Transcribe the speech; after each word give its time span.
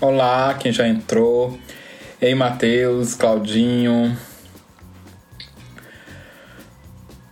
Olá, 0.00 0.54
quem 0.54 0.72
já 0.72 0.88
entrou. 0.88 1.56
Ei, 2.20 2.34
Matheus, 2.34 3.14
Claudinho. 3.14 4.18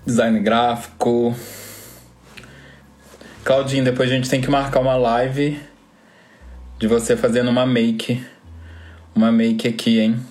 Design 0.06 0.38
gráfico. 0.38 1.34
Claudinho, 3.42 3.82
depois 3.82 4.08
a 4.08 4.14
gente 4.14 4.30
tem 4.30 4.40
que 4.40 4.48
marcar 4.48 4.78
uma 4.78 4.94
live 4.94 5.60
de 6.78 6.86
você 6.86 7.16
fazendo 7.16 7.50
uma 7.50 7.66
make. 7.66 8.24
Uma 9.16 9.32
make 9.32 9.66
aqui, 9.66 9.98
hein? 9.98 10.24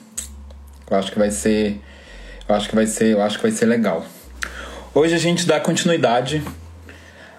Eu 0.90 0.98
acho 0.98 1.12
que 1.12 1.20
vai 1.20 1.30
ser. 1.30 1.82
Eu 2.48 2.56
acho 2.56 2.70
que 2.70 2.76
vai 2.76 2.88
ser. 2.88 3.12
Eu 3.12 3.22
acho 3.22 3.36
que 3.36 3.44
vai 3.44 3.52
ser 3.52 3.66
legal. 3.66 4.06
Hoje 4.94 5.14
a 5.14 5.20
gente 5.20 5.46
dá 5.46 5.60
continuidade 5.60 6.42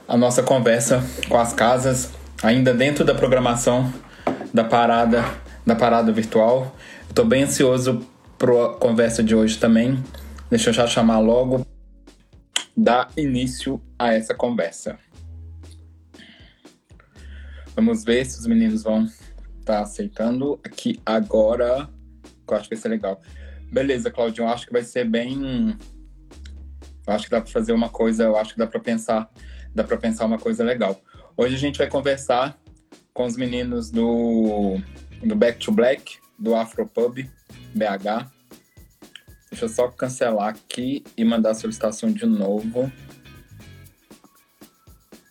à 0.06 0.14
nossa 0.14 0.42
conversa 0.42 1.02
com 1.26 1.38
as 1.38 1.54
casas, 1.54 2.10
ainda 2.42 2.74
dentro 2.74 3.04
da 3.04 3.14
programação 3.14 3.92
da 4.52 4.64
parada, 4.64 5.24
da 5.64 5.76
parada 5.76 6.10
virtual. 6.12 6.74
Estou 7.08 7.24
bem 7.24 7.44
ansioso 7.44 8.04
para 8.36 8.66
a 8.66 8.68
conversa 8.74 9.22
de 9.22 9.34
hoje 9.34 9.58
também. 9.58 10.02
Deixa 10.50 10.70
eu 10.70 10.74
já 10.74 10.86
chamar 10.86 11.20
logo, 11.20 11.66
dar 12.76 13.08
início 13.16 13.80
a 13.98 14.12
essa 14.12 14.34
conversa. 14.34 14.98
Vamos 17.74 18.04
ver 18.04 18.26
se 18.26 18.38
os 18.38 18.46
meninos 18.46 18.82
vão 18.82 19.04
estar 19.04 19.24
tá 19.64 19.80
aceitando 19.80 20.60
aqui 20.64 21.00
agora. 21.06 21.88
Eu 22.48 22.56
acho 22.56 22.68
que 22.68 22.74
vai 22.74 22.82
ser 22.82 22.88
legal. 22.88 23.20
Beleza, 23.70 24.10
Claudinho, 24.10 24.48
acho 24.48 24.66
que 24.66 24.72
vai 24.72 24.82
ser 24.82 25.08
bem 25.08 25.74
eu 27.06 27.12
acho 27.12 27.24
que 27.24 27.30
dá 27.30 27.40
para 27.40 27.50
fazer 27.50 27.72
uma 27.72 27.88
coisa, 27.88 28.24
eu 28.24 28.36
acho 28.36 28.52
que 28.52 28.58
dá 28.58 28.66
para 28.66 28.80
pensar, 28.80 29.28
dá 29.74 29.82
para 29.82 29.96
pensar 29.96 30.24
uma 30.24 30.38
coisa 30.38 30.62
legal. 30.62 31.00
Hoje 31.36 31.54
a 31.54 31.58
gente 31.58 31.78
vai 31.78 31.88
conversar 31.88 32.58
com 33.14 33.24
os 33.24 33.36
meninos 33.36 33.90
do, 33.90 34.76
do 35.22 35.34
Back 35.34 35.58
to 35.64 35.72
Black, 35.72 36.18
do 36.38 36.54
Afropub 36.54 37.18
BH. 37.74 38.30
Deixa 39.50 39.64
eu 39.64 39.68
só 39.68 39.88
cancelar 39.88 40.48
aqui 40.48 41.02
e 41.16 41.24
mandar 41.24 41.50
a 41.50 41.54
solicitação 41.54 42.12
de 42.12 42.26
novo. 42.26 42.90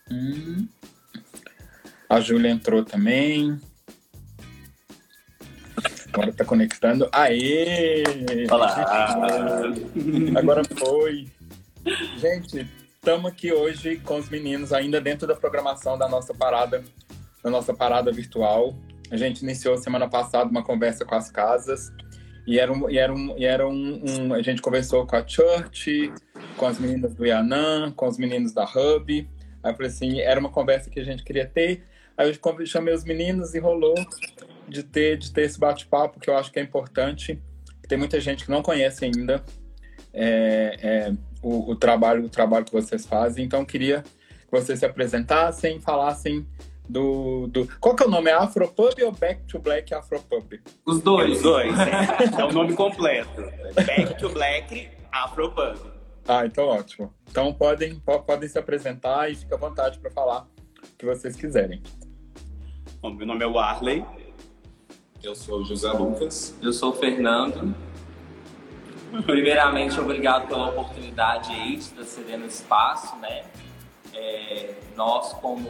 Hum. 0.09 0.67
A 2.09 2.19
Júlia 2.19 2.49
entrou 2.49 2.83
também. 2.83 3.59
Agora 6.11 6.33
tá 6.33 6.43
conectando. 6.43 7.07
Aê! 7.11 8.03
Olá! 8.49 9.71
Agora 10.37 10.61
foi. 10.77 11.27
Gente, 12.17 12.67
estamos 13.03 13.31
aqui 13.31 13.51
hoje 13.51 13.97
com 13.97 14.19
os 14.19 14.29
meninos, 14.29 14.71
ainda 14.71 15.01
dentro 15.01 15.27
da 15.27 15.35
programação 15.35 15.97
da 15.97 16.07
nossa 16.07 16.35
parada, 16.35 16.83
da 17.43 17.49
nossa 17.49 17.73
parada 17.73 18.11
virtual. 18.11 18.77
A 19.09 19.17
gente 19.17 19.41
iniciou 19.41 19.75
semana 19.75 20.07
passada 20.07 20.51
uma 20.51 20.63
conversa 20.63 21.03
com 21.03 21.15
as 21.15 21.31
casas 21.31 21.91
e 22.45 22.59
era 22.59 22.71
um, 22.71 22.87
e 22.87 22.99
era 22.99 23.11
um, 23.11 23.35
e 23.35 23.43
era 23.43 23.67
um, 23.67 24.03
um 24.05 24.33
a 24.35 24.43
gente 24.43 24.61
conversou 24.61 25.07
com 25.07 25.15
a 25.15 25.27
Church, 25.27 26.13
com 26.55 26.67
as 26.67 26.77
meninas 26.77 27.15
do 27.15 27.25
Yanã, 27.25 27.91
com 27.91 28.07
os 28.07 28.19
meninos 28.19 28.53
da 28.53 28.65
Hub. 28.65 29.27
Aí 29.63 29.71
eu 29.71 29.75
falei 29.75 29.89
assim, 29.89 30.19
era 30.19 30.39
uma 30.39 30.51
conversa 30.51 30.91
que 30.91 30.99
a 30.99 31.03
gente 31.03 31.23
queria 31.23 31.47
ter. 31.47 31.83
Aí 32.15 32.29
eu 32.29 32.67
chamei 32.67 32.93
os 32.93 33.03
meninos 33.03 33.55
e 33.55 33.59
rolou 33.59 33.95
de 34.69 34.83
ter, 34.83 35.17
de 35.17 35.33
ter 35.33 35.41
esse 35.41 35.59
bate-papo 35.59 36.19
que 36.19 36.29
eu 36.29 36.37
acho 36.37 36.51
que 36.51 36.59
é 36.59 36.61
importante. 36.61 37.41
Tem 37.87 37.97
muita 37.97 38.21
gente 38.21 38.45
que 38.45 38.51
não 38.51 38.61
conhece 38.61 39.03
ainda. 39.05 39.43
É, 40.13 40.77
é, 40.79 41.13
o, 41.41 41.71
o, 41.71 41.75
trabalho, 41.75 42.25
o 42.25 42.29
trabalho 42.29 42.65
que 42.65 42.71
vocês 42.71 43.05
fazem. 43.05 43.45
Então, 43.45 43.65
queria 43.65 44.03
que 44.03 44.51
vocês 44.51 44.79
se 44.79 44.85
apresentassem, 44.85 45.79
falassem 45.79 46.45
do, 46.87 47.47
do... 47.47 47.67
Qual 47.79 47.95
que 47.95 48.03
é 48.03 48.05
o 48.05 48.09
nome? 48.09 48.29
É 48.29 48.33
Afropub 48.33 48.93
ou 49.03 49.11
Back 49.11 49.43
to 49.43 49.59
Black 49.59 49.93
Afropub? 49.93 50.59
Os 50.85 51.01
dois. 51.01 51.37
Os 51.37 51.43
dois, 51.43 51.79
é. 51.79 52.39
é 52.41 52.45
o 52.45 52.51
nome 52.51 52.73
completo. 52.73 53.41
Back 53.73 54.17
to 54.19 54.29
Black 54.29 54.89
Afropub. 55.11 55.77
Ah, 56.27 56.45
então 56.45 56.67
ótimo. 56.67 57.13
Então 57.29 57.53
podem, 57.53 57.99
podem 58.25 58.47
se 58.47 58.59
apresentar 58.59 59.31
e 59.31 59.35
fica 59.35 59.55
à 59.55 59.57
vontade 59.57 59.99
para 59.99 60.11
falar 60.11 60.47
o 60.83 60.97
que 60.97 61.05
vocês 61.05 61.35
quiserem. 61.35 61.81
Bom, 63.01 63.13
meu 63.13 63.25
nome 63.25 63.43
é 63.43 63.47
Warley. 63.47 64.05
Eu 65.23 65.35
sou 65.35 65.61
o 65.61 65.65
José 65.65 65.91
Lucas. 65.91 66.55
Eu 66.61 66.73
sou 66.73 66.91
o 66.91 66.93
Fernando. 66.93 67.75
Primeiramente, 69.25 69.99
obrigado 69.99 70.47
pela 70.47 70.69
oportunidade 70.69 71.51
aí 71.51 71.75
de 71.75 71.83
estar 71.83 72.03
cedendo 72.03 72.45
espaço, 72.45 73.15
né? 73.17 73.43
É, 74.13 74.75
nós, 74.95 75.33
como 75.33 75.69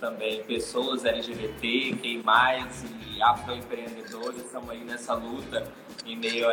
também 0.00 0.42
pessoas 0.42 1.04
LGBT, 1.04 1.96
QI+, 2.00 2.24
e 3.14 3.22
afroempreendedores, 3.22 4.44
estamos 4.44 4.70
aí 4.70 4.82
nessa 4.82 5.14
luta 5.14 5.70
em 6.04 6.16
meio 6.16 6.48
a, 6.48 6.52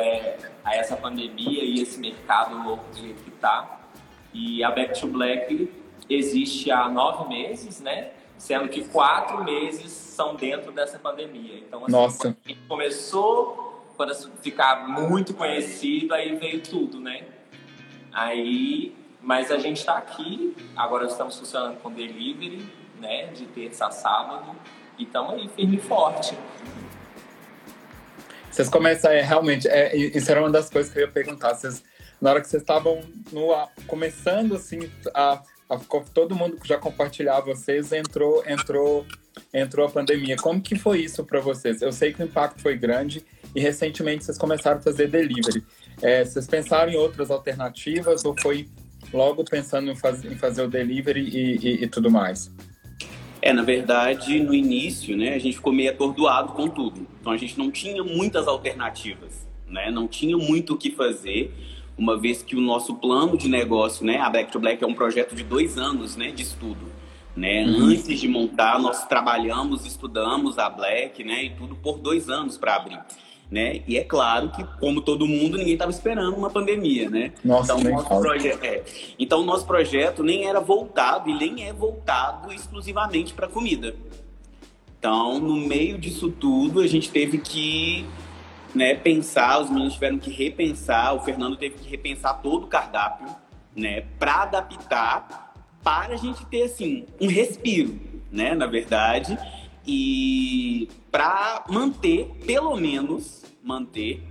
a 0.63 0.75
essa 0.75 0.95
pandemia 0.95 1.63
e 1.63 1.81
esse 1.81 2.00
mercado 2.00 2.62
louco 2.63 2.85
que 2.91 3.16
está. 3.29 3.79
E 4.31 4.63
a 4.63 4.69
Back 4.69 5.00
to 5.00 5.07
Black 5.07 5.72
existe 6.07 6.72
há 6.72 6.88
nove 6.89 7.28
meses, 7.28 7.81
né? 7.81 8.12
Sendo 8.38 8.69
que 8.69 8.84
quatro 8.85 9.44
meses 9.44 9.91
são 9.91 10.35
dentro 10.35 10.72
dessa 10.72 11.00
pandemia. 11.00 11.57
Então, 11.57 11.84
assim, 11.84 11.91
Nossa. 11.91 12.28
a 12.28 12.47
gente 12.47 12.59
começou 12.68 13.69
quando 14.00 14.16
ficar 14.42 14.88
muito 14.88 15.34
conhecido, 15.34 16.14
aí 16.14 16.34
veio 16.38 16.62
tudo, 16.62 17.02
né? 17.02 17.26
Aí, 18.14 18.96
mas 19.22 19.52
a 19.52 19.58
gente 19.58 19.80
está 19.80 19.98
aqui, 19.98 20.56
agora 20.74 21.06
estamos 21.06 21.38
funcionando 21.38 21.76
com 21.82 21.92
delivery, 21.92 22.66
né? 22.98 23.26
De 23.26 23.46
terça 23.48 23.88
a 23.88 23.92
sábado, 23.92 24.56
e 24.98 25.04
estamos 25.04 25.34
aí 25.34 25.50
firme 25.50 25.76
e 25.76 25.82
forte. 25.82 26.34
Vocês 28.50 28.70
começam, 28.70 29.12
é, 29.12 29.20
realmente, 29.20 29.68
é, 29.68 29.94
isso 29.94 30.31
era 30.31 30.40
uma 30.40 30.50
das 30.50 30.70
coisas 30.70 30.94
que 30.94 30.98
eu 30.98 31.04
ia 31.04 31.12
perguntar. 31.12 31.54
Vocês, 31.56 31.84
na 32.22 32.30
hora 32.30 32.40
que 32.40 32.48
vocês 32.48 32.64
estavam 32.64 33.02
no, 33.34 33.50
começando, 33.86 34.56
assim, 34.56 34.90
a, 35.14 35.42
a, 35.70 35.78
todo 36.14 36.34
mundo 36.34 36.58
já 36.64 36.78
compartilhava 36.78 37.48
vocês, 37.48 37.92
entrou, 37.92 38.46
entrou, 38.48 39.06
entrou 39.53 39.85
a 39.85 39.89
pandemia. 39.89 40.35
Como 40.38 40.61
que 40.61 40.75
foi 40.75 41.01
isso 41.01 41.23
para 41.23 41.39
vocês? 41.39 41.81
Eu 41.81 41.91
sei 41.91 42.13
que 42.13 42.22
o 42.22 42.25
impacto 42.25 42.61
foi 42.61 42.77
grande, 42.77 43.25
e 43.55 43.59
recentemente 43.59 44.25
vocês 44.25 44.38
começaram 44.38 44.79
a 44.79 44.81
fazer 44.81 45.07
delivery. 45.07 45.63
É, 46.01 46.23
vocês 46.23 46.47
pensaram 46.47 46.91
em 46.91 46.95
outras 46.95 47.31
alternativas 47.31 48.23
ou 48.23 48.35
foi 48.39 48.67
logo 49.13 49.44
pensando 49.44 49.89
em, 49.89 49.95
faz, 49.95 50.23
em 50.23 50.35
fazer 50.35 50.63
o 50.63 50.67
delivery 50.67 51.22
e, 51.22 51.57
e, 51.57 51.83
e, 51.83 51.88
tudo 51.88 52.11
mais? 52.11 52.51
É, 53.41 53.53
na 53.53 53.63
verdade, 53.63 54.39
no 54.39 54.53
início, 54.53 55.16
né, 55.16 55.33
a 55.33 55.39
gente 55.39 55.56
ficou 55.56 55.73
meio 55.73 55.89
atordoado 55.91 56.53
com 56.53 56.67
tudo. 56.67 57.07
Então 57.19 57.31
a 57.31 57.38
gente 57.38 57.57
não 57.57 57.71
tinha 57.71 58.03
muitas 58.03 58.47
alternativas, 58.47 59.47
né? 59.67 59.89
Não 59.89 60.07
tinha 60.07 60.38
muito 60.38 60.73
o 60.73 60.77
que 60.77 60.91
fazer, 60.91 61.53
uma 61.97 62.17
vez 62.17 62.44
que 62.44 62.56
o 62.56 62.61
nosso 62.61 62.95
plano 62.95 63.38
de 63.38 63.47
negócio, 63.47 64.06
né, 64.06 64.17
a 64.17 64.29
Black 64.29 64.51
to 64.51 64.59
Black 64.59 64.83
é 64.83 64.88
um 64.88 64.94
projeto 64.94 65.35
de 65.35 65.44
dois 65.44 65.77
anos, 65.77 66.16
né, 66.16 66.31
de 66.31 66.44
estudo. 66.44 66.99
Né? 67.39 67.63
Uhum. 67.63 67.86
Antes 67.86 68.19
de 68.19 68.27
montar, 68.27 68.77
nós 68.80 69.07
trabalhamos, 69.07 69.86
estudamos 69.86 70.59
a 70.59 70.69
Black, 70.69 71.24
né, 71.24 71.45
e 71.45 71.50
tudo 71.51 71.74
por 71.74 71.97
dois 71.97 72.30
anos 72.30 72.57
para 72.57 72.75
abrir 72.75 73.00
né? 73.51 73.81
E 73.88 73.97
é 73.97 74.03
claro 74.03 74.50
que, 74.51 74.63
como 74.80 75.01
todo 75.01 75.25
mundo, 75.25 75.57
ninguém 75.57 75.74
estava 75.74 75.89
esperando 75.89 76.36
uma 76.36 76.50
pandemia, 76.50 77.09
né? 77.09 77.33
Nossa, 77.44 77.74
então, 77.74 77.91
nosso 77.91 78.07
projeto, 78.07 78.63
é. 78.63 78.83
então, 79.18 79.44
nosso 79.44 79.65
projeto 79.65 80.24
nem 80.24 80.45
era 80.45 80.59
voltado 80.59 81.30
e 81.30 81.33
nem 81.33 81.68
é 81.68 81.74
voltado 81.74 82.53
exclusivamente 82.53 83.33
para 83.33 83.47
comida. 83.47 83.95
Então, 85.00 85.39
no 85.39 85.56
meio 85.56 85.97
disso 85.97 86.30
tudo, 86.30 86.80
a 86.80 86.88
gente 86.88 87.09
teve 87.09 87.39
que 87.39 88.06
né, 88.75 88.94
pensar, 88.94 89.62
os 89.62 89.69
meninos 89.69 89.94
tiveram 89.94 90.19
que 90.19 90.30
repensar, 90.30 91.15
o 91.15 91.21
Fernando 91.21 91.57
teve 91.57 91.75
que 91.75 91.89
repensar 91.89 92.42
todo 92.42 92.65
o 92.65 92.68
cardápio, 92.68 93.27
né, 93.75 94.01
para 94.19 94.44
adaptar, 94.44 95.49
para 95.84 96.14
a 96.14 96.18
gente 96.18 96.46
ter 96.46 96.64
assim 96.64 97.06
um 97.20 97.28
respiro, 97.28 98.00
né, 98.31 98.54
na 98.54 98.66
verdade, 98.66 99.38
e 99.86 100.88
para 101.12 101.66
manter 101.70 102.30
pelo 102.46 102.76
menos 102.76 103.44
manter 103.64 104.24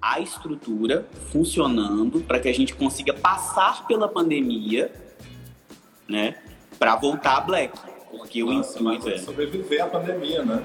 a 0.00 0.20
estrutura 0.20 1.08
funcionando 1.32 2.20
para 2.20 2.38
que 2.38 2.48
a 2.48 2.54
gente 2.54 2.74
consiga 2.74 3.12
passar 3.14 3.86
pela 3.86 4.08
pandemia, 4.08 4.92
né, 6.08 6.36
para 6.78 6.96
voltar 6.96 7.38
a 7.38 7.40
Black, 7.40 7.78
porque 8.10 8.44
Nossa, 8.44 8.82
o 8.82 8.92
intuito 8.92 9.08
é 9.08 9.18
sobreviver 9.18 9.82
à 9.82 9.86
pandemia, 9.86 10.44
né? 10.44 10.62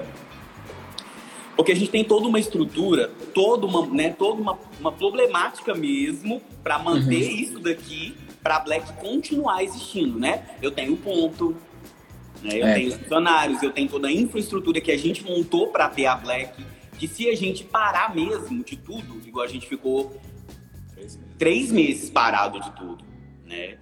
Porque 1.56 1.72
a 1.72 1.74
gente 1.74 1.90
tem 1.90 2.04
toda 2.04 2.26
uma 2.26 2.38
estrutura, 2.38 3.10
toda 3.34 3.66
uma, 3.66 3.86
né, 3.86 4.10
toda 4.10 4.40
uma, 4.40 4.58
uma 4.78 4.92
problemática 4.92 5.74
mesmo 5.74 6.40
para 6.62 6.78
manter 6.78 7.22
uhum. 7.22 7.36
isso 7.36 7.58
daqui 7.58 8.16
para 8.42 8.60
Black 8.60 8.92
continuar 8.94 9.62
existindo, 9.62 10.18
né? 10.18 10.44
Eu 10.62 10.70
tenho 10.70 10.96
ponto, 10.96 11.56
né? 12.42 12.60
Eu 12.60 12.66
é. 12.66 12.74
tenho 12.74 12.92
funcionários, 12.92 13.62
eu 13.62 13.70
tenho 13.70 13.88
toda 13.88 14.08
a 14.08 14.12
infraestrutura 14.12 14.80
que 14.80 14.90
a 14.90 14.98
gente 14.98 15.24
montou 15.24 15.68
para 15.68 15.88
ter 15.88 16.06
a 16.06 16.16
Black 16.16 16.64
que 16.98 17.08
se 17.08 17.28
a 17.30 17.34
gente 17.34 17.64
parar 17.64 18.14
mesmo 18.14 18.62
de 18.62 18.76
tudo, 18.76 19.20
igual 19.26 19.44
a 19.44 19.48
gente 19.48 19.66
ficou 19.66 20.14
três 20.94 21.16
meses, 21.16 21.38
três 21.38 21.72
meses 21.72 22.10
parado 22.10 22.60
de 22.60 22.70
tudo, 22.72 23.02
né? 23.46 23.78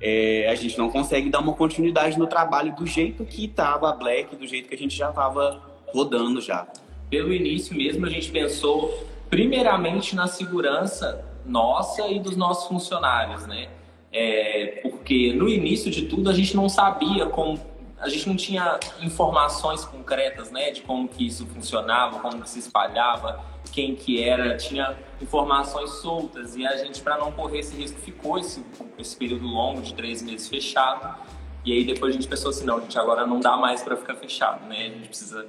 é, 0.00 0.48
a 0.48 0.54
gente 0.54 0.78
não 0.78 0.88
consegue 0.88 1.28
dar 1.28 1.40
uma 1.40 1.52
continuidade 1.52 2.18
no 2.18 2.26
trabalho 2.26 2.74
do 2.74 2.86
jeito 2.86 3.24
que 3.24 3.44
estava 3.44 3.90
a 3.90 3.92
Black, 3.92 4.34
do 4.34 4.46
jeito 4.46 4.68
que 4.68 4.74
a 4.74 4.78
gente 4.78 4.96
já 4.96 5.10
estava 5.10 5.60
rodando 5.88 6.40
já. 6.40 6.66
Pelo 7.10 7.32
início 7.32 7.76
mesmo, 7.76 8.06
a 8.06 8.08
gente 8.08 8.30
pensou 8.30 9.06
primeiramente 9.28 10.16
na 10.16 10.26
segurança 10.26 11.24
nossa 11.44 12.08
e 12.08 12.18
dos 12.18 12.36
nossos 12.36 12.68
funcionários, 12.68 13.46
né? 13.46 13.68
É, 14.12 14.80
porque 14.82 15.32
no 15.32 15.48
início 15.48 15.90
de 15.90 16.06
tudo 16.06 16.30
a 16.30 16.32
gente 16.32 16.56
não 16.56 16.68
sabia 16.68 17.26
como, 17.26 17.60
a 17.98 18.08
gente 18.08 18.28
não 18.28 18.36
tinha 18.36 18.78
informações 19.00 19.84
concretas, 19.84 20.50
né, 20.50 20.72
de 20.72 20.82
como 20.82 21.06
que 21.08 21.26
isso 21.26 21.46
funcionava, 21.46 22.18
como 22.18 22.42
que 22.42 22.50
se 22.50 22.58
espalhava, 22.58 23.40
quem 23.72 23.94
que 23.94 24.22
era, 24.22 24.56
tinha 24.56 24.96
informações 25.20 25.90
soltas 26.00 26.56
e 26.56 26.66
a 26.66 26.76
gente 26.76 27.00
para 27.02 27.18
não 27.18 27.30
correr 27.30 27.60
esse 27.60 27.76
risco 27.76 28.00
ficou 28.00 28.38
esse, 28.38 28.64
esse 28.98 29.16
período 29.16 29.46
longo 29.46 29.80
de 29.80 29.94
três 29.94 30.22
meses 30.22 30.48
fechado 30.48 31.16
e 31.64 31.72
aí 31.72 31.84
depois 31.84 32.14
a 32.14 32.18
gente 32.18 32.26
pensou 32.26 32.50
assim, 32.50 32.64
não, 32.64 32.80
gente, 32.80 32.98
agora 32.98 33.26
não 33.26 33.38
dá 33.38 33.56
mais 33.56 33.82
para 33.82 33.96
ficar 33.96 34.14
fechado, 34.14 34.66
né? 34.66 34.86
A 34.86 34.88
gente 34.88 35.08
precisa 35.08 35.46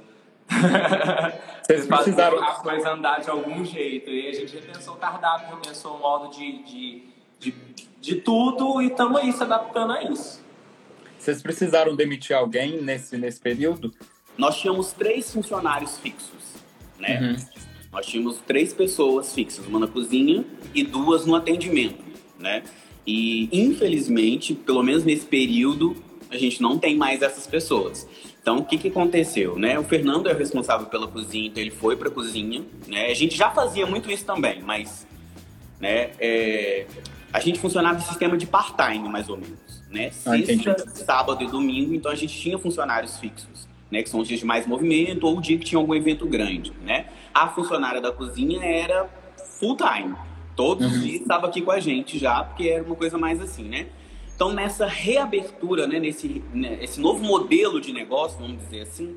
Vocês 1.62 1.86
precisaram 1.86 2.38
fazer 2.38 2.50
a 2.50 2.54
coisa 2.62 2.92
andar 2.92 3.20
de 3.20 3.30
algum 3.30 3.64
jeito. 3.64 4.10
E 4.10 4.28
a 4.28 4.32
gente 4.32 4.54
repensou 4.54 4.94
o 4.94 4.96
cardápio, 4.96 5.56
repensou 5.56 5.96
o 5.96 6.00
modo 6.00 6.30
de, 6.34 6.62
de, 6.64 7.04
de, 7.38 7.50
de 8.02 8.16
tudo 8.16 8.82
e 8.82 8.88
estamos 8.88 9.20
aí 9.20 9.32
se 9.32 9.42
adaptando 9.42 9.92
a 9.92 10.02
isso. 10.02 10.42
Vocês 11.16 11.40
precisaram 11.40 11.94
demitir 11.94 12.34
alguém 12.36 12.82
nesse, 12.82 13.16
nesse 13.16 13.40
período? 13.40 13.94
Nós 14.36 14.60
tínhamos 14.60 14.92
três 14.92 15.32
funcionários 15.32 15.98
fixos, 15.98 16.56
né? 16.98 17.20
Uhum. 17.20 17.62
Nós 17.92 18.06
tínhamos 18.06 18.38
três 18.38 18.72
pessoas 18.72 19.32
fixas, 19.32 19.64
uma 19.66 19.78
na 19.78 19.86
cozinha 19.86 20.44
e 20.74 20.82
duas 20.82 21.24
no 21.24 21.36
atendimento, 21.36 22.02
né? 22.38 22.64
E 23.06 23.48
infelizmente, 23.52 24.52
pelo 24.52 24.82
menos 24.82 25.04
nesse 25.04 25.26
período, 25.26 25.94
a 26.28 26.36
gente 26.36 26.60
não 26.60 26.78
tem 26.78 26.96
mais 26.96 27.22
essas 27.22 27.46
pessoas. 27.46 28.08
Então, 28.40 28.58
o 28.58 28.64
que, 28.64 28.76
que 28.76 28.88
aconteceu, 28.88 29.56
né? 29.56 29.78
O 29.78 29.84
Fernando 29.84 30.28
é 30.28 30.32
o 30.32 30.36
responsável 30.36 30.88
pela 30.88 31.06
cozinha, 31.06 31.46
então 31.46 31.62
ele 31.62 31.70
foi 31.70 31.96
para 31.96 32.08
a 32.08 32.10
cozinha, 32.10 32.64
né? 32.88 33.06
A 33.06 33.14
gente 33.14 33.36
já 33.36 33.50
fazia 33.50 33.86
muito 33.86 34.10
isso 34.10 34.24
também, 34.24 34.60
mas, 34.60 35.06
né? 35.78 36.10
É, 36.18 36.86
a 37.32 37.40
gente 37.40 37.58
funcionava 37.58 37.98
em 37.98 38.02
sistema 38.02 38.36
de 38.36 38.46
part-time, 38.46 39.08
mais 39.08 39.28
ou 39.28 39.36
menos, 39.36 39.82
né? 39.90 40.10
Ah, 40.26 40.36
Sexta, 40.36 40.76
ah, 40.86 40.90
sábado 40.90 41.42
e 41.42 41.46
domingo, 41.46 41.94
então 41.94 42.10
a 42.10 42.14
gente 42.14 42.38
tinha 42.38 42.58
funcionários 42.58 43.18
fixos, 43.18 43.66
né? 43.90 44.02
Que 44.02 44.10
são 44.10 44.20
os 44.20 44.28
dias 44.28 44.40
de 44.40 44.46
mais 44.46 44.66
movimento 44.66 45.26
ou 45.26 45.38
o 45.38 45.40
dia 45.40 45.56
que 45.56 45.64
tinha 45.64 45.78
algum 45.78 45.94
evento 45.94 46.26
grande, 46.26 46.72
né? 46.84 47.06
A 47.32 47.48
funcionária 47.48 48.00
da 48.00 48.12
cozinha 48.12 48.62
era 48.62 49.08
full-time. 49.58 50.14
Todos 50.54 50.86
os 50.86 50.92
uhum. 50.94 51.00
dias 51.00 51.22
estava 51.22 51.46
aqui 51.46 51.62
com 51.62 51.70
a 51.70 51.80
gente 51.80 52.18
já, 52.18 52.44
porque 52.44 52.68
era 52.68 52.84
uma 52.84 52.96
coisa 52.96 53.16
mais 53.16 53.40
assim, 53.40 53.64
né? 53.64 53.86
Então, 54.34 54.52
nessa 54.52 54.86
reabertura, 54.86 55.86
né, 55.86 55.98
nesse 55.98 56.42
né, 56.52 56.78
esse 56.82 57.00
novo 57.00 57.22
modelo 57.22 57.80
de 57.80 57.92
negócio, 57.92 58.38
vamos 58.38 58.58
dizer 58.58 58.82
assim, 58.82 59.16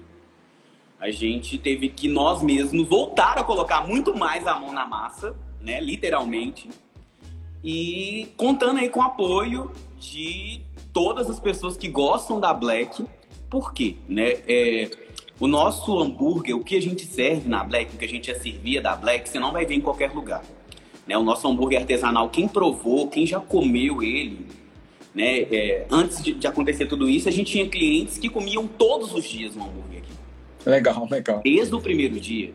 a 1.00 1.10
gente 1.10 1.58
teve 1.58 1.90
que 1.90 2.08
nós 2.08 2.42
mesmos 2.42 2.88
voltar 2.88 3.38
a 3.38 3.44
colocar 3.44 3.86
muito 3.88 4.16
mais 4.16 4.46
a 4.46 4.60
mão 4.60 4.72
na 4.72 4.86
massa, 4.86 5.36
né, 5.60 5.82
literalmente, 5.82 6.70
e 7.66 8.28
contando 8.38 8.78
aí 8.78 8.90
com 8.90 9.00
o 9.00 9.04
apoio 9.04 9.72
de 10.00 10.62
todas 10.94 11.28
as 11.32 11.40
pessoas 11.40 11.76
que 11.76 11.88
gostam 11.88 12.40
da 12.40 12.54
Black. 12.54 13.04
Por 13.50 13.74
quê? 13.74 13.96
Né? 14.08 14.36
É, 14.48 14.92
o 15.40 15.48
nosso 15.48 16.00
hambúrguer, 16.00 16.56
o 16.56 16.64
que 16.64 16.76
a 16.76 16.82
gente 16.82 17.08
serve 17.08 17.50
na 17.50 17.64
Black, 17.64 17.96
o 17.96 17.98
que 17.98 18.06
a 18.06 18.08
gente 18.08 18.28
já 18.28 18.40
servia 18.40 18.84
da 18.84 18.96
Black, 18.96 19.28
você 19.28 19.40
não 19.40 19.52
vai 19.52 19.66
ver 19.66 19.74
em 19.74 19.82
qualquer 19.82 20.12
lugar. 20.12 20.44
Né? 21.08 21.18
O 21.18 21.24
nosso 21.24 21.48
hambúrguer 21.48 21.82
artesanal, 21.82 22.30
quem 22.30 22.48
provou, 22.48 23.08
quem 23.08 23.26
já 23.26 23.40
comeu 23.40 24.04
ele, 24.04 24.46
né? 25.14 25.40
É, 25.40 25.88
antes 25.90 26.22
de, 26.22 26.34
de, 26.34 26.46
acontecer 26.46 26.86
tudo 26.86 27.10
isso, 27.10 27.28
a 27.28 27.32
gente 27.32 27.52
tinha 27.52 27.68
clientes 27.68 28.20
que 28.20 28.30
comiam 28.30 28.68
todos 28.68 29.14
os 29.14 29.24
dias 29.24 29.56
um 29.56 29.64
hambúrguer 29.64 30.04
aqui. 30.04 30.70
Legal, 30.70 31.08
legal. 31.10 31.42
Desde 31.44 31.74
o 31.74 31.82
primeiro 31.82 32.20
dia. 32.20 32.54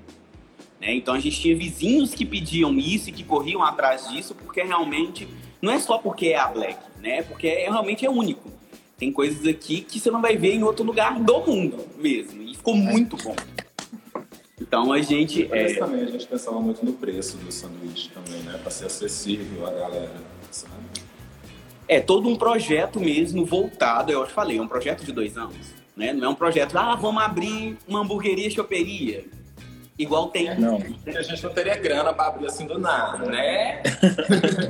Né? 0.80 0.94
Então 0.94 1.14
a 1.14 1.20
gente 1.20 1.38
tinha 1.40 1.54
vizinhos 1.54 2.14
que 2.14 2.24
pediam 2.24 2.76
isso 2.78 3.10
e 3.10 3.12
que 3.12 3.22
corriam 3.22 3.62
atrás 3.62 4.08
disso, 4.08 4.34
porque 4.34 4.62
realmente 4.62 5.28
não 5.60 5.70
é 5.70 5.78
só 5.78 5.98
porque 5.98 6.28
é 6.28 6.38
a 6.38 6.48
Black, 6.48 6.78
né? 7.00 7.22
Porque 7.22 7.46
é, 7.46 7.68
realmente 7.68 8.06
é 8.06 8.10
único. 8.10 8.50
Tem 8.96 9.12
coisas 9.12 9.46
aqui 9.46 9.82
que 9.82 10.00
você 10.00 10.10
não 10.10 10.22
vai 10.22 10.36
ver 10.36 10.54
em 10.54 10.62
outro 10.62 10.84
lugar 10.84 11.18
do 11.20 11.40
mundo 11.40 11.86
mesmo. 11.98 12.42
E 12.42 12.54
ficou 12.54 12.74
muito 12.74 13.16
bom. 13.18 13.36
Então 14.60 14.92
a 14.92 15.00
gente. 15.00 15.46
Mas 15.48 15.72
é... 15.72 15.74
também 15.74 16.02
a 16.02 16.06
gente 16.06 16.26
pensava 16.26 16.60
muito 16.60 16.84
no 16.84 16.92
preço 16.94 17.36
do 17.38 17.52
sanduíche 17.52 18.10
também, 18.10 18.42
né? 18.42 18.58
Para 18.58 18.70
ser 18.70 18.86
acessível 18.86 19.66
à 19.66 19.70
galera, 19.70 20.14
sabe? 20.50 20.74
É 21.88 21.98
todo 21.98 22.28
um 22.28 22.36
projeto 22.36 23.00
mesmo 23.00 23.44
voltado, 23.44 24.12
eu 24.12 24.24
te 24.24 24.32
falei, 24.32 24.58
é 24.58 24.62
um 24.62 24.68
projeto 24.68 25.04
de 25.04 25.12
dois 25.12 25.36
anos. 25.36 25.74
Né? 25.96 26.12
Não 26.12 26.26
é 26.26 26.28
um 26.28 26.34
projeto, 26.36 26.76
ah, 26.78 26.94
vamos 26.94 27.20
abrir 27.20 27.76
uma 27.88 28.00
hamburgueria 28.00 28.48
choperia. 28.48 29.24
Igual 30.00 30.28
tem. 30.28 30.58
Não. 30.58 30.78
A 31.06 31.22
gente 31.22 31.42
não 31.44 31.50
teria 31.52 31.76
grana 31.76 32.14
para 32.14 32.28
abrir 32.28 32.46
assim 32.46 32.66
do 32.66 32.78
nada, 32.78 33.18
né? 33.26 33.82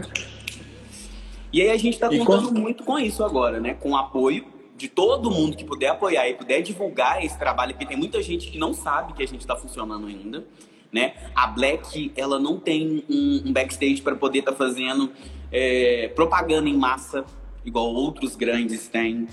e 1.52 1.62
aí 1.62 1.70
a 1.70 1.76
gente 1.76 1.94
está 1.94 2.08
contando 2.08 2.52
muito 2.52 2.82
com 2.82 2.98
isso 2.98 3.22
agora, 3.22 3.60
né? 3.60 3.74
Com 3.74 3.90
o 3.90 3.96
apoio 3.96 4.44
de 4.76 4.88
todo 4.88 5.30
mundo 5.30 5.56
que 5.56 5.64
puder 5.64 5.90
apoiar 5.90 6.28
e 6.28 6.34
puder 6.34 6.62
divulgar 6.62 7.24
esse 7.24 7.38
trabalho, 7.38 7.74
porque 7.74 7.86
tem 7.86 7.96
muita 7.96 8.20
gente 8.20 8.50
que 8.50 8.58
não 8.58 8.74
sabe 8.74 9.12
que 9.12 9.22
a 9.22 9.26
gente 9.26 9.42
está 9.42 9.54
funcionando 9.54 10.08
ainda. 10.08 10.44
Né? 10.92 11.14
A 11.32 11.46
Black 11.46 12.10
ela 12.16 12.40
não 12.40 12.58
tem 12.58 13.04
um, 13.08 13.42
um 13.46 13.52
backstage 13.52 14.02
para 14.02 14.16
poder 14.16 14.40
estar 14.40 14.50
tá 14.50 14.58
fazendo 14.58 15.12
é, 15.52 16.08
propaganda 16.08 16.68
em 16.68 16.76
massa, 16.76 17.24
igual 17.64 17.86
outros 17.94 18.34
grandes 18.34 18.88
têm, 18.88 19.28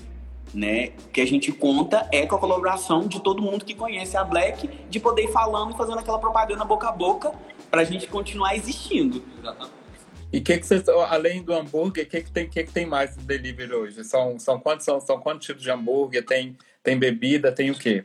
né? 0.54 0.92
O 1.06 1.08
que 1.08 1.20
a 1.20 1.26
gente 1.26 1.52
conta 1.52 2.08
é 2.12 2.26
com 2.26 2.36
a 2.36 2.38
colaboração 2.38 3.06
de 3.06 3.20
todo 3.20 3.42
mundo 3.42 3.64
que 3.64 3.74
conhece 3.74 4.16
a 4.16 4.24
Black, 4.24 4.68
de 4.88 5.00
poder 5.00 5.24
ir 5.24 5.32
falando 5.32 5.72
e 5.72 5.76
fazendo 5.76 5.98
aquela 5.98 6.18
propaganda 6.18 6.64
boca 6.64 6.88
a 6.88 6.92
boca 6.92 7.32
para 7.70 7.82
a 7.82 7.84
gente 7.84 8.06
continuar 8.06 8.56
existindo. 8.56 9.22
Exatamente. 9.38 9.78
E 10.30 10.40
que 10.40 10.58
que 10.58 10.66
vocês, 10.66 10.86
além 10.88 11.42
do 11.42 11.54
hambúrguer, 11.54 12.04
o 12.04 12.08
que, 12.08 12.20
que, 12.20 12.30
tem, 12.30 12.48
que, 12.48 12.64
que 12.64 12.72
tem 12.72 12.84
mais 12.84 13.16
de 13.16 13.24
delivery 13.24 13.72
hoje? 13.72 14.04
São, 14.04 14.38
são, 14.38 14.60
quantos, 14.60 14.84
são, 14.84 15.00
são 15.00 15.18
quantos 15.18 15.46
tipos 15.46 15.62
de 15.62 15.70
hambúrguer? 15.70 16.24
Tem, 16.24 16.56
tem 16.82 16.98
bebida, 16.98 17.50
tem 17.50 17.70
o 17.70 17.74
quê? 17.74 18.04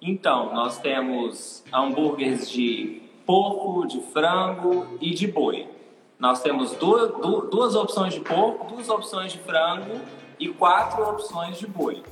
Então, 0.00 0.54
nós 0.54 0.78
temos 0.78 1.62
hambúrgueres 1.70 2.50
de 2.50 3.02
porco, 3.26 3.86
de 3.86 4.00
frango 4.12 4.98
e 4.98 5.10
de 5.10 5.26
boi. 5.26 5.68
Nós 6.18 6.42
temos 6.42 6.72
duas, 6.72 7.12
duas 7.50 7.74
opções 7.74 8.14
de 8.14 8.20
porco, 8.20 8.74
duas 8.74 8.88
opções 8.88 9.32
de 9.32 9.38
frango 9.38 10.00
e 10.40 10.48
quatro 10.48 11.08
opções 11.08 11.58
de 11.58 11.66
boi. 11.66 12.02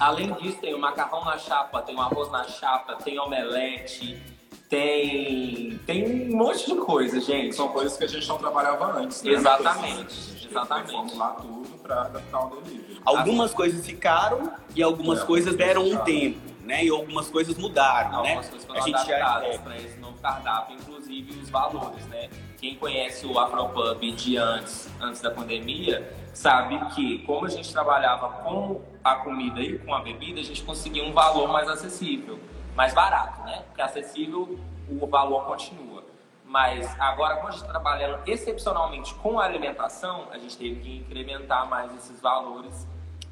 Além 0.00 0.32
disso, 0.34 0.58
tem 0.58 0.74
o 0.74 0.80
macarrão 0.80 1.24
na 1.24 1.38
chapa, 1.38 1.82
tem 1.82 1.94
o 1.94 2.00
arroz 2.00 2.30
na 2.32 2.44
chapa, 2.44 2.96
tem 2.96 3.20
omelete, 3.20 4.20
tem, 4.68 5.78
tem 5.86 6.32
um 6.32 6.36
monte 6.36 6.66
de 6.66 6.74
coisa, 6.76 7.20
gente. 7.20 7.54
São 7.54 7.68
coisas 7.68 7.96
que 7.96 8.04
a 8.04 8.08
gente 8.08 8.26
não 8.26 8.38
trabalhava 8.38 8.98
antes. 8.98 9.22
Né? 9.22 9.32
Exatamente. 9.32 10.48
Exatamente. 10.50 11.16
lá 11.16 11.30
tudo 11.30 11.78
para 11.82 12.02
adaptar 12.02 12.46
o 12.46 12.56
delivery. 12.56 13.00
Algumas 13.04 13.54
coisas 13.54 13.86
ficaram 13.86 14.52
e 14.74 14.82
algumas 14.82 15.22
é, 15.22 15.24
coisas 15.26 15.54
deram 15.54 15.86
um 15.86 15.96
tempo 15.98 16.52
né? 16.64 16.84
E 16.84 16.88
algumas 16.90 17.28
coisas 17.28 17.56
mudaram, 17.56 18.18
algumas 18.18 18.46
né? 18.46 18.50
coisas 18.50 18.64
foram 18.64 18.80
a 18.80 18.84
gente 18.84 19.12
adaptadas 19.12 19.58
para 19.58 19.76
esse 19.76 19.98
novo 19.98 20.18
cardápio, 20.18 20.76
inclusive 20.76 21.40
os 21.40 21.50
valores, 21.50 22.06
né? 22.06 22.30
Quem 22.62 22.76
conhece 22.76 23.26
o 23.26 23.36
Afropub 23.40 24.00
de 24.12 24.36
antes, 24.36 24.88
antes 25.00 25.20
da 25.20 25.32
pandemia, 25.32 26.14
sabe 26.32 26.78
que 26.94 27.18
como 27.26 27.44
a 27.44 27.48
gente 27.48 27.72
trabalhava 27.72 28.28
com 28.44 28.80
a 29.02 29.16
comida 29.16 29.60
e 29.60 29.80
com 29.80 29.92
a 29.92 30.00
bebida, 30.00 30.38
a 30.38 30.44
gente 30.44 30.62
conseguia 30.62 31.02
um 31.02 31.12
valor 31.12 31.48
mais 31.48 31.68
acessível, 31.68 32.38
mais 32.76 32.94
barato, 32.94 33.42
né? 33.42 33.64
Porque 33.66 33.82
acessível 33.82 34.60
o 34.88 35.06
valor 35.08 35.44
continua. 35.44 36.04
Mas 36.46 36.88
agora, 37.00 37.34
quando 37.38 37.48
a 37.48 37.50
gente 37.50 37.62
está 37.62 37.72
trabalhando 37.72 38.20
excepcionalmente 38.28 39.12
com 39.14 39.40
a 39.40 39.44
alimentação, 39.44 40.28
a 40.30 40.38
gente 40.38 40.56
teve 40.56 40.78
que 40.78 40.96
incrementar 40.98 41.68
mais 41.68 41.92
esses 41.96 42.20
valores 42.20 42.86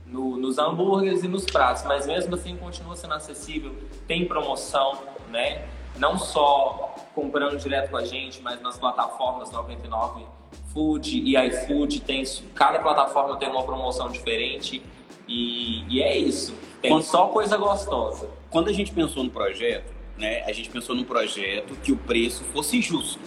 no, 0.05 0.39
nos 0.39 0.59
hambúrgueres 0.59 1.23
e 1.23 1.29
nos 1.29 1.45
pratos, 1.45 1.85
mas 1.85 2.05
mesmo 2.05 2.35
assim 2.35 2.57
continua 2.57 2.97
sendo 2.97 3.15
acessível, 3.15 3.77
tem 4.09 4.27
promoção, 4.27 4.99
né? 5.29 5.69
Não 5.97 6.19
só 6.19 6.90
comprando 7.21 7.59
direto 7.59 7.91
com 7.91 7.97
a 7.97 8.05
gente, 8.05 8.41
mas 8.43 8.61
nas 8.61 8.79
plataformas 8.79 9.51
99 9.51 10.25
Food 10.73 11.19
e 11.19 11.37
iFood, 11.37 12.01
tem, 12.01 12.23
cada 12.55 12.79
plataforma 12.79 13.37
tem 13.37 13.49
uma 13.49 13.63
promoção 13.63 14.09
diferente 14.09 14.83
e, 15.27 15.85
e 15.89 16.03
é 16.03 16.17
isso. 16.17 16.55
Tem 16.81 16.91
Quando, 16.91 17.03
só 17.03 17.27
coisa 17.29 17.57
gostosa. 17.57 18.29
Quando 18.51 18.69
a 18.69 18.73
gente 18.73 18.93
pensou 18.93 19.25
no 19.25 19.31
projeto, 19.31 19.93
né, 20.17 20.43
a 20.45 20.53
gente 20.53 20.71
pensou 20.71 20.95
num 20.95 21.05
projeto 21.05 21.75
que 21.83 21.93
o 21.93 21.97
preço 21.97 22.45
fosse 22.45 22.81
justo, 22.81 23.21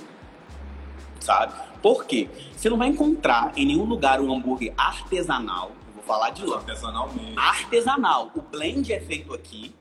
sabe? 1.19 1.53
Por 1.81 2.05
quê? 2.05 2.29
Você 2.55 2.69
não 2.69 2.77
vai 2.77 2.88
encontrar 2.88 3.51
em 3.55 3.65
nenhum 3.65 3.83
lugar 3.83 4.21
um 4.21 4.33
hambúrguer 4.33 4.73
artesanal 4.77 5.71
Vou 5.93 6.03
falar 6.03 6.31
de 6.31 6.45
lá. 6.45 6.57
Artesanal 6.57 7.09
mesmo. 7.13 7.39
Artesanal. 7.39 8.31
O 8.35 8.41
blend 8.41 8.91
é 8.91 9.00
feito 9.00 9.33
aqui, 9.33 9.73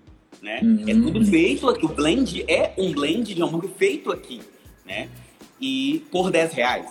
né? 0.42 0.60
Uhum. 0.62 0.84
É 0.88 0.92
tudo 0.92 1.24
feito 1.24 1.68
aqui. 1.68 1.86
O 1.86 1.88
blend 1.88 2.44
é 2.48 2.72
um 2.76 2.92
blend 2.92 3.32
de 3.34 3.42
hambúrguer 3.42 3.70
feito 3.70 4.10
aqui, 4.10 4.42
né? 4.84 5.08
E 5.60 6.04
por 6.10 6.30
10 6.30 6.52
reais. 6.52 6.90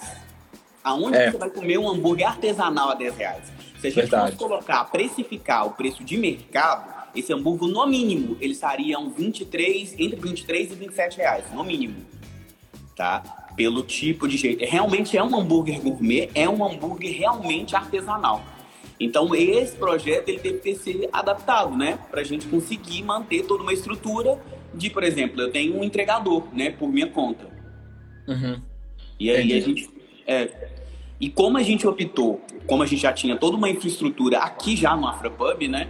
Aonde 0.83 1.17
É. 1.17 1.29
você 1.31 1.37
vai 1.37 1.49
comer 1.49 1.77
um 1.77 1.87
hambúrguer 1.89 2.27
artesanal 2.27 2.89
a 2.89 2.95
10 2.95 3.15
reais? 3.17 3.51
Se 3.79 3.87
a 3.87 3.89
gente 3.89 4.01
Verdade. 4.01 4.25
fosse 4.31 4.37
colocar, 4.37 4.83
precificar 4.85 5.67
o 5.67 5.71
preço 5.71 6.03
de 6.03 6.17
mercado, 6.17 6.89
esse 7.13 7.33
hambúrguer, 7.33 7.67
no 7.67 7.85
mínimo, 7.85 8.37
ele 8.39 8.53
estaria 8.53 8.97
um 8.97 9.09
23, 9.09 9.93
entre 9.99 10.15
23 10.15 10.71
e 10.71 10.75
27 10.75 11.17
reais, 11.17 11.43
no 11.53 11.63
mínimo. 11.63 11.95
Tá? 12.95 13.21
Pelo 13.55 13.83
tipo 13.83 14.27
de 14.27 14.37
jeito. 14.37 14.63
Realmente 14.63 15.17
é 15.17 15.23
um 15.23 15.35
hambúrguer 15.37 15.81
gourmet, 15.81 16.29
é 16.33 16.47
um 16.47 16.63
hambúrguer 16.65 17.13
realmente 17.17 17.75
artesanal. 17.75 18.41
Então, 19.03 19.33
esse 19.35 19.75
projeto 19.75 20.29
ele 20.29 20.39
teve 20.39 20.59
que 20.59 20.75
ser 20.75 21.09
adaptado, 21.11 21.75
né? 21.75 21.97
Pra 22.09 22.23
gente 22.23 22.45
conseguir 22.47 23.01
manter 23.03 23.43
toda 23.45 23.63
uma 23.63 23.73
estrutura 23.73 24.39
de, 24.73 24.89
por 24.89 25.03
exemplo, 25.03 25.41
eu 25.41 25.51
tenho 25.51 25.75
um 25.77 25.83
entregador, 25.83 26.43
né? 26.53 26.69
Por 26.71 26.89
minha 26.91 27.07
conta. 27.07 27.45
Uhum. 28.27 28.61
E 29.19 29.29
aí 29.31 29.37
Entendi. 29.45 29.53
a 29.57 29.59
gente. 29.61 29.89
É, 30.27 30.69
e 31.19 31.29
como 31.29 31.57
a 31.57 31.63
gente 31.63 31.85
optou, 31.87 32.41
como 32.67 32.83
a 32.83 32.85
gente 32.85 33.01
já 33.01 33.11
tinha 33.13 33.35
toda 33.37 33.57
uma 33.57 33.69
infraestrutura 33.69 34.39
aqui 34.39 34.75
já 34.75 34.95
no 34.95 35.07
Afropub, 35.07 35.67
né? 35.67 35.87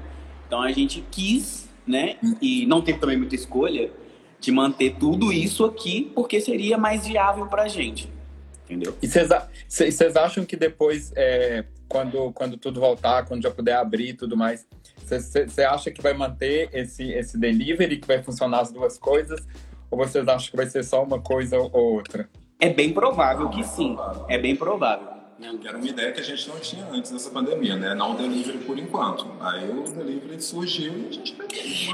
Então 0.47 0.61
a 0.61 0.71
gente 0.71 1.03
quis, 1.11 1.69
né? 1.85 2.15
E 2.41 2.65
não 2.65 2.81
teve 2.81 2.99
também 2.99 3.17
muita 3.17 3.35
escolha 3.35 3.91
de 4.39 4.51
manter 4.51 4.95
tudo 4.99 5.31
isso 5.31 5.63
aqui, 5.65 6.11
porque 6.15 6.39
seria 6.41 6.77
mais 6.77 7.05
viável 7.07 7.45
pra 7.47 7.67
gente. 7.67 8.09
Entendeu? 8.65 8.95
E 9.01 9.07
vocês 9.07 9.29
a- 9.31 9.47
cê- 9.67 9.91
vocês 9.91 10.15
acham 10.15 10.45
que 10.45 10.55
depois, 10.55 11.11
é, 11.15 11.65
quando, 11.91 12.31
quando 12.31 12.55
tudo 12.55 12.79
voltar, 12.79 13.25
quando 13.25 13.43
já 13.43 13.51
puder 13.51 13.75
abrir 13.75 14.09
e 14.09 14.13
tudo 14.13 14.37
mais, 14.37 14.65
você 15.05 15.63
acha 15.63 15.91
que 15.91 16.01
vai 16.01 16.13
manter 16.13 16.69
esse, 16.71 17.11
esse 17.11 17.37
delivery, 17.37 17.97
que 17.97 18.07
vai 18.07 18.23
funcionar 18.23 18.61
as 18.61 18.71
duas 18.71 18.97
coisas? 18.97 19.45
Ou 19.89 19.97
vocês 19.97 20.25
acham 20.25 20.49
que 20.49 20.55
vai 20.55 20.67
ser 20.67 20.83
só 20.83 21.03
uma 21.03 21.19
coisa 21.19 21.57
ou 21.57 21.95
outra? 21.95 22.29
É 22.57 22.69
bem 22.69 22.93
provável 22.93 23.49
que 23.49 23.61
sim. 23.61 23.97
É 24.29 24.37
bem 24.37 24.55
provável. 24.55 25.05
era 25.65 25.77
uma 25.77 25.85
ideia 25.85 26.13
que 26.13 26.21
a 26.21 26.23
gente 26.23 26.47
não 26.47 26.59
tinha 26.59 26.85
antes 26.85 27.11
dessa 27.11 27.29
pandemia, 27.29 27.75
né? 27.75 27.93
Não 27.93 28.15
delivery 28.15 28.59
por 28.59 28.79
enquanto. 28.79 29.27
Aí 29.41 29.69
o 29.69 29.83
delivery 29.83 30.41
surgiu 30.41 30.93
e 30.97 31.07
a 31.09 31.11
gente 31.11 31.35
vai 31.35 31.47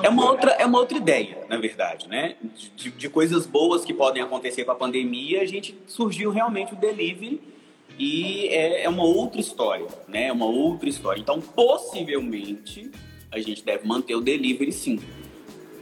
É 0.03 0.09
uma 0.09 0.29
outra, 0.29 0.51
é 0.51 0.65
uma 0.65 0.77
outra 0.77 0.97
ideia, 0.97 1.39
na 1.49 1.57
verdade, 1.57 2.07
né? 2.07 2.35
De, 2.75 2.91
de 2.91 3.09
coisas 3.09 3.47
boas 3.47 3.83
que 3.83 3.95
podem 3.95 4.21
acontecer 4.21 4.63
com 4.63 4.71
a 4.71 4.75
pandemia, 4.75 5.41
a 5.41 5.45
gente 5.45 5.75
surgiu 5.87 6.29
realmente 6.29 6.73
o 6.73 6.75
delivery 6.75 7.56
e 7.99 8.47
é, 8.47 8.83
é 8.83 8.89
uma 8.89 9.03
outra 9.03 9.39
história, 9.41 9.87
né? 10.07 10.25
É 10.25 10.31
uma 10.31 10.45
outra 10.45 10.87
história. 10.87 11.19
Então, 11.19 11.41
possivelmente, 11.41 12.91
a 13.31 13.39
gente 13.39 13.63
deve 13.63 13.87
manter 13.87 14.15
o 14.15 14.21
delivery 14.21 14.71
sim. 14.71 14.99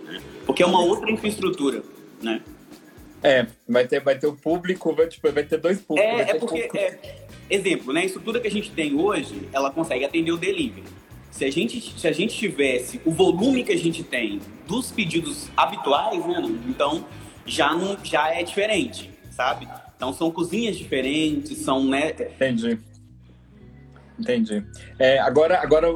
né? 0.03 0.21
Porque 0.45 0.63
é 0.63 0.65
uma 0.65 0.81
outra 0.81 1.12
infraestrutura, 1.12 1.83
né? 2.21 2.41
É, 3.24 3.47
vai 3.67 3.88
ter, 3.88 4.00
vai 4.01 4.17
ter 4.17 4.27
o 4.27 4.33
público, 4.33 4.93
vai, 4.93 5.07
tipo, 5.07 5.31
vai 5.31 5.43
ter 5.43 5.57
dois 5.57 5.81
públicos. 5.81 6.12
É, 6.12 6.21
é 6.21 6.33
porque, 6.35 6.63
público- 6.63 6.77
é, 6.77 7.25
exemplo, 7.50 7.91
né? 7.91 8.01
A 8.01 8.05
estrutura 8.05 8.39
que 8.39 8.47
a 8.47 8.51
gente 8.51 8.71
tem 8.71 8.95
hoje, 8.95 9.50
ela 9.51 9.71
consegue 9.71 10.05
atender 10.05 10.31
o 10.31 10.38
delivery. 10.38 10.83
Se 11.31 11.43
a 11.43 11.51
gente, 11.51 12.00
se 12.00 12.07
a 12.07 12.12
gente 12.13 12.38
tivesse 12.38 13.01
o 13.03 13.12
volume 13.12 13.63
que 13.63 13.71
a 13.71 13.77
gente 13.77 14.03
tem 14.03 14.39
dos 14.67 14.91
pedidos 14.91 15.50
habituais, 15.57 16.25
né? 16.25 16.41
Então 16.67 17.05
já 17.45 17.74
não, 17.74 17.97
já 18.03 18.33
é 18.33 18.41
diferente, 18.41 19.12
sabe? 19.31 19.67
Então 19.96 20.14
são 20.14 20.32
cozinhas 20.32 20.78
diferentes, 20.78 21.58
são, 21.60 21.88
né? 21.88 22.12
Entendi. 22.12 22.80
Entendi. 24.18 24.66
É, 24.98 25.20
agora, 25.20 25.60
agora, 25.62 25.88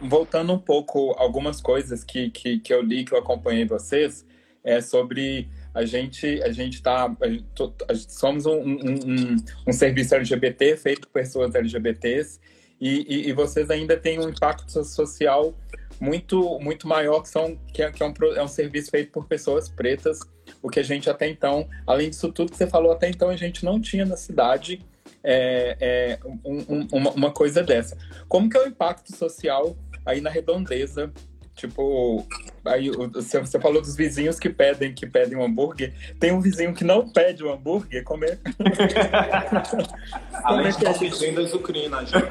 voltando 0.00 0.52
um 0.52 0.58
pouco, 0.58 1.12
algumas 1.18 1.60
coisas 1.60 2.02
que, 2.02 2.30
que, 2.30 2.58
que 2.58 2.72
eu 2.72 2.82
li, 2.82 3.04
que 3.04 3.12
eu 3.12 3.18
acompanhei 3.18 3.66
vocês, 3.66 4.26
é 4.64 4.80
sobre 4.80 5.48
a 5.74 5.84
gente, 5.84 6.42
a 6.42 6.50
gente 6.50 6.82
tá, 6.82 7.14
a 7.20 7.28
gente, 7.28 8.12
somos 8.12 8.46
um, 8.46 8.58
um, 8.58 8.76
um, 8.84 9.36
um 9.68 9.72
serviço 9.72 10.14
LGBT 10.14 10.76
feito 10.76 11.02
por 11.02 11.12
pessoas 11.12 11.54
LGBTs 11.54 12.40
e, 12.80 13.06
e, 13.08 13.28
e 13.28 13.32
vocês 13.32 13.70
ainda 13.70 13.96
têm 13.96 14.18
um 14.18 14.28
impacto 14.28 14.70
so- 14.70 14.84
social 14.84 15.54
muito, 16.00 16.58
muito 16.60 16.86
maior, 16.86 17.22
que, 17.22 17.28
são, 17.28 17.56
que, 17.72 17.82
é, 17.82 17.90
que 17.90 18.02
é, 18.02 18.06
um, 18.06 18.14
é 18.36 18.42
um 18.42 18.48
serviço 18.48 18.90
feito 18.90 19.10
por 19.12 19.26
pessoas 19.26 19.68
pretas, 19.68 20.20
o 20.62 20.68
que 20.70 20.80
a 20.80 20.82
gente 20.82 21.08
até 21.08 21.28
então, 21.28 21.68
além 21.86 22.10
disso 22.10 22.30
tudo 22.32 22.50
que 22.50 22.56
você 22.56 22.66
falou, 22.66 22.92
até 22.92 23.08
então 23.08 23.28
a 23.28 23.36
gente 23.36 23.64
não 23.64 23.80
tinha 23.80 24.04
na 24.04 24.16
cidade 24.16 24.80
é, 25.24 25.76
é, 25.80 26.18
um- 26.44 26.64
um- 26.68 26.88
uma, 26.92 27.10
uma 27.10 27.30
coisa 27.30 27.62
dessa. 27.62 27.96
Como 28.28 28.48
que 28.48 28.56
é 28.56 28.62
o 28.64 28.68
impacto 28.68 29.14
social 29.16 29.76
aí 30.06 30.20
na 30.20 30.30
redondeza? 30.30 31.10
Tipo, 31.56 32.24
aí 32.64 32.88
você, 33.12 33.40
você 33.40 33.58
falou 33.58 33.82
dos 33.82 33.96
vizinhos 33.96 34.38
que 34.38 34.48
pedem 34.48 34.94
que 34.94 35.04
pedem 35.04 35.36
um 35.36 35.42
hambúrguer. 35.42 35.92
Tem 36.20 36.30
um 36.32 36.40
vizinho 36.40 36.72
que 36.72 36.84
não 36.84 37.08
pede 37.08 37.42
um 37.44 37.52
hambúrguer, 37.52 38.04
como 38.04 38.24
é? 38.24 38.38
Além 40.44 40.66
é 40.66 40.70
de 40.70 40.76
que 40.76 40.84
estar 40.86 40.98
pedindo 40.98 41.40
azucrina, 41.40 42.04
gente. 42.06 42.24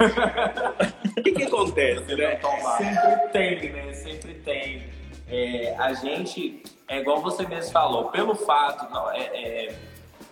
O 1.19 1.23
que, 1.23 1.31
que 1.33 1.43
acontece, 1.43 2.15
né? 2.15 2.39
Sempre 2.77 3.27
tem, 3.33 3.71
né? 3.73 3.93
Sempre 3.93 4.33
tem. 4.35 4.83
É, 5.29 5.75
a 5.77 5.93
gente, 5.93 6.63
é 6.87 6.99
igual 6.99 7.21
você 7.21 7.45
mesmo 7.45 7.71
falou, 7.71 8.05
pelo 8.05 8.35
fato, 8.35 8.91
não, 8.93 9.11
é, 9.11 9.19
é, 9.33 9.75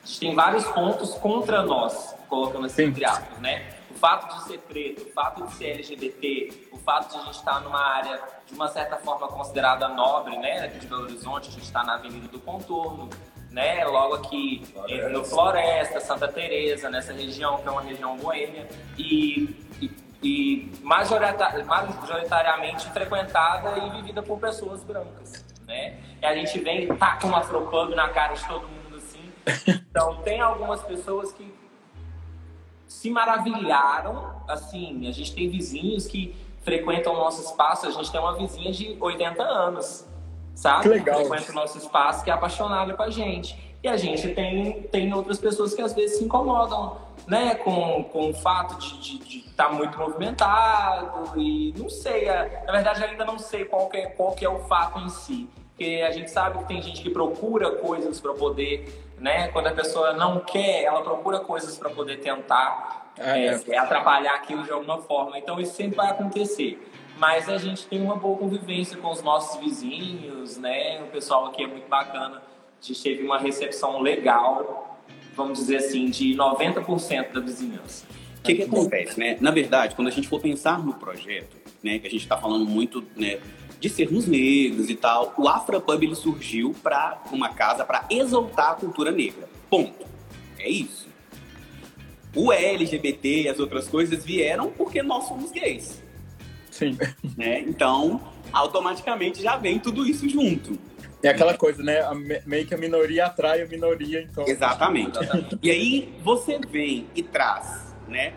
a 0.03 0.07
gente 0.07 0.19
tem 0.19 0.35
vários 0.35 0.65
pontos 0.67 1.13
contra 1.15 1.61
nós, 1.63 2.15
colocando 2.29 2.65
assim 2.65 2.83
Sim. 2.83 2.89
entre 2.89 3.05
aspas, 3.05 3.39
né? 3.39 3.73
O 3.91 3.97
fato 3.97 4.35
de 4.35 4.43
ser 4.43 4.59
preto, 4.59 5.03
o 5.03 5.11
fato 5.11 5.45
de 5.47 5.53
ser 5.55 5.65
LGBT, 5.71 6.67
o 6.71 6.77
fato 6.77 7.13
de 7.13 7.17
a 7.17 7.25
gente 7.25 7.35
estar 7.37 7.61
numa 7.61 7.81
área 7.81 8.21
de 8.45 8.53
uma 8.53 8.67
certa 8.67 8.97
forma 8.97 9.27
considerada 9.27 9.87
nobre, 9.87 10.37
né? 10.37 10.59
Aqui 10.65 10.79
de 10.79 10.87
Belo 10.87 11.03
Horizonte, 11.03 11.49
a 11.49 11.51
gente 11.51 11.63
está 11.63 11.83
na 11.83 11.95
Avenida 11.95 12.27
do 12.27 12.39
Contorno, 12.39 13.09
né? 13.51 13.83
Logo 13.85 14.15
aqui 14.15 14.63
eh, 14.89 15.07
no 15.09 15.23
Floresta, 15.23 15.99
Santa 16.01 16.27
Teresa, 16.27 16.89
nessa 16.89 17.13
região 17.13 17.57
que 17.57 17.67
é 17.67 17.71
uma 17.71 17.81
região 17.81 18.17
boêmia 18.17 18.67
e, 18.97 19.55
e, 19.81 19.91
e 20.21 20.71
majorita- 20.83 21.63
majoritariamente 21.63 22.89
frequentada 22.89 23.77
e 23.79 23.89
vivida 23.91 24.21
por 24.21 24.37
pessoas 24.39 24.83
brancas, 24.83 25.43
né? 25.65 25.97
E 26.21 26.25
a 26.25 26.35
gente 26.35 26.59
vem 26.59 26.83
e 26.83 26.87
taca 26.95 27.27
um 27.27 27.35
afropub 27.35 27.93
na 27.95 28.09
cara 28.09 28.33
de 28.33 28.47
todo 28.47 28.67
mundo 28.67 28.97
assim. 28.97 29.31
Então 29.89 30.17
tem 30.23 30.41
algumas 30.41 30.81
pessoas 30.83 31.31
que 31.31 31.53
se 32.87 33.09
maravilharam, 33.09 34.41
assim, 34.47 35.07
a 35.07 35.11
gente 35.11 35.33
tem 35.33 35.49
vizinhos 35.49 36.07
que 36.07 36.35
frequentam 36.63 37.13
o 37.13 37.17
nosso 37.17 37.43
espaço, 37.43 37.87
a 37.87 37.91
gente 37.91 38.11
tem 38.11 38.19
uma 38.19 38.35
vizinha 38.35 38.71
de 38.71 38.97
80 38.99 39.43
anos, 39.43 40.07
sabe? 40.55 40.83
Que 40.83 40.89
legal. 40.89 41.25
frequenta 41.25 41.51
o 41.51 41.55
nosso 41.55 41.77
espaço, 41.77 42.23
que 42.23 42.29
é 42.29 42.33
apaixonada 42.33 42.93
com 42.93 43.03
a 43.03 43.09
gente. 43.09 43.55
E 43.85 43.87
a 43.87 43.97
gente 43.97 44.29
tem, 44.29 44.81
tem 44.91 45.13
outras 45.13 45.37
pessoas 45.37 45.75
que 45.75 45.81
às 45.83 45.93
vezes 45.93 46.17
se 46.17 46.23
incomodam, 46.23 46.97
né, 47.27 47.53
com, 47.53 48.03
com 48.05 48.31
o 48.31 48.33
fato 48.33 48.79
de 48.79 49.45
estar 49.47 49.69
muito 49.71 49.95
movimentado 49.95 51.39
e 51.39 51.71
não 51.77 51.87
sei, 51.87 52.27
a- 52.27 52.63
na 52.65 52.71
verdade 52.71 53.03
ainda 53.03 53.23
não 53.23 53.37
sei 53.37 53.63
qual 53.63 53.87
que 53.87 53.97
é, 53.97 54.07
qual 54.07 54.31
que 54.31 54.43
é 54.43 54.49
o 54.49 54.57
fato 54.61 54.97
em 55.01 55.09
si. 55.09 55.47
Porque 55.69 56.03
a 56.03 56.09
gente 56.09 56.31
sabe 56.31 56.57
que 56.57 56.65
tem 56.65 56.81
gente 56.81 56.99
que 57.03 57.11
procura 57.11 57.73
coisas 57.73 58.19
para 58.19 58.33
poder, 58.33 58.91
né? 59.19 59.49
Quando 59.49 59.67
a 59.67 59.71
pessoa 59.71 60.13
não 60.13 60.39
quer, 60.39 60.83
ela 60.85 61.03
procura 61.03 61.39
coisas 61.39 61.77
para 61.77 61.91
poder 61.91 62.17
tentar 62.21 63.11
Ah, 63.19 63.37
é, 63.37 63.47
é. 63.49 63.61
é 63.67 63.77
atrapalhar 63.77 64.33
aquilo 64.33 64.63
de 64.63 64.71
alguma 64.71 64.97
forma. 65.03 65.37
Então 65.37 65.59
isso 65.59 65.75
sempre 65.75 65.95
vai 65.95 66.09
acontecer. 66.09 66.81
Mas 67.19 67.47
a 67.47 67.59
gente 67.59 67.85
tem 67.85 68.01
uma 68.01 68.15
boa 68.15 68.35
convivência 68.35 68.97
com 68.97 69.11
os 69.11 69.21
nossos 69.21 69.59
vizinhos, 69.59 70.57
né? 70.57 71.03
O 71.03 71.07
pessoal 71.11 71.45
aqui 71.45 71.63
é 71.63 71.67
muito 71.67 71.87
bacana. 71.87 72.41
A 72.81 72.85
gente 72.85 73.01
teve 73.01 73.23
uma 73.23 73.39
recepção 73.39 74.01
legal, 74.01 74.99
vamos 75.35 75.59
dizer 75.59 75.77
assim, 75.77 76.09
de 76.09 76.35
90% 76.35 77.31
da 77.31 77.39
vizinhança. 77.39 78.05
O 78.39 78.43
que, 78.43 78.55
que 78.55 78.63
acontece, 78.63 79.19
né? 79.19 79.37
Na 79.41 79.49
verdade, 79.49 79.95
quando 79.95 80.07
a 80.07 80.11
gente 80.11 80.27
for 80.27 80.39
pensar 80.39 80.83
no 80.83 80.93
projeto, 80.93 81.57
né, 81.81 81.97
que 81.97 82.07
a 82.07 82.09
gente 82.09 82.21
está 82.21 82.37
falando 82.37 82.65
muito, 82.65 83.03
né, 83.15 83.39
de 83.79 83.89
sermos 83.89 84.27
negros 84.27 84.89
e 84.89 84.95
tal, 84.95 85.33
o 85.37 85.47
Afropub 85.47 86.03
ele 86.03 86.15
surgiu 86.15 86.75
para 86.81 87.21
uma 87.31 87.49
casa 87.49 87.83
para 87.83 88.05
exaltar 88.09 88.71
a 88.71 88.75
cultura 88.75 89.11
negra. 89.11 89.49
Ponto. 89.69 90.05
É 90.59 90.69
isso. 90.69 91.07
O 92.35 92.51
LGBT 92.51 93.43
e 93.43 93.47
as 93.47 93.59
outras 93.59 93.87
coisas 93.87 94.25
vieram 94.25 94.69
porque 94.69 95.01
nós 95.01 95.27
somos 95.27 95.51
gays, 95.51 96.03
Sim. 96.69 96.97
né? 97.37 97.61
Então, 97.61 98.21
automaticamente 98.51 99.41
já 99.41 99.55
vem 99.55 99.79
tudo 99.79 100.05
isso 100.05 100.27
junto. 100.27 100.77
É 101.25 101.29
aquela 101.31 101.57
coisa, 101.57 101.81
né? 101.83 102.01
A 102.01 102.13
me- 102.13 102.41
meio 102.45 102.65
que 102.67 102.73
a 102.73 102.77
minoria 102.77 103.25
atrai 103.25 103.61
a 103.61 103.65
minoria, 103.67 104.21
então. 104.21 104.45
Exatamente. 104.47 105.17
E 105.61 105.71
aí 105.71 106.13
você 106.23 106.59
vem 106.59 107.07
e 107.15 107.23
traz, 107.23 107.93
né? 108.07 108.33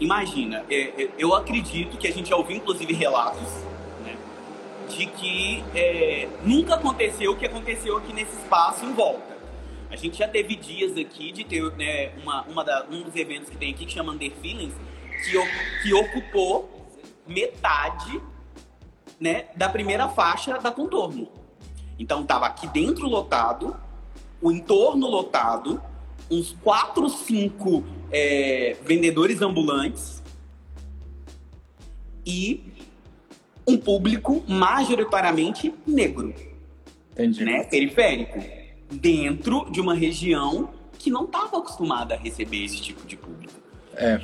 Imagina, 0.00 0.64
é, 0.70 1.02
é, 1.02 1.08
eu 1.18 1.34
acredito 1.34 1.96
que 1.96 2.06
a 2.06 2.12
gente 2.12 2.28
já 2.28 2.36
ouviu 2.36 2.56
inclusive 2.56 2.92
relatos, 2.92 3.48
né? 4.04 4.16
De 4.88 5.06
que 5.06 5.64
é, 5.74 6.28
nunca 6.44 6.74
aconteceu 6.76 7.32
o 7.32 7.36
que 7.36 7.46
aconteceu 7.46 7.96
aqui 7.96 8.12
nesse 8.12 8.36
espaço 8.36 8.84
em 8.84 8.92
volta. 8.92 9.36
A 9.90 9.96
gente 9.96 10.18
já 10.18 10.28
teve 10.28 10.54
dias 10.54 10.96
aqui 10.96 11.32
de 11.32 11.44
ter 11.44 11.62
né, 11.76 12.10
uma, 12.22 12.42
uma 12.42 12.62
da- 12.64 12.84
um 12.90 13.02
dos 13.02 13.16
eventos 13.16 13.48
que 13.48 13.56
tem 13.56 13.70
aqui 13.72 13.86
que 13.86 13.92
chama 13.92 14.12
Under 14.12 14.30
Feelings, 14.40 14.74
que, 15.24 15.82
que 15.82 15.94
ocupou 15.94 16.86
metade 17.26 18.20
né, 19.18 19.46
da 19.56 19.68
primeira 19.68 20.08
faixa 20.08 20.58
da 20.58 20.70
contorno. 20.70 21.28
Então 21.98 22.24
tava 22.24 22.46
aqui 22.46 22.66
dentro 22.68 23.08
lotado, 23.08 23.76
o 24.40 24.52
entorno 24.52 25.06
lotado, 25.08 25.80
uns 26.30 26.56
quatro, 26.62 27.08
cinco 27.08 27.84
é, 28.10 28.76
vendedores 28.84 29.42
ambulantes 29.42 30.22
e 32.24 32.62
um 33.66 33.76
público 33.76 34.42
majoritariamente 34.46 35.74
negro, 35.86 36.34
Entendi. 37.12 37.44
né, 37.44 37.64
periférico, 37.64 38.38
dentro 38.90 39.70
de 39.70 39.80
uma 39.80 39.94
região 39.94 40.70
que 40.98 41.10
não 41.10 41.24
estava 41.24 41.58
acostumada 41.58 42.14
a 42.14 42.18
receber 42.18 42.64
esse 42.64 42.80
tipo 42.80 43.06
de 43.06 43.16
público. 43.16 43.54
É. 43.94 44.20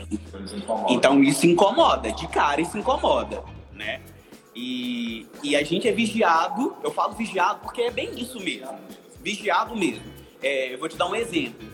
Então 0.89 1.23
isso 1.23 1.47
incomoda, 1.47 2.13
de 2.13 2.27
cara 2.29 2.61
isso 2.61 2.79
incomoda, 2.79 3.43
né? 3.73 4.01
E, 4.55 5.27
e 5.43 5.57
a 5.57 5.65
gente 5.65 5.89
é 5.89 5.93
vigiado, 5.93 6.77
eu 6.83 6.91
falo 6.93 7.15
vigiado 7.15 7.61
porque 7.61 7.83
é 7.83 7.91
bem 7.91 8.11
isso 8.21 8.39
mesmo, 8.41 8.79
vigiado 9.21 9.75
mesmo. 9.77 10.05
É, 10.43 10.75
eu 10.75 10.79
vou 10.79 10.89
te 10.89 10.97
dar 10.97 11.07
um 11.09 11.15
exemplo. 11.15 11.69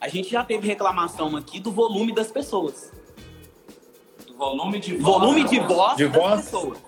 A 0.00 0.08
gente 0.08 0.30
já 0.30 0.42
teve 0.42 0.66
reclamação 0.66 1.36
aqui 1.36 1.60
do 1.60 1.70
volume 1.70 2.12
das 2.14 2.30
pessoas. 2.32 2.90
Do 4.26 4.34
volume 4.36 4.80
de 4.80 4.96
voz. 4.96 5.04
Volume 5.04 5.44
de 5.44 5.60
voz 5.60 5.96
De 5.96 6.08
das 6.08 6.16
voz? 6.16 6.40
pessoas. 6.42 6.78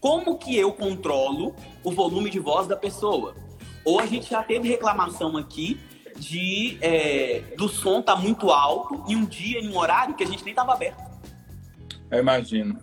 Como 0.00 0.38
que 0.38 0.56
eu 0.56 0.72
controlo 0.72 1.54
o 1.84 1.90
volume 1.90 2.30
de 2.30 2.38
voz 2.38 2.66
da 2.66 2.76
pessoa? 2.76 3.34
Ou 3.84 4.00
a 4.00 4.06
gente 4.06 4.30
já 4.30 4.42
teve 4.42 4.68
reclamação 4.68 5.36
aqui 5.36 5.78
de 6.16 6.78
é, 6.80 7.42
do 7.56 7.68
som 7.68 8.00
tá 8.00 8.14
muito 8.14 8.50
alto 8.50 9.02
em 9.08 9.16
um 9.16 9.24
dia, 9.24 9.58
em 9.58 9.68
um 9.68 9.76
horário 9.76 10.14
que 10.14 10.22
a 10.22 10.26
gente 10.26 10.44
nem 10.44 10.54
tava 10.54 10.72
aberto. 10.72 11.02
eu 12.10 12.18
imagino. 12.20 12.78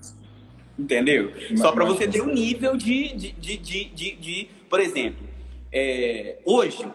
Entendeu? 0.77 1.31
Mas- 1.50 1.60
Só 1.60 1.72
para 1.72 1.86
mas- 1.86 1.96
você 1.98 2.07
ter 2.07 2.22
um 2.22 2.34
nível 2.34 2.77
de, 2.77 3.13
de, 3.15 3.31
de, 3.31 3.57
de, 3.57 3.86
de- 3.86 4.15
de- 4.15 4.48
por 4.69 4.79
exemplo, 4.79 5.25
é, 5.72 6.38
hoje, 6.46 6.86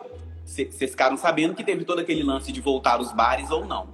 vocês 0.44 0.90
ficaram 0.90 1.16
sabendo 1.16 1.54
que 1.54 1.64
teve 1.64 1.84
todo 1.84 1.98
aquele 1.98 2.22
lance 2.22 2.52
de 2.52 2.60
voltar 2.60 3.00
os 3.00 3.12
bares 3.12 3.50
ou 3.50 3.64
não. 3.64 3.84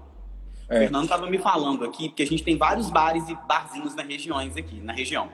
O 0.68 0.74
É. 0.74 0.80
Fernando 0.80 1.04
estava 1.04 1.28
me 1.30 1.38
falando 1.38 1.84
aqui, 1.84 2.08
porque 2.08 2.22
a 2.22 2.26
gente 2.26 2.42
tem 2.42 2.56
vários 2.56 2.90
bares 2.90 3.26
e 3.28 3.34
barzinhos 3.46 3.94
nas 3.94 4.06
regiões 4.06 4.56
aqui, 4.56 4.78
na 4.80 4.92
região. 4.92 5.28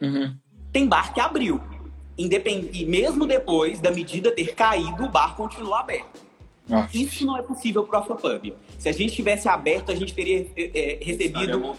Uhum. 0.00 0.34
Tem 0.72 0.86
bar 0.88 1.12
que 1.14 1.20
abriu. 1.20 1.60
Independ... 2.18 2.70
E 2.72 2.84
mesmo 2.84 3.24
depois 3.26 3.80
da 3.80 3.90
medida 3.90 4.30
ter 4.32 4.54
caído, 4.54 5.04
o 5.04 5.08
bar 5.08 5.36
continua 5.36 5.80
aberto. 5.80 6.20
Ah, 6.70 6.88
Isso 6.94 7.24
não 7.26 7.36
é 7.36 7.42
possível 7.42 7.84
pro 7.84 7.98
Afropub. 7.98 8.52
Se 8.78 8.88
a 8.88 8.92
gente 8.92 9.12
tivesse 9.14 9.48
aberto, 9.48 9.90
a 9.90 9.94
gente 9.94 10.12
teria 10.14 10.46
é, 10.56 10.70
é, 10.74 11.04
recebido. 11.04 11.74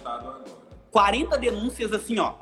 40 0.91 1.37
denúncias 1.37 1.93
assim, 1.93 2.19
ó. 2.19 2.35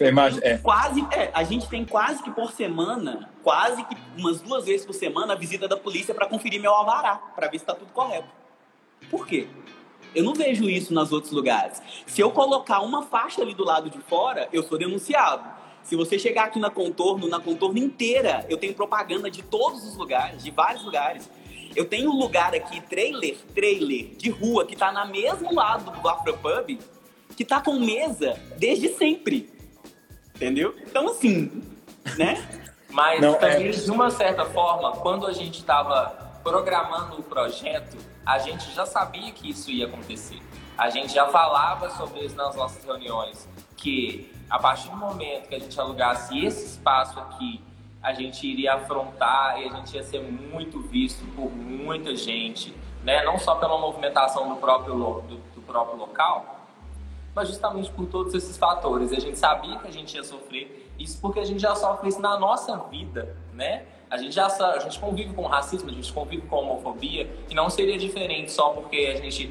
é, 0.00 0.08
imagina, 0.08 0.44
é, 0.44 0.58
Quase, 0.58 1.06
é, 1.12 1.30
a 1.32 1.44
gente 1.44 1.68
tem 1.68 1.84
quase 1.84 2.22
que 2.22 2.30
por 2.30 2.50
semana, 2.50 3.30
quase 3.42 3.84
que 3.84 3.96
umas 4.18 4.40
duas 4.40 4.64
vezes 4.64 4.84
por 4.84 4.94
semana, 4.94 5.34
a 5.34 5.36
visita 5.36 5.68
da 5.68 5.76
polícia 5.76 6.14
para 6.14 6.26
conferir 6.26 6.60
meu 6.60 6.72
alvará, 6.72 7.16
para 7.16 7.48
ver 7.48 7.58
se 7.58 7.64
tá 7.64 7.74
tudo 7.74 7.92
correto. 7.92 8.28
Por 9.08 9.26
quê? 9.26 9.46
Eu 10.14 10.24
não 10.24 10.34
vejo 10.34 10.68
isso 10.68 10.92
nos 10.92 11.12
outros 11.12 11.32
lugares. 11.32 11.80
Se 12.06 12.20
eu 12.20 12.30
colocar 12.30 12.80
uma 12.80 13.02
faixa 13.02 13.40
ali 13.42 13.54
do 13.54 13.64
lado 13.64 13.88
de 13.88 13.98
fora, 13.98 14.48
eu 14.52 14.62
sou 14.62 14.76
denunciado. 14.76 15.48
Se 15.82 15.96
você 15.96 16.18
chegar 16.18 16.44
aqui 16.44 16.58
na 16.58 16.70
contorno, 16.70 17.28
na 17.28 17.40
contorno 17.40 17.78
inteira, 17.78 18.44
eu 18.48 18.56
tenho 18.56 18.74
propaganda 18.74 19.30
de 19.30 19.42
todos 19.42 19.84
os 19.84 19.96
lugares, 19.96 20.42
de 20.42 20.50
vários 20.50 20.84
lugares. 20.84 21.30
Eu 21.74 21.86
tenho 21.86 22.10
um 22.10 22.18
lugar 22.18 22.54
aqui, 22.54 22.80
trailer, 22.82 23.36
trailer, 23.54 24.14
de 24.16 24.30
rua, 24.30 24.66
que 24.66 24.76
tá 24.76 24.92
na 24.92 25.04
mesmo 25.04 25.54
lado 25.54 25.90
do 26.00 26.08
Afropub, 26.08 26.78
que 27.36 27.44
tá 27.44 27.60
com 27.60 27.78
mesa 27.78 28.38
desde 28.56 28.88
sempre. 28.90 29.50
Entendeu? 30.34 30.74
Então, 30.86 31.08
assim, 31.08 31.62
né? 32.16 32.46
Mas 32.90 33.20
Não, 33.20 33.34
também, 33.34 33.68
é- 33.68 33.70
de 33.70 33.90
uma 33.90 34.10
certa 34.10 34.44
forma, 34.44 34.92
quando 34.96 35.26
a 35.26 35.32
gente 35.32 35.60
estava 35.60 36.40
programando 36.42 37.18
o 37.18 37.22
projeto, 37.22 37.96
a 38.24 38.38
gente 38.38 38.70
já 38.74 38.84
sabia 38.84 39.32
que 39.32 39.50
isso 39.50 39.70
ia 39.70 39.86
acontecer. 39.86 40.38
A 40.76 40.90
gente 40.90 41.12
já 41.14 41.26
falava 41.28 41.90
sobre 41.90 42.20
isso 42.20 42.36
nas 42.36 42.54
nossas 42.54 42.84
reuniões, 42.84 43.48
que 43.76 44.30
a 44.50 44.58
partir 44.58 44.88
do 44.90 44.96
momento 44.96 45.48
que 45.48 45.54
a 45.54 45.58
gente 45.58 45.78
alugasse 45.80 46.38
esse 46.44 46.66
espaço 46.66 47.18
aqui, 47.18 47.60
a 48.02 48.12
gente 48.12 48.46
iria 48.46 48.74
afrontar 48.74 49.60
e 49.60 49.68
a 49.68 49.76
gente 49.76 49.94
ia 49.94 50.02
ser 50.02 50.20
muito 50.20 50.80
visto 50.80 51.24
por 51.36 51.50
muita 51.50 52.16
gente, 52.16 52.74
né? 53.04 53.22
Não 53.24 53.38
só 53.38 53.54
pela 53.54 53.78
movimentação 53.78 54.48
do 54.48 54.56
próprio, 54.56 54.94
do, 54.94 55.36
do 55.54 55.62
próprio 55.62 55.98
local, 55.98 56.66
mas 57.34 57.48
justamente 57.48 57.90
por 57.90 58.06
todos 58.06 58.34
esses 58.34 58.56
fatores. 58.56 59.12
A 59.12 59.20
gente 59.20 59.38
sabia 59.38 59.78
que 59.78 59.86
a 59.86 59.90
gente 59.90 60.16
ia 60.16 60.24
sofrer 60.24 60.92
isso 60.98 61.18
porque 61.20 61.40
a 61.40 61.44
gente 61.44 61.60
já 61.60 61.74
sofre 61.74 62.08
isso 62.08 62.20
na 62.20 62.38
nossa 62.38 62.76
vida, 62.90 63.36
né? 63.52 63.84
A 64.10 64.18
gente 64.18 64.34
já 64.34 64.46
a 64.46 64.78
gente 64.80 64.98
convive 64.98 65.32
com 65.32 65.46
racismo, 65.46 65.88
a 65.88 65.92
gente 65.92 66.12
convive 66.12 66.46
com 66.46 66.56
homofobia 66.56 67.30
e 67.48 67.54
não 67.54 67.70
seria 67.70 67.96
diferente 67.96 68.52
só 68.52 68.70
porque 68.70 69.14
a 69.16 69.20
gente 69.20 69.50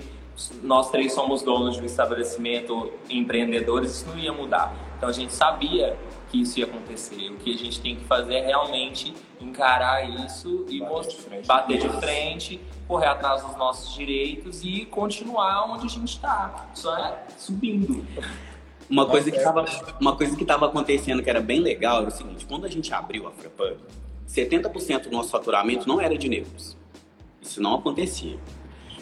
nós 0.61 0.89
três 0.89 1.13
somos 1.13 1.41
donos 1.41 1.75
de 1.75 1.81
um 1.81 1.85
estabelecimento, 1.85 2.91
empreendedores, 3.09 3.91
isso 3.91 4.09
não 4.09 4.17
ia 4.17 4.31
mudar. 4.31 4.73
Então 4.97 5.09
a 5.09 5.11
gente 5.11 5.33
sabia 5.33 5.97
que 6.31 6.41
isso 6.41 6.59
ia 6.59 6.65
acontecer. 6.65 7.29
O 7.29 7.35
que 7.37 7.53
a 7.53 7.57
gente 7.57 7.81
tem 7.81 7.95
que 7.97 8.05
fazer 8.05 8.35
é 8.35 8.45
realmente 8.47 9.13
encarar 9.39 10.09
isso 10.25 10.65
e 10.69 10.79
Bater 10.79 10.89
mostrar- 10.93 11.15
de 11.15 11.21
frente. 11.21 11.47
bater 11.47 11.77
de 11.79 11.89
frente, 11.99 12.61
correr 12.87 13.07
atrás 13.07 13.43
dos 13.43 13.55
nossos 13.57 13.93
direitos 13.93 14.63
e 14.63 14.85
continuar 14.85 15.69
onde 15.71 15.85
a 15.85 15.89
gente 15.89 16.07
está, 16.15 16.69
só 16.73 16.97
é 16.97 17.23
subindo. 17.37 18.05
Uma 18.89 19.05
coisa, 19.05 19.31
que 19.31 19.37
é. 19.37 19.43
tava, 19.43 19.65
uma 19.99 20.15
coisa 20.15 20.35
que 20.35 20.41
estava 20.43 20.65
acontecendo 20.65 21.23
que 21.23 21.29
era 21.29 21.39
bem 21.39 21.59
legal 21.59 21.99
era 22.01 22.07
o 22.09 22.11
seguinte: 22.11 22.45
quando 22.45 22.65
a 22.65 22.69
gente 22.69 22.93
abriu 22.93 23.25
a 23.25 23.29
Afropub, 23.29 23.77
70% 24.27 25.03
do 25.03 25.11
nosso 25.11 25.29
faturamento 25.29 25.87
não 25.87 25.99
era 26.01 26.17
de 26.17 26.27
negros. 26.29 26.77
Isso 27.41 27.61
não 27.61 27.75
acontecia. 27.75 28.37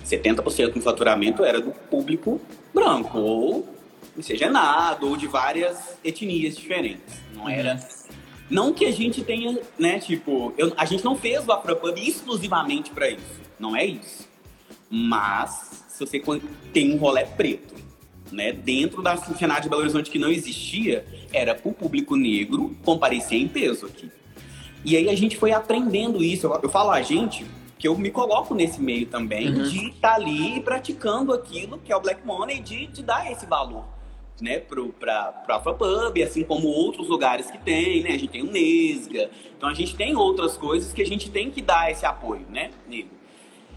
70% 0.06 0.74
do 0.74 0.82
faturamento 0.82 1.44
era 1.44 1.60
do 1.60 1.72
público 1.72 2.40
branco, 2.74 3.18
ou 3.20 3.68
miscigenado, 4.20 5.08
ou 5.08 5.18
de 5.18 5.26
várias 5.28 5.98
etnias 6.04 6.56
diferentes. 6.58 7.22
Não 7.36 7.50
era. 7.50 7.80
Não 8.50 8.74
que 8.74 8.86
a 8.86 8.92
gente 8.92 9.24
tenha, 9.24 9.60
né, 9.78 10.00
tipo, 10.00 10.54
eu- 10.58 10.74
a 10.78 10.86
gente 10.86 11.04
não 11.06 11.16
fez 11.16 11.48
o 11.48 11.52
Afropub 11.52 11.98
exclusivamente 11.98 12.92
para 12.92 13.10
isso. 13.10 13.40
Não 13.60 13.76
é 13.76 13.86
isso. 13.86 14.28
Mas, 14.90 15.86
se 15.88 16.06
você 16.06 16.22
tem 16.74 16.94
um 16.94 16.98
rolê 16.98 17.26
preto, 17.26 17.76
né, 18.32 18.52
dentro 18.52 19.02
da 19.02 19.16
cenário 19.18 19.64
de 19.64 19.70
Belo 19.70 19.82
Horizonte 19.82 20.10
que 20.10 20.20
não 20.20 20.30
existia, 20.30 21.06
era 21.32 21.54
para 21.56 21.70
o 21.70 21.74
público 21.74 22.16
negro 22.16 22.76
comparecer 22.84 23.40
em 23.40 23.48
peso 23.48 23.86
aqui. 23.86 24.10
E 24.84 24.96
aí 24.98 25.10
a 25.10 25.16
gente 25.16 25.38
foi 25.38 25.52
aprendendo 25.52 26.24
isso. 26.24 26.48
Eu, 26.48 26.60
eu 26.64 26.70
falo 26.70 26.90
a 26.90 27.02
gente, 27.02 27.46
que 27.78 27.88
eu 27.88 27.98
me 27.98 28.10
coloco 28.10 28.56
nesse 28.56 28.82
meio 28.82 29.06
também, 29.06 29.50
Uhum. 29.50 29.64
de 29.64 29.90
estar 29.90 30.16
ali 30.16 30.60
praticando 30.62 31.34
aquilo 31.34 31.78
que 31.80 31.92
é 31.92 31.96
o 31.96 32.00
Black 32.02 32.26
Money, 32.26 32.60
de, 32.62 32.88
de 32.88 33.04
dar 33.04 33.32
esse 33.32 33.46
valor. 33.46 33.86
Né, 34.42 34.58
pro, 34.60 34.88
pra, 34.94 35.34
pra 35.46 35.58
Afropub, 35.58 36.24
assim 36.24 36.44
como 36.46 36.68
outros 36.70 37.10
lugares 37.10 37.52
que 37.52 37.58
tem, 37.58 38.02
né? 38.02 38.12
A 38.12 38.18
gente 38.18 38.30
tem 38.30 38.42
o 38.42 38.50
Nesga, 38.50 39.30
então 39.58 39.68
a 39.68 39.74
gente 39.74 39.96
tem 39.98 40.16
outras 40.16 40.56
coisas 40.56 40.94
que 40.94 41.02
a 41.02 41.06
gente 41.06 41.30
tem 41.30 41.52
que 41.52 41.62
dar 41.62 41.92
esse 41.92 42.06
apoio, 42.06 42.46
né, 42.50 42.72
negro. 42.88 43.12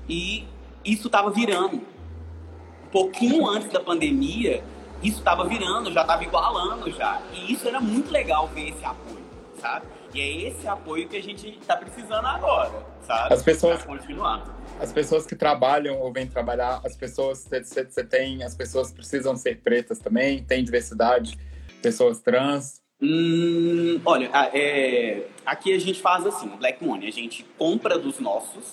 E 0.09 0.45
isso 0.85 1.11
tava 1.11 1.31
virando. 1.31 1.77
Um 1.79 2.89
pouquinho 2.93 3.45
antes 3.49 3.71
da 3.73 3.81
pandemia, 3.81 4.63
isso 5.03 5.21
tava 5.23 5.45
virando, 5.49 5.91
já 5.91 6.05
tava 6.05 6.23
igualando 6.23 6.89
já. 6.93 7.21
E 7.33 7.53
isso 7.53 7.67
era 7.67 7.81
muito 7.81 8.13
legal 8.13 8.47
ver 8.55 8.69
esse 8.69 8.85
apoio, 8.85 9.25
sabe? 9.61 9.87
E 10.15 10.21
é 10.21 10.49
esse 10.49 10.69
apoio 10.69 11.09
que 11.09 11.17
a 11.17 11.23
gente 11.23 11.59
tá 11.67 11.77
precisando 11.77 12.25
agora, 12.27 12.87
sabe? 13.05 13.35
As 13.35 13.43
pessoas- 13.43 13.83
Pra 13.83 13.97
continuar. 13.97 14.45
As 14.83 14.93
pessoas 14.93 15.25
que 15.25 15.37
trabalham 15.37 16.01
ou 16.01 16.13
vêm 16.13 16.27
trabalhar, 16.27 16.81
as 16.85 16.97
pessoas, 16.97 17.49
você 17.49 18.03
tem, 18.03 18.43
as 18.43 18.57
pessoas 18.57 18.91
precisam 18.91 19.37
ser 19.37 19.59
pretas 19.61 20.01
também, 20.01 20.43
tem 20.43 20.65
diversidade, 20.65 21.39
pessoas 21.81 22.19
trans. 22.21 22.83
Hum, 23.01 24.01
olha, 24.05 24.29
a- 24.33 24.51
é, 24.53 25.29
aqui 25.47 25.73
a 25.73 25.79
gente 25.79 26.03
faz 26.03 26.27
assim, 26.27 26.49
Black 26.57 26.85
Money, 26.85 27.07
a 27.09 27.13
gente 27.13 27.45
compra 27.57 27.97
dos 27.97 28.19
nossos 28.19 28.73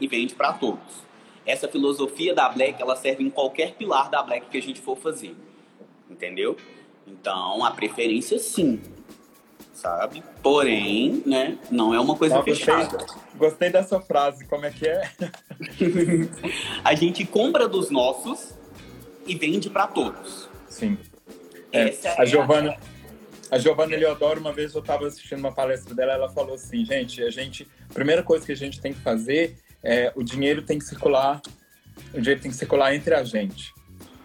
e 0.00 0.08
vende 0.08 0.34
para 0.34 0.54
todos. 0.54 1.04
Essa 1.44 1.68
filosofia 1.68 2.34
da 2.34 2.48
Black, 2.48 2.80
ela 2.80 2.96
serve 2.96 3.22
em 3.22 3.28
qualquer 3.28 3.74
pilar 3.74 4.08
da 4.08 4.22
Black 4.22 4.46
que 4.48 4.56
a 4.56 4.62
gente 4.62 4.80
for 4.80 4.96
fazer, 4.96 5.36
entendeu? 6.08 6.56
Então, 7.06 7.62
a 7.62 7.70
preferência 7.70 8.38
sim, 8.38 8.80
sabe? 9.74 10.22
Porém, 10.42 11.22
né, 11.26 11.58
não 11.70 11.92
é 11.92 12.00
uma 12.00 12.16
coisa 12.16 12.36
Ah, 12.36 12.38
gostei, 12.38 12.54
fechada. 12.54 13.04
gostei 13.36 13.70
dessa 13.70 14.00
frase, 14.00 14.46
como 14.46 14.64
é 14.64 14.70
que 14.70 14.86
é? 14.88 15.10
A 16.84 16.94
gente 16.94 17.24
compra 17.26 17.68
dos 17.68 17.90
nossos 17.90 18.54
e 19.26 19.34
vende 19.34 19.68
para 19.68 19.86
todos. 19.86 20.48
Sim. 20.68 20.96
É, 21.72 21.88
é 21.88 22.08
a 22.18 22.22
a- 22.22 22.24
Giovana, 22.24 22.76
a 23.50 23.58
Giovana 23.58 23.94
Eleodoro, 23.94 24.40
uma 24.40 24.52
vez 24.52 24.74
eu 24.74 24.80
estava 24.80 25.06
assistindo 25.06 25.38
uma 25.40 25.52
palestra 25.52 25.94
dela, 25.94 26.12
ela 26.12 26.28
falou 26.30 26.54
assim, 26.54 26.84
gente, 26.84 27.22
a 27.22 27.30
gente, 27.30 27.68
a 27.90 27.94
primeira 27.94 28.22
coisa 28.22 28.46
que 28.46 28.52
a 28.52 28.56
gente 28.56 28.80
tem 28.80 28.92
que 28.92 29.00
fazer 29.00 29.56
é 29.82 30.12
o 30.16 30.22
dinheiro 30.22 30.62
tem 30.62 30.78
que 30.78 30.84
circular, 30.84 31.40
o 32.12 32.20
dinheiro 32.20 32.40
tem 32.40 32.50
que 32.50 32.56
circular 32.56 32.94
entre 32.94 33.14
a 33.14 33.22
gente, 33.24 33.72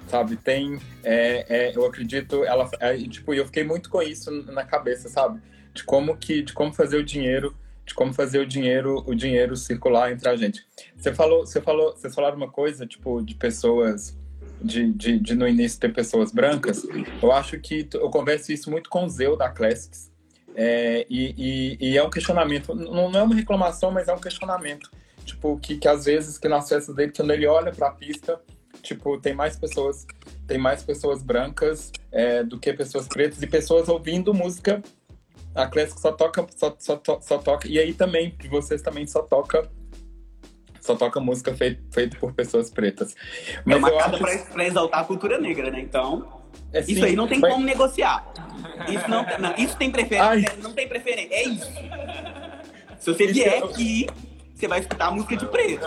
sabe? 0.09 0.35
Tem, 0.35 0.79
é, 1.03 1.45
é, 1.49 1.75
eu 1.75 1.85
acredito, 1.85 2.43
ela, 2.43 2.69
é, 2.79 2.97
tipo, 2.97 3.33
eu 3.33 3.45
fiquei 3.45 3.63
muito 3.63 3.89
com 3.89 4.01
isso 4.01 4.31
na 4.51 4.63
cabeça, 4.63 5.07
sabe? 5.09 5.41
De 5.73 5.83
como 5.83 6.17
que, 6.17 6.41
de 6.41 6.53
como 6.53 6.73
fazer 6.73 6.97
o 6.97 7.03
dinheiro 7.03 7.55
de 7.85 7.95
como 7.95 8.13
fazer 8.13 8.37
o 8.37 8.45
dinheiro, 8.45 9.03
o 9.07 9.15
dinheiro 9.15 9.57
circular 9.57 10.11
entre 10.11 10.29
a 10.29 10.35
gente. 10.35 10.63
Você 10.95 11.11
falou, 11.11 11.43
você 11.43 11.59
falou, 11.59 11.91
vocês 11.91 12.13
falaram 12.13 12.37
uma 12.37 12.49
coisa, 12.49 12.85
tipo, 12.85 13.19
de 13.19 13.33
pessoas 13.33 14.15
de, 14.61 14.91
de, 14.91 15.19
de, 15.19 15.35
no 15.35 15.47
início 15.47 15.79
ter 15.79 15.93
pessoas 15.93 16.31
brancas, 16.31 16.85
eu 17.21 17.31
acho 17.31 17.57
que 17.59 17.87
eu 17.93 18.09
converso 18.09 18.51
isso 18.51 18.69
muito 18.69 18.89
com 18.89 19.05
o 19.05 19.09
Zeu 19.09 19.35
da 19.35 19.49
Classics. 19.49 20.11
É, 20.55 21.05
e, 21.09 21.33
e, 21.37 21.91
e, 21.91 21.97
é 21.97 22.03
um 22.03 22.09
questionamento, 22.09 22.75
não, 22.75 23.09
não, 23.09 23.19
é 23.19 23.23
uma 23.23 23.35
reclamação, 23.35 23.91
mas 23.91 24.07
é 24.07 24.13
um 24.13 24.19
questionamento. 24.19 24.91
Tipo, 25.23 25.57
que, 25.59 25.77
que 25.77 25.87
às 25.87 26.05
vezes 26.05 26.37
que 26.37 26.47
nas 26.47 26.67
festas 26.67 26.93
dele, 26.95 27.13
quando 27.15 27.31
ele 27.31 27.47
olha 27.47 27.71
para 27.71 27.87
a 27.87 27.91
pista, 27.91 28.41
tipo, 28.81 29.19
tem 29.19 29.33
mais 29.33 29.55
pessoas, 29.55 30.05
tem 30.47 30.57
mais 30.57 30.83
pessoas 30.83 31.21
brancas 31.21 31.91
é, 32.11 32.43
do 32.43 32.59
que 32.59 32.73
pessoas 32.73 33.07
pretas 33.07 33.41
e 33.41 33.47
pessoas 33.47 33.89
ouvindo 33.89 34.33
música. 34.33 34.81
A 35.55 35.65
Classic 35.67 35.99
só 35.99 36.11
toca, 36.11 36.45
só, 36.55 36.75
só, 36.77 37.01
só 37.21 37.37
toca, 37.37 37.67
e 37.67 37.79
aí 37.79 37.93
também, 37.93 38.35
de 38.39 38.47
vocês 38.47 38.81
também 38.81 39.07
só 39.07 39.21
toca 39.21 39.69
só 40.81 40.95
toca 40.95 41.19
música 41.19 41.53
feita 41.53 41.81
feito 41.91 42.17
por 42.17 42.33
pessoas 42.33 42.69
pretas. 42.69 43.15
Mas 43.65 43.75
é 43.75 43.79
uma 43.79 43.91
casa 43.91 44.15
acho... 44.15 44.45
para 44.45 44.65
exaltar 44.65 45.01
a 45.01 45.03
cultura 45.03 45.39
negra, 45.39 45.69
né? 45.69 45.81
Então, 45.81 46.41
é, 46.73 46.79
isso 46.79 47.03
aí 47.03 47.15
não 47.15 47.27
tem 47.27 47.39
mas... 47.39 47.53
como 47.53 47.65
negociar. 47.65 48.25
Isso 48.87 49.09
não, 49.09 49.25
não 49.39 49.55
isso 49.55 49.77
tem 49.77 49.91
preferência, 49.91 50.55
não 50.61 50.73
tem 50.73 50.87
preferência. 50.87 51.35
É 51.35 51.43
isso. 51.43 51.71
Se 52.99 53.13
você 53.13 53.27
vier 53.27 53.63
aqui, 53.63 54.07
você 54.59 54.67
vai 54.67 54.79
escutar 54.79 55.07
a 55.07 55.11
música 55.11 55.37
de 55.37 55.45
preto. 55.45 55.85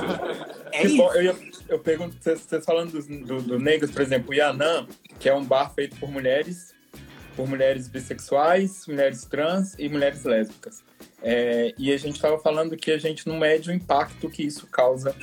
É 0.72 0.82
tipo, 0.82 1.02
isso. 1.04 1.18
Eu, 1.18 1.36
eu 1.68 1.78
pergunto, 1.78 2.16
vocês 2.20 2.64
falando 2.64 2.92
dos 2.92 3.06
do, 3.06 3.42
do 3.42 3.58
negros, 3.58 3.90
por 3.90 4.00
exemplo, 4.02 4.30
o 4.30 4.34
Yanã, 4.34 4.86
que 5.18 5.28
é 5.28 5.34
um 5.34 5.44
bar 5.44 5.72
feito 5.74 5.96
por 5.96 6.10
mulheres, 6.10 6.74
por 7.36 7.46
mulheres 7.48 7.88
bissexuais, 7.88 8.86
mulheres 8.86 9.24
trans 9.24 9.74
e 9.78 9.88
mulheres 9.88 10.24
lésbicas. 10.24 10.82
É, 11.22 11.72
e 11.78 11.92
a 11.92 11.96
gente 11.96 12.16
estava 12.16 12.38
falando 12.38 12.76
que 12.76 12.90
a 12.90 12.98
gente 12.98 13.28
não 13.28 13.38
mede 13.38 13.70
o 13.70 13.72
impacto 13.72 14.28
que 14.28 14.42
isso 14.42 14.66
causa 14.66 15.14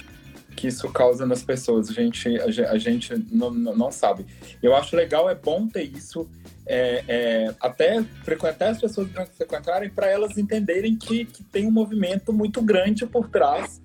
que 0.56 0.68
isso 0.68 0.90
causa 0.92 1.26
nas 1.26 1.44
pessoas. 1.44 1.90
A 1.90 1.94
gente, 1.94 2.28
a, 2.40 2.78
gente 2.78 3.14
não, 3.32 3.52
não 3.52 3.92
sabe. 3.92 4.26
Eu 4.62 4.76
acho 4.76 4.96
legal, 4.96 5.30
é 5.30 5.36
bom 5.36 5.68
ter 5.68 5.84
isso, 5.84 6.30
é, 6.66 7.04
é, 7.08 7.56
até 7.60 8.04
frequentar 8.24 8.70
as 8.70 8.80
pessoas 8.80 9.10
frequentarem 9.36 9.90
para 9.90 10.08
elas 10.08 10.38
entenderem 10.38 10.96
que, 10.96 11.26
que 11.26 11.44
tem 11.44 11.66
um 11.66 11.72
movimento 11.72 12.32
muito 12.32 12.62
grande 12.62 13.06
por 13.06 13.30
trás 13.30 13.82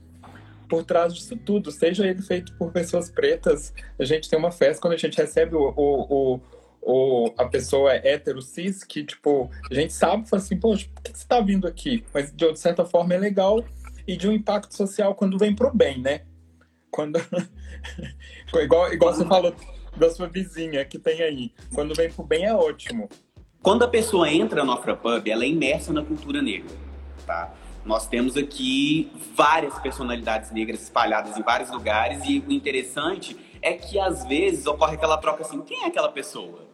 por 0.68 0.82
trás 0.82 1.14
disso 1.14 1.36
tudo, 1.36 1.70
seja 1.70 2.06
ele 2.06 2.22
feito 2.22 2.52
por 2.56 2.72
pessoas 2.72 3.10
pretas. 3.10 3.72
A 3.98 4.04
gente 4.04 4.28
tem 4.28 4.38
uma 4.38 4.50
festa 4.50 4.80
quando 4.80 4.94
a 4.94 4.96
gente 4.96 5.16
recebe 5.16 5.54
o, 5.54 5.72
o, 5.76 6.40
o 6.82 7.34
a 7.38 7.44
pessoa 7.44 7.92
hétero 7.92 8.42
cis, 8.42 8.82
que, 8.82 9.04
tipo, 9.04 9.50
a 9.70 9.74
gente 9.74 9.92
sabe, 9.92 10.28
fala 10.28 10.42
assim, 10.42 10.58
poxa, 10.58 10.88
por 10.92 11.02
que 11.02 11.16
você 11.16 11.26
tá 11.26 11.40
vindo 11.40 11.66
aqui? 11.66 12.04
Mas, 12.12 12.32
de 12.34 12.56
certa 12.58 12.84
forma, 12.84 13.14
é 13.14 13.18
legal 13.18 13.64
e 14.06 14.16
de 14.16 14.28
um 14.28 14.32
impacto 14.32 14.74
social 14.74 15.14
quando 15.14 15.38
vem 15.38 15.54
pro 15.54 15.74
bem, 15.74 16.00
né? 16.00 16.22
Quando... 16.94 17.18
igual, 18.54 18.92
igual 18.92 19.12
você 19.12 19.24
falou 19.26 19.52
da 19.96 20.10
sua 20.10 20.28
vizinha 20.28 20.84
que 20.84 20.96
tem 20.96 21.20
aí. 21.22 21.52
Quando 21.74 21.92
vem 21.92 22.08
pro 22.08 22.22
bem 22.22 22.44
é 22.44 22.54
ótimo. 22.54 23.08
Quando 23.60 23.82
a 23.82 23.88
pessoa 23.88 24.30
entra 24.30 24.62
no 24.62 24.70
Afropub, 24.70 25.28
ela 25.28 25.42
é 25.42 25.48
imersa 25.48 25.92
na 25.92 26.04
cultura 26.04 26.40
negra, 26.40 26.70
tá? 27.26 27.52
Nós 27.84 28.06
temos 28.06 28.36
aqui 28.36 29.10
várias 29.34 29.76
personalidades 29.80 30.52
negras 30.52 30.82
espalhadas 30.82 31.36
em 31.36 31.42
vários 31.42 31.70
lugares 31.70 32.22
e 32.24 32.38
o 32.38 32.52
interessante 32.52 33.36
é 33.60 33.72
que 33.72 33.98
às 33.98 34.24
vezes 34.26 34.64
ocorre 34.66 34.94
aquela 34.94 35.18
troca 35.18 35.42
assim, 35.42 35.60
quem 35.62 35.82
é 35.82 35.86
aquela 35.86 36.10
pessoa? 36.10 36.64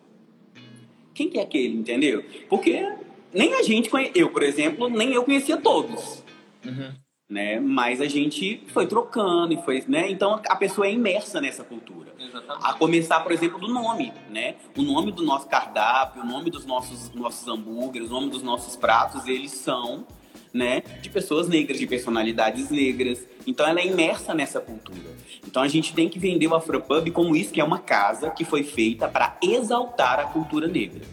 quem 1.14 1.28
que 1.28 1.38
é 1.38 1.42
aquele, 1.42 1.76
entendeu? 1.76 2.24
Porque 2.48 2.86
nem 3.32 3.54
a 3.54 3.62
gente, 3.62 3.88
conhe... 3.88 4.10
eu, 4.14 4.30
por 4.30 4.42
exemplo, 4.42 4.88
nem 4.88 5.12
eu 5.12 5.24
conhecia 5.24 5.56
todos. 5.56 6.24
Uhum. 6.64 6.92
Né? 7.30 7.60
Mas 7.60 8.00
a 8.00 8.06
gente 8.06 8.60
foi 8.72 8.88
trocando 8.88 9.54
e 9.54 9.62
foi, 9.62 9.84
né? 9.86 10.10
Então 10.10 10.40
a 10.48 10.56
pessoa 10.56 10.88
é 10.88 10.92
imersa 10.92 11.40
nessa 11.40 11.62
cultura. 11.62 12.12
Exatamente. 12.18 12.66
A 12.66 12.72
começar, 12.72 13.20
por 13.20 13.30
exemplo, 13.30 13.56
do 13.60 13.68
nome, 13.68 14.12
né? 14.28 14.56
O 14.76 14.82
nome 14.82 15.12
do 15.12 15.22
nosso 15.22 15.46
cardápio, 15.46 16.22
o 16.22 16.26
nome 16.26 16.50
dos 16.50 16.66
nossos 16.66 17.08
nossos 17.14 17.46
hambúrgueres, 17.46 18.10
o 18.10 18.14
nome 18.14 18.30
dos 18.30 18.42
nossos 18.42 18.74
pratos, 18.74 19.28
eles 19.28 19.52
são, 19.52 20.04
né, 20.52 20.82
de 21.00 21.08
pessoas 21.08 21.48
negras, 21.48 21.78
de 21.78 21.86
personalidades 21.86 22.68
negras. 22.68 23.24
Então 23.46 23.64
ela 23.64 23.78
é 23.78 23.86
imersa 23.86 24.34
nessa 24.34 24.60
cultura. 24.60 25.16
Então 25.46 25.62
a 25.62 25.68
gente 25.68 25.94
tem 25.94 26.08
que 26.08 26.18
vender 26.18 26.48
o 26.48 26.54
Afropub 26.56 27.10
como 27.12 27.36
isso, 27.36 27.52
que 27.52 27.60
é 27.60 27.64
uma 27.64 27.78
casa 27.78 28.30
que 28.30 28.44
foi 28.44 28.64
feita 28.64 29.08
para 29.08 29.36
exaltar 29.40 30.18
a 30.18 30.24
cultura 30.24 30.66
negra. 30.66 31.04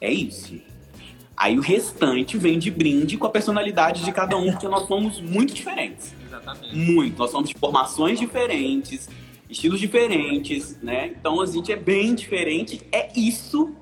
É 0.00 0.12
isso. 0.12 0.60
Aí 1.38 1.56
o 1.56 1.62
restante 1.62 2.36
vem 2.36 2.58
de 2.58 2.68
brinde 2.68 3.16
com 3.16 3.24
a 3.24 3.30
personalidade 3.30 4.04
de 4.04 4.10
cada 4.10 4.36
um, 4.36 4.50
porque 4.50 4.66
nós 4.66 4.88
somos 4.88 5.20
muito 5.20 5.54
diferentes. 5.54 6.12
Exatamente. 6.26 6.74
Muito. 6.74 7.16
Nós 7.16 7.30
somos 7.30 7.48
de 7.48 7.54
formações 7.54 8.18
diferentes, 8.18 9.08
estilos 9.48 9.78
diferentes, 9.78 10.82
né? 10.82 11.06
Então 11.06 11.40
a 11.40 11.46
gente 11.46 11.70
é 11.70 11.76
bem 11.76 12.12
diferente. 12.16 12.84
É 12.90 13.08
isso 13.16 13.72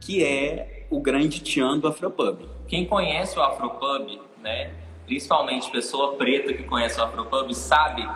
que 0.00 0.24
é 0.24 0.86
o 0.90 1.00
grande 1.00 1.40
tchan 1.40 1.78
do 1.78 1.86
Afropub. 1.86 2.40
Quem 2.66 2.84
conhece 2.84 3.38
o 3.38 3.42
Afropub, 3.42 4.20
né? 4.42 4.72
principalmente 5.06 5.70
pessoa 5.70 6.16
preta 6.16 6.52
que 6.52 6.64
conhece 6.64 6.98
o 6.98 7.04
Afropub, 7.04 7.54
sabe 7.54 8.08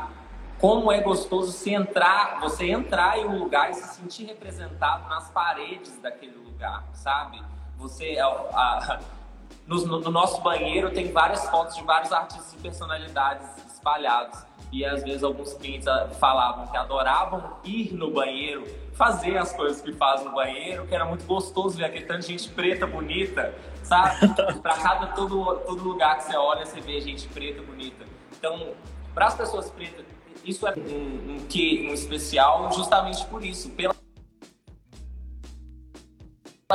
como 0.59 0.91
é 0.91 1.01
gostoso 1.01 1.53
se 1.53 1.71
entrar, 1.71 2.41
você 2.41 2.71
entrar 2.71 3.19
em 3.19 3.25
um 3.25 3.39
lugar 3.39 3.71
e 3.71 3.75
se 3.75 4.01
sentir 4.01 4.25
representado 4.27 5.09
nas 5.09 5.31
paredes 5.31 5.99
daquele 6.01 6.37
lugar, 6.37 6.89
sabe? 6.93 7.41
Você, 7.83 8.17
a, 8.19 8.27
a, 8.27 9.01
no, 9.67 9.85
no, 9.85 10.11
nosso 10.11 10.41
banheiro 10.41 10.91
tem 10.91 11.11
várias 11.11 11.45
fotos 11.51 11.77
de 11.77 11.83
vários 11.83 12.13
artistas 12.13 12.53
e 12.53 12.57
personalidades 12.57 13.47
espalhados. 13.73 14.39
E 14.71 14.85
às 14.85 15.03
vezes 15.03 15.23
alguns 15.23 15.53
clientes 15.55 15.87
ah, 15.87 16.09
falavam 16.19 16.67
que 16.69 16.77
adoravam 16.77 17.59
ir 17.65 17.93
no 17.93 18.11
banheiro, 18.11 18.65
fazer 18.95 19.37
as 19.37 19.53
coisas 19.53 19.83
que 19.83 19.93
faz 19.93 20.25
no 20.25 20.33
banheiro, 20.33 20.87
que 20.87 20.95
era 20.95 21.05
muito 21.05 21.27
gostoso 21.27 21.77
ver 21.77 21.85
aquele 21.85 22.07
tanto 22.07 22.21
de 22.21 22.29
gente 22.29 22.49
preta 22.49 22.87
bonita, 22.87 23.55
sabe? 23.83 24.29
pra 24.63 24.75
cada 24.77 25.09
todo, 25.09 25.57
todo 25.67 25.83
lugar 25.83 26.19
que 26.19 26.25
você 26.25 26.37
olha, 26.37 26.65
você 26.65 26.81
vê 26.81 27.01
gente 27.01 27.29
preta 27.29 27.61
bonita. 27.63 28.07
Então, 28.39 28.71
para 29.13 29.27
as 29.27 29.35
pessoas 29.35 29.71
pretas, 29.71 30.07
isso 30.45 30.67
é 30.67 30.73
um, 30.73 31.35
um 31.35 31.47
que 31.49 31.87
um 31.89 31.93
especial 31.93 32.73
justamente 32.73 33.25
por 33.27 33.45
isso, 33.45 33.69
pela 33.71 33.95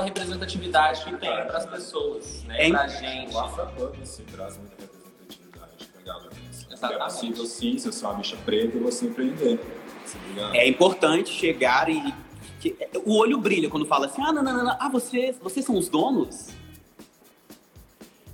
representatividade 0.01 1.03
que 1.03 1.15
tem 1.17 1.29
para 1.29 1.57
as 1.57 1.65
pessoas, 1.65 2.43
né? 2.43 2.67
É, 2.67 2.69
pra 2.69 2.87
gente. 2.87 3.33
O 3.33 3.39
Afropub 3.39 4.01
assim, 4.01 4.23
traz 4.25 4.57
muita 4.57 4.75
representatividade 4.79 5.85
pra 5.93 6.01
galera. 6.01 6.37
É 6.79 6.97
possível 7.05 7.45
sim, 7.45 7.77
você 7.77 8.05
é 8.05 8.07
uma 8.07 8.17
bicha 8.17 8.37
preta 8.45 8.77
e 8.77 8.79
você 8.79 9.05
empreender. 9.05 9.59
É 10.53 10.67
importante 10.67 11.29
chegar 11.29 11.89
e. 11.89 12.13
O 13.05 13.17
olho 13.17 13.37
brilha 13.37 13.69
quando 13.69 13.85
fala 13.85 14.07
assim: 14.07 14.21
ah, 14.21 14.31
não, 14.31 14.43
não, 14.43 14.63
não, 14.63 14.77
ah, 14.79 14.89
vocês, 14.89 15.37
vocês 15.41 15.65
são 15.65 15.77
os 15.77 15.89
donos? 15.89 16.49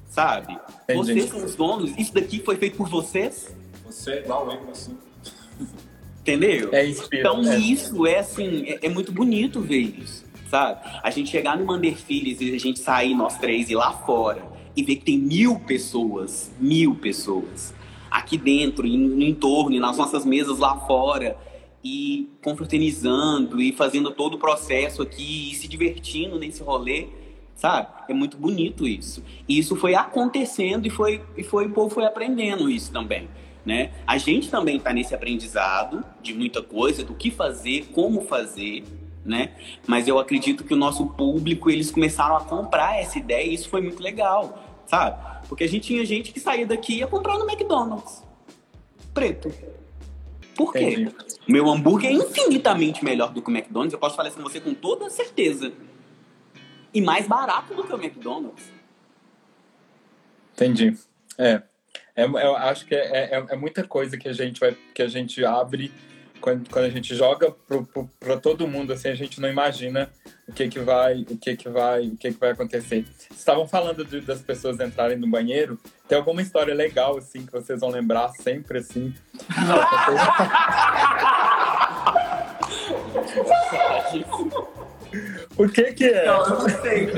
Sabe? 0.10 0.58
Entendi. 0.84 1.14
Vocês 1.14 1.30
são 1.30 1.44
os 1.44 1.56
donos? 1.56 1.92
Isso 1.98 2.14
daqui 2.14 2.40
foi 2.40 2.56
feito 2.58 2.78
por 2.78 2.88
vocês? 2.88 3.56
Você 3.86 4.12
é 4.12 4.20
igual 4.20 4.52
eu, 4.52 4.72
assim. 4.72 4.98
Entendeu? 6.24 6.70
É 6.72 6.86
então 6.86 7.44
é. 7.52 7.58
isso 7.58 8.08
é 8.08 8.20
assim, 8.20 8.64
é, 8.66 8.86
é, 8.86 8.90
muito 8.90 9.12
bonito 9.12 9.60
ver 9.60 9.80
isso, 9.80 10.23
sabe? 10.54 10.82
A 11.02 11.10
gente 11.10 11.32
chegar 11.32 11.58
no 11.58 11.66
Mander 11.66 11.98
Filhos 11.98 12.40
e 12.40 12.54
a 12.54 12.60
gente 12.60 12.78
sair 12.78 13.16
nós 13.16 13.40
três 13.40 13.72
e 13.72 13.76
lá 13.76 13.92
fora 13.92 14.46
e 14.76 14.84
ver 14.84 14.98
que 14.98 15.06
tem 15.06 15.18
mil 15.18 15.60
pessoas, 15.62 16.54
mil 16.60 16.94
pessoas 16.94 17.74
aqui 18.12 18.38
dentro, 18.38 18.88
no 18.88 19.24
entorno, 19.24 19.80
nas 19.80 19.98
nossas 19.98 20.24
mesas 20.24 20.60
lá 20.60 20.78
fora 20.82 21.36
e 21.84 22.30
confraternizando 22.44 23.60
e 23.60 23.74
fazendo 23.74 24.12
todo 24.12 24.36
o 24.36 24.38
processo 24.38 25.02
aqui 25.02 25.50
e 25.52 25.56
se 25.56 25.68
divertindo 25.68 26.38
nesse 26.38 26.62
rolê, 26.62 27.08
sabe? 27.56 27.88
É 28.08 28.14
muito 28.14 28.38
bonito 28.38 28.88
isso. 28.88 29.24
E 29.50 29.58
isso 29.58 29.76
foi 29.76 29.96
acontecendo 29.96 30.86
e 30.86 30.92
foi 30.92 31.20
e 31.36 31.44
foi 31.44 31.66
o 31.66 31.72
povo 31.72 31.90
foi 31.90 32.06
aprendendo 32.06 32.70
isso 32.70 32.92
também. 32.92 33.28
Né? 33.66 33.92
A 34.06 34.20
gente 34.20 34.52
também 34.52 34.78
está 34.78 34.94
nesse 34.94 35.16
aprendizado 35.16 36.06
de 36.22 36.32
muita 36.32 36.62
coisa, 36.62 37.04
do 37.04 37.16
que 37.16 37.32
fazer, 37.32 37.88
como 37.94 38.22
fazer, 38.22 38.84
né? 39.26 39.56
Mas 39.88 40.08
eu 40.08 40.20
acredito 40.20 40.64
que 40.64 40.74
o 40.74 40.78
nosso 40.78 41.08
público, 41.08 41.70
eles 41.70 41.92
começaram 41.92 42.36
a 42.36 42.44
comprar 42.44 43.00
essa 43.00 43.18
ideia 43.18 43.46
e 43.46 43.54
isso 43.54 43.70
foi 43.70 43.82
muito 43.82 44.02
legal, 44.02 44.84
sabe? 44.86 45.48
Porque 45.48 45.64
a 45.64 45.68
gente 45.68 45.88
tinha 45.88 46.06
gente 46.06 46.32
que 46.32 46.40
saía 46.40 46.66
daqui 46.66 46.94
e 46.94 46.98
ia 47.00 47.08
comprar 47.08 47.38
no 47.38 47.50
McDonald's. 47.50 48.24
Preto. 49.14 49.54
Por 50.56 50.72
quê? 50.72 50.84
Entendi. 50.84 51.16
Meu 51.48 51.70
hambúrguer 51.70 52.12
é 52.12 52.14
infinitamente 52.14 53.04
melhor 53.04 53.32
do 53.34 53.42
que 53.42 53.50
o 53.50 53.56
McDonald's, 53.56 53.94
eu 53.94 54.00
posso 54.00 54.16
falar 54.16 54.30
isso 54.30 54.38
com 54.38 54.44
você 54.44 54.60
com 54.60 54.74
toda 54.74 55.10
certeza. 55.10 55.74
E 56.94 57.02
mais 57.02 57.28
barato 57.28 57.74
do 57.74 57.84
que 57.84 57.94
o 57.94 57.98
McDonald's. 57.98 58.72
Entendi. 60.54 60.96
É, 61.38 61.64
é, 62.16 62.26
eu 62.26 62.56
acho 62.56 62.86
que 62.86 62.94
é, 62.94 63.36
é, 63.36 63.46
é, 63.50 63.56
muita 63.56 63.84
coisa 63.84 64.18
que 64.18 64.28
a 64.28 64.34
gente 64.34 64.60
vai 64.60 64.78
que 64.94 65.02
a 65.02 65.08
gente 65.08 65.44
abre 65.44 65.92
quando, 66.44 66.70
quando 66.70 66.86
a 66.86 66.90
gente 66.90 67.16
joga 67.16 67.56
para 68.20 68.36
todo 68.36 68.68
mundo, 68.68 68.92
assim, 68.92 69.08
a 69.08 69.16
gente 69.16 69.40
não 69.40 69.48
imagina 69.48 70.10
o 70.46 70.52
que 70.52 70.68
que 70.68 70.78
vai, 70.78 71.22
o 71.22 71.38
que 71.38 71.56
que 71.56 71.70
vai, 71.70 72.08
o 72.08 72.18
que 72.18 72.34
que 72.34 72.38
vai 72.38 72.52
acontecer. 72.52 73.06
Estavam 73.32 73.66
falando 73.66 74.04
de, 74.04 74.20
das 74.20 74.42
pessoas 74.42 74.78
entrarem 74.82 75.18
no 75.18 75.26
banheiro. 75.26 75.80
Tem 76.06 76.18
alguma 76.18 76.42
história 76.42 76.76
legal 76.76 77.18
assim 77.18 77.46
que 77.46 77.52
vocês 77.54 77.80
vão 77.80 77.90
lembrar 77.90 78.28
sempre 78.32 78.80
assim? 78.80 79.16
o 85.58 85.70
que 85.70 85.94
que 85.94 86.04
é? 86.04 86.26
Não, 86.26 86.44
eu 86.44 86.50
não 86.50 86.68
sei, 86.82 87.10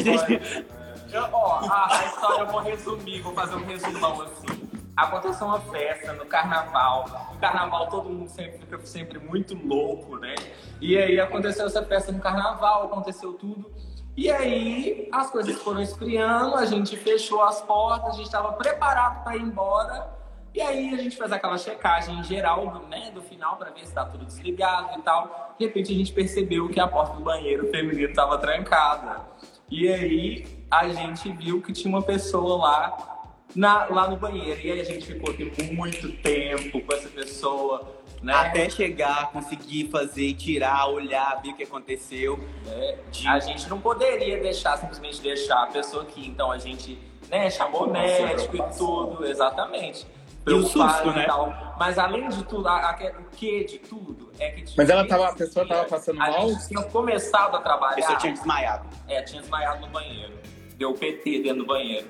gente. 0.00 0.64
Eu, 1.12 1.28
ó, 1.30 1.60
a, 1.70 2.00
a 2.00 2.06
história 2.06 2.40
eu 2.40 2.46
vou 2.46 2.62
resumir, 2.62 3.20
vou 3.20 3.34
fazer 3.34 3.54
um 3.54 3.66
resumão 3.66 4.22
assim 4.22 4.61
aconteceu 4.96 5.46
uma 5.46 5.60
festa 5.60 6.12
no 6.12 6.26
carnaval. 6.26 7.28
No 7.32 7.38
carnaval 7.38 7.88
todo 7.88 8.08
mundo 8.08 8.28
sempre 8.28 8.58
fica 8.58 8.78
sempre 8.84 9.18
muito 9.18 9.54
louco, 9.54 10.16
né? 10.16 10.34
E 10.80 10.96
aí 10.96 11.18
aconteceu 11.18 11.66
essa 11.66 11.82
festa 11.84 12.12
no 12.12 12.20
carnaval, 12.20 12.84
aconteceu 12.84 13.32
tudo. 13.32 13.70
E 14.16 14.30
aí 14.30 15.08
as 15.10 15.30
coisas 15.30 15.56
foram 15.62 15.80
esfriando, 15.80 16.54
a 16.56 16.66
gente 16.66 16.96
fechou 16.96 17.42
as 17.42 17.62
portas, 17.62 18.14
a 18.14 18.16
gente 18.16 18.26
estava 18.26 18.52
preparado 18.52 19.24
para 19.24 19.36
ir 19.36 19.42
embora. 19.42 20.22
E 20.54 20.60
aí 20.60 20.92
a 20.92 20.98
gente 20.98 21.16
fez 21.16 21.32
aquela 21.32 21.56
checagem 21.56 22.22
geral 22.24 22.66
do, 22.66 22.86
né, 22.86 23.10
do 23.14 23.22
final 23.22 23.56
para 23.56 23.70
ver 23.70 23.80
se 23.80 23.86
está 23.86 24.04
tudo 24.04 24.26
desligado 24.26 24.98
e 24.98 25.02
tal. 25.02 25.54
De 25.58 25.64
repente 25.64 25.94
a 25.94 25.96
gente 25.96 26.12
percebeu 26.12 26.68
que 26.68 26.78
a 26.78 26.86
porta 26.86 27.16
do 27.16 27.22
banheiro 27.22 27.70
feminino 27.70 28.10
estava 28.10 28.36
trancada. 28.36 29.22
E 29.70 29.88
aí 29.88 30.66
a 30.70 30.88
gente 30.90 31.32
viu 31.32 31.62
que 31.62 31.72
tinha 31.72 31.88
uma 31.88 32.02
pessoa 32.02 32.58
lá 32.58 33.11
na, 33.54 33.86
lá 33.86 34.08
no 34.08 34.16
banheiro. 34.16 34.60
E 34.60 34.72
aí 34.72 34.80
a 34.80 34.84
gente 34.84 35.06
ficou 35.06 35.30
aqui 35.30 35.72
muito 35.72 36.10
tempo 36.18 36.80
com 36.80 36.94
essa 36.94 37.08
pessoa. 37.08 38.02
Né? 38.22 38.32
Até 38.32 38.70
chegar, 38.70 39.32
conseguir 39.32 39.88
fazer, 39.90 40.34
tirar, 40.34 40.86
olhar, 40.86 41.42
ver 41.42 41.50
o 41.50 41.56
que 41.56 41.64
aconteceu. 41.64 42.38
É, 42.68 42.98
de... 43.10 43.26
A 43.26 43.40
gente 43.40 43.68
não 43.68 43.80
poderia 43.80 44.40
deixar, 44.40 44.76
simplesmente 44.78 45.20
deixar 45.20 45.64
a 45.64 45.66
pessoa 45.66 46.04
aqui. 46.04 46.28
Então 46.28 46.52
a 46.52 46.58
gente 46.58 46.98
né, 47.28 47.50
chamou 47.50 47.88
o 47.88 47.90
médico 47.90 48.56
e 48.56 48.62
tudo, 48.78 49.26
exatamente. 49.26 50.06
E 50.46 50.52
o 50.52 50.62
susto, 50.62 51.10
né? 51.12 51.24
Tal. 51.24 51.74
Mas 51.78 51.98
além 51.98 52.28
de 52.28 52.44
tudo, 52.44 52.68
a, 52.68 52.90
a, 52.90 52.94
o 53.20 53.36
que 53.36 53.64
de 53.64 53.78
tudo 53.78 54.30
é 54.38 54.50
que 54.50 54.64
Mas 54.76 54.90
ela 54.90 55.06
tava, 55.06 55.28
a 55.28 55.34
pessoa 55.34 55.66
tava 55.66 55.84
passando 55.84 56.20
a 56.20 56.30
mal? 56.30 56.46
A 56.46 56.48
gente 56.48 56.68
tinha 56.68 56.82
começado 56.82 57.56
a 57.56 57.60
trabalhar. 57.60 57.92
A 57.92 57.96
pessoa 57.96 58.18
tinha 58.18 58.32
desmaiado. 58.32 58.88
É, 59.08 59.22
tinha 59.22 59.40
desmaiado 59.40 59.80
no 59.80 59.88
banheiro. 59.88 60.32
Deu 60.76 60.94
PT 60.94 61.40
dentro 61.40 61.58
do 61.58 61.66
banheiro. 61.66 62.08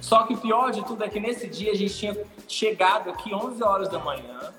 Só 0.00 0.22
que 0.24 0.34
o 0.34 0.38
pior 0.38 0.70
de 0.70 0.84
tudo 0.84 1.04
é 1.04 1.08
que 1.08 1.20
nesse 1.20 1.46
dia 1.46 1.72
a 1.72 1.74
gente 1.74 1.94
tinha 1.94 2.16
chegado 2.46 3.10
aqui 3.10 3.34
11 3.34 3.62
horas 3.62 3.88
da 3.88 3.98
manhã 3.98 4.52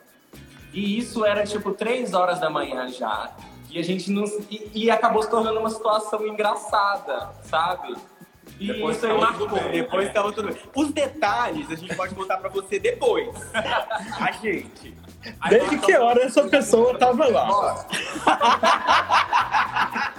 e 0.73 0.97
isso 0.97 1.25
era 1.25 1.45
tipo 1.45 1.73
3 1.73 2.13
horas 2.13 2.39
da 2.39 2.49
manhã 2.49 2.87
já. 2.89 3.31
E 3.69 3.79
a 3.79 3.83
gente 3.83 4.11
não. 4.11 4.23
E, 4.49 4.71
e 4.73 4.91
acabou 4.91 5.21
se 5.21 5.29
tornando 5.29 5.59
uma 5.59 5.69
situação 5.69 6.25
engraçada, 6.25 7.29
sabe? 7.43 7.95
E 8.59 8.67
depois 8.67 8.97
isso 8.97 9.05
aí 9.05 9.17
marcou. 9.17 9.47
Depois 9.47 10.07
estava 10.07 10.31
tudo 10.31 10.47
bem. 10.51 10.61
Os 10.75 10.91
detalhes 10.91 11.71
a 11.71 11.75
gente 11.75 11.95
pode 11.95 12.15
contar 12.15 12.37
pra 12.37 12.49
você 12.49 12.79
depois. 12.79 13.29
a 13.53 14.31
gente. 14.31 14.97
Desde 15.49 15.77
que 15.79 15.95
hora 15.95 16.23
essa 16.23 16.43
pessoa 16.47 16.97
tava 16.97 17.27
lá? 17.27 17.85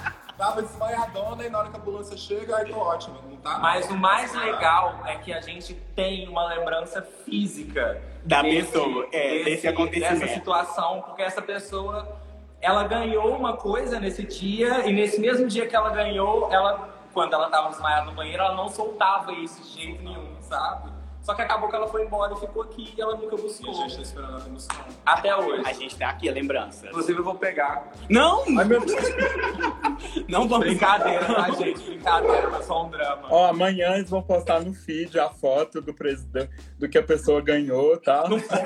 tava 0.40 0.62
desmaiadona 0.62 1.44
e 1.44 1.50
na 1.50 1.59
hora 1.59 1.68
que 1.68 1.76
a 1.76 1.81
ambulância 1.81 2.16
chega, 2.16 2.57
aí 2.57 2.72
tô 2.72 2.79
ótimo, 2.79 3.18
não 3.29 3.37
tá? 3.37 3.59
Mas 3.59 3.90
o 3.90 3.94
mais 3.94 4.35
legal 4.35 5.03
é 5.05 5.16
que 5.16 5.35
a 5.35 5.40
gente 5.42 5.74
tem 5.94 6.26
uma 6.26 6.46
lembrança 6.48 7.03
física 7.03 8.00
da 8.24 8.40
desse, 8.40 8.72
pessoa, 8.72 9.07
é, 9.12 9.29
desse, 9.29 9.44
desse 9.44 9.68
acontecimento. 9.68 10.20
Dessa 10.20 10.35
situação, 10.35 11.03
porque 11.03 11.20
essa 11.20 11.42
pessoa, 11.42 12.16
ela 12.59 12.85
ganhou 12.85 13.37
uma 13.37 13.55
coisa 13.55 14.00
nesse 14.00 14.22
dia 14.22 14.88
e 14.88 14.92
nesse 14.94 15.20
mesmo 15.20 15.46
dia 15.46 15.66
que 15.66 15.76
ela 15.76 15.90
ganhou, 15.90 16.50
ela, 16.50 16.88
quando 17.12 17.35
ela 17.35 17.50
tava 17.50 17.68
desmaiada 17.68 18.07
no 18.07 18.12
banheiro, 18.12 18.42
ela 18.42 18.55
não 18.55 18.70
soltava 18.70 19.33
isso 19.33 19.62
de 19.62 19.83
jeito 19.83 20.03
nenhum, 20.03 20.40
sabe? 20.40 20.90
Só 21.31 21.35
que 21.37 21.43
acabou 21.43 21.69
que 21.69 21.77
ela 21.77 21.87
foi 21.87 22.05
embora 22.05 22.35
e 22.35 22.40
ficou 22.40 22.64
aqui 22.64 22.93
e 22.99 23.01
ela 23.01 23.14
nunca 23.14 23.37
buscou. 23.37 23.73
E 23.73 23.77
a 23.77 23.83
gente 23.83 23.95
tá 23.95 24.03
esperando 24.03 24.35
a 24.35 24.40
demissão. 24.40 24.77
Até 25.07 25.37
hoje. 25.37 25.62
A 25.64 25.73
gente 25.73 25.97
tá 25.97 26.09
aqui, 26.09 26.29
a 26.29 26.33
lembrança. 26.33 26.88
Inclusive 26.88 27.21
eu 27.21 27.25
vou 27.25 27.37
pegar. 27.37 27.88
Não! 28.09 28.43
Ai, 28.59 28.64
meu 28.64 28.85
Deus. 28.85 29.01
Não 30.29 30.49
vamos. 30.49 30.66
Brincadeira, 30.66 31.25
tá, 31.25 31.51
gente? 31.53 31.85
Brincadeira, 31.85 32.49
é 32.57 32.62
só 32.62 32.85
um 32.85 32.90
drama. 32.90 33.29
Ó, 33.31 33.47
amanhã 33.47 33.95
eles 33.95 34.11
vão 34.11 34.21
postar 34.21 34.59
no 34.61 34.75
feed 34.75 35.21
a 35.21 35.29
foto 35.31 35.81
do 35.81 35.95
presidente, 35.95 36.51
do 36.77 36.88
que 36.88 36.99
a 36.99 37.03
pessoa 37.03 37.40
ganhou, 37.40 37.97
tá? 37.97 38.29
Não 38.29 38.40
posso. 38.40 38.61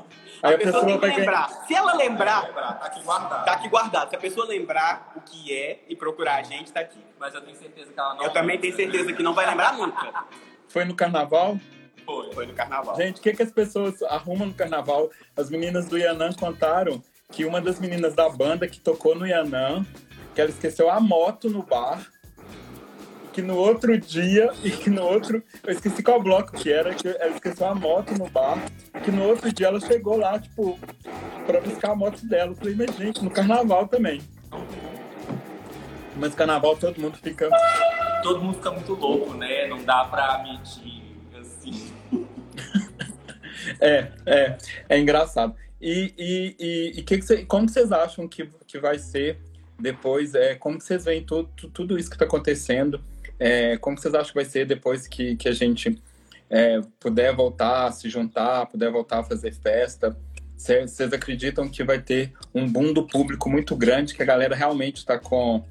Aí 0.44 0.52
a, 0.52 0.56
a 0.56 0.58
pessoa, 0.58 0.84
pessoa 0.84 0.98
vai 0.98 1.16
lembrar. 1.16 1.48
Ganhar. 1.48 1.66
Se 1.66 1.74
ela 1.74 1.94
lembrar, 1.94 2.52
tá 2.52 2.86
aqui 2.86 3.02
guardado. 3.02 3.44
Tá 3.46 3.52
aqui 3.52 3.68
guardado. 3.68 4.10
Se 4.10 4.16
a 4.16 4.18
pessoa 4.18 4.46
lembrar 4.46 5.12
o 5.16 5.20
que 5.22 5.56
é 5.56 5.80
e 5.88 5.96
procurar 5.96 6.36
a 6.36 6.42
gente, 6.42 6.70
tá 6.70 6.80
aqui. 6.80 7.02
Mas 7.18 7.34
eu 7.34 7.40
tenho 7.40 7.56
certeza 7.56 7.90
que 7.90 7.98
ela 7.98 8.14
não. 8.14 8.24
Eu 8.24 8.30
também 8.30 8.60
tenho 8.60 8.76
certeza 8.76 9.10
que 9.14 9.22
não 9.22 9.32
vai 9.32 9.46
lembrar 9.46 9.72
nunca. 9.72 10.24
Foi 10.68 10.84
no 10.84 10.94
carnaval? 10.94 11.58
Foi. 12.04 12.32
Foi 12.34 12.46
no 12.46 12.52
carnaval. 12.52 12.94
Gente, 12.96 13.20
o 13.20 13.22
que, 13.22 13.32
que 13.32 13.42
as 13.42 13.50
pessoas 13.50 14.02
arrumam 14.02 14.48
no 14.48 14.54
carnaval? 14.54 15.10
As 15.34 15.48
meninas 15.48 15.86
do 15.86 15.96
Yanã 15.96 16.30
contaram 16.34 17.02
que 17.32 17.46
uma 17.46 17.58
das 17.58 17.80
meninas 17.80 18.14
da 18.14 18.28
banda 18.28 18.68
que 18.68 18.78
tocou 18.78 19.14
no 19.14 19.26
Yanã, 19.26 19.82
que 20.34 20.42
ela 20.42 20.50
esqueceu 20.50 20.90
a 20.90 21.00
moto 21.00 21.48
no 21.48 21.62
bar 21.62 22.06
que 23.34 23.42
no 23.42 23.56
outro 23.56 23.98
dia, 23.98 24.52
e 24.62 24.70
que 24.70 24.88
no 24.88 25.02
outro. 25.02 25.42
Eu 25.64 25.72
esqueci 25.72 26.04
qual 26.04 26.22
bloco 26.22 26.52
que 26.52 26.72
era, 26.72 26.94
que 26.94 27.08
ela 27.08 27.32
esqueceu 27.32 27.66
a 27.66 27.74
moto 27.74 28.14
no 28.16 28.30
bar, 28.30 28.64
que 29.02 29.10
no 29.10 29.24
outro 29.24 29.52
dia 29.52 29.66
ela 29.66 29.80
chegou 29.80 30.16
lá, 30.16 30.38
tipo, 30.38 30.78
pra 31.44 31.60
buscar 31.60 31.90
a 31.90 31.96
moto 31.96 32.24
dela. 32.26 32.52
Eu 32.52 32.54
falei, 32.54 32.76
mas 32.76 32.96
gente, 32.96 33.24
no 33.24 33.30
carnaval 33.30 33.88
também. 33.88 34.22
Mas 36.16 36.32
carnaval 36.32 36.76
todo 36.76 37.00
mundo 37.00 37.18
fica. 37.20 37.50
Todo 38.22 38.40
mundo 38.40 38.54
fica 38.54 38.70
muito 38.70 38.94
louco, 38.94 39.34
né? 39.34 39.66
Não 39.66 39.84
dá 39.84 40.04
pra 40.04 40.40
medir 40.44 41.02
assim. 41.40 41.92
é, 43.80 44.12
é, 44.24 44.58
é 44.88 44.98
engraçado. 44.98 45.56
E, 45.80 46.14
e, 46.16 46.56
e, 46.60 47.00
e 47.00 47.02
que 47.02 47.18
que 47.18 47.24
cê, 47.24 47.44
como 47.44 47.68
vocês 47.68 47.90
acham 47.90 48.28
que, 48.28 48.48
que 48.64 48.78
vai 48.78 48.96
ser 48.96 49.40
depois? 49.76 50.36
É, 50.36 50.54
como 50.54 50.80
vocês 50.80 51.04
veem 51.04 51.24
tudo, 51.24 51.48
tudo 51.72 51.98
isso 51.98 52.08
que 52.08 52.14
está 52.14 52.26
acontecendo? 52.26 53.02
É, 53.44 53.76
como 53.76 53.98
vocês 53.98 54.14
acham 54.14 54.28
que 54.28 54.36
vai 54.36 54.44
ser 54.46 54.64
depois 54.64 55.06
que, 55.06 55.36
que 55.36 55.50
a 55.50 55.52
gente 55.52 56.02
é, 56.48 56.80
puder 56.98 57.36
voltar 57.36 57.88
a 57.88 57.92
se 57.92 58.08
juntar, 58.08 58.64
puder 58.64 58.90
voltar 58.90 59.18
a 59.18 59.22
fazer 59.22 59.52
festa? 59.52 60.16
Vocês 60.56 61.12
acreditam 61.12 61.68
que 61.68 61.84
vai 61.84 61.98
ter 61.98 62.32
um 62.54 62.66
boom 62.66 62.94
do 62.94 63.06
público 63.06 63.50
muito 63.50 63.76
grande, 63.76 64.14
que 64.14 64.22
a 64.22 64.24
galera 64.24 64.56
realmente 64.56 64.96
está 64.96 65.18
com, 65.18 65.62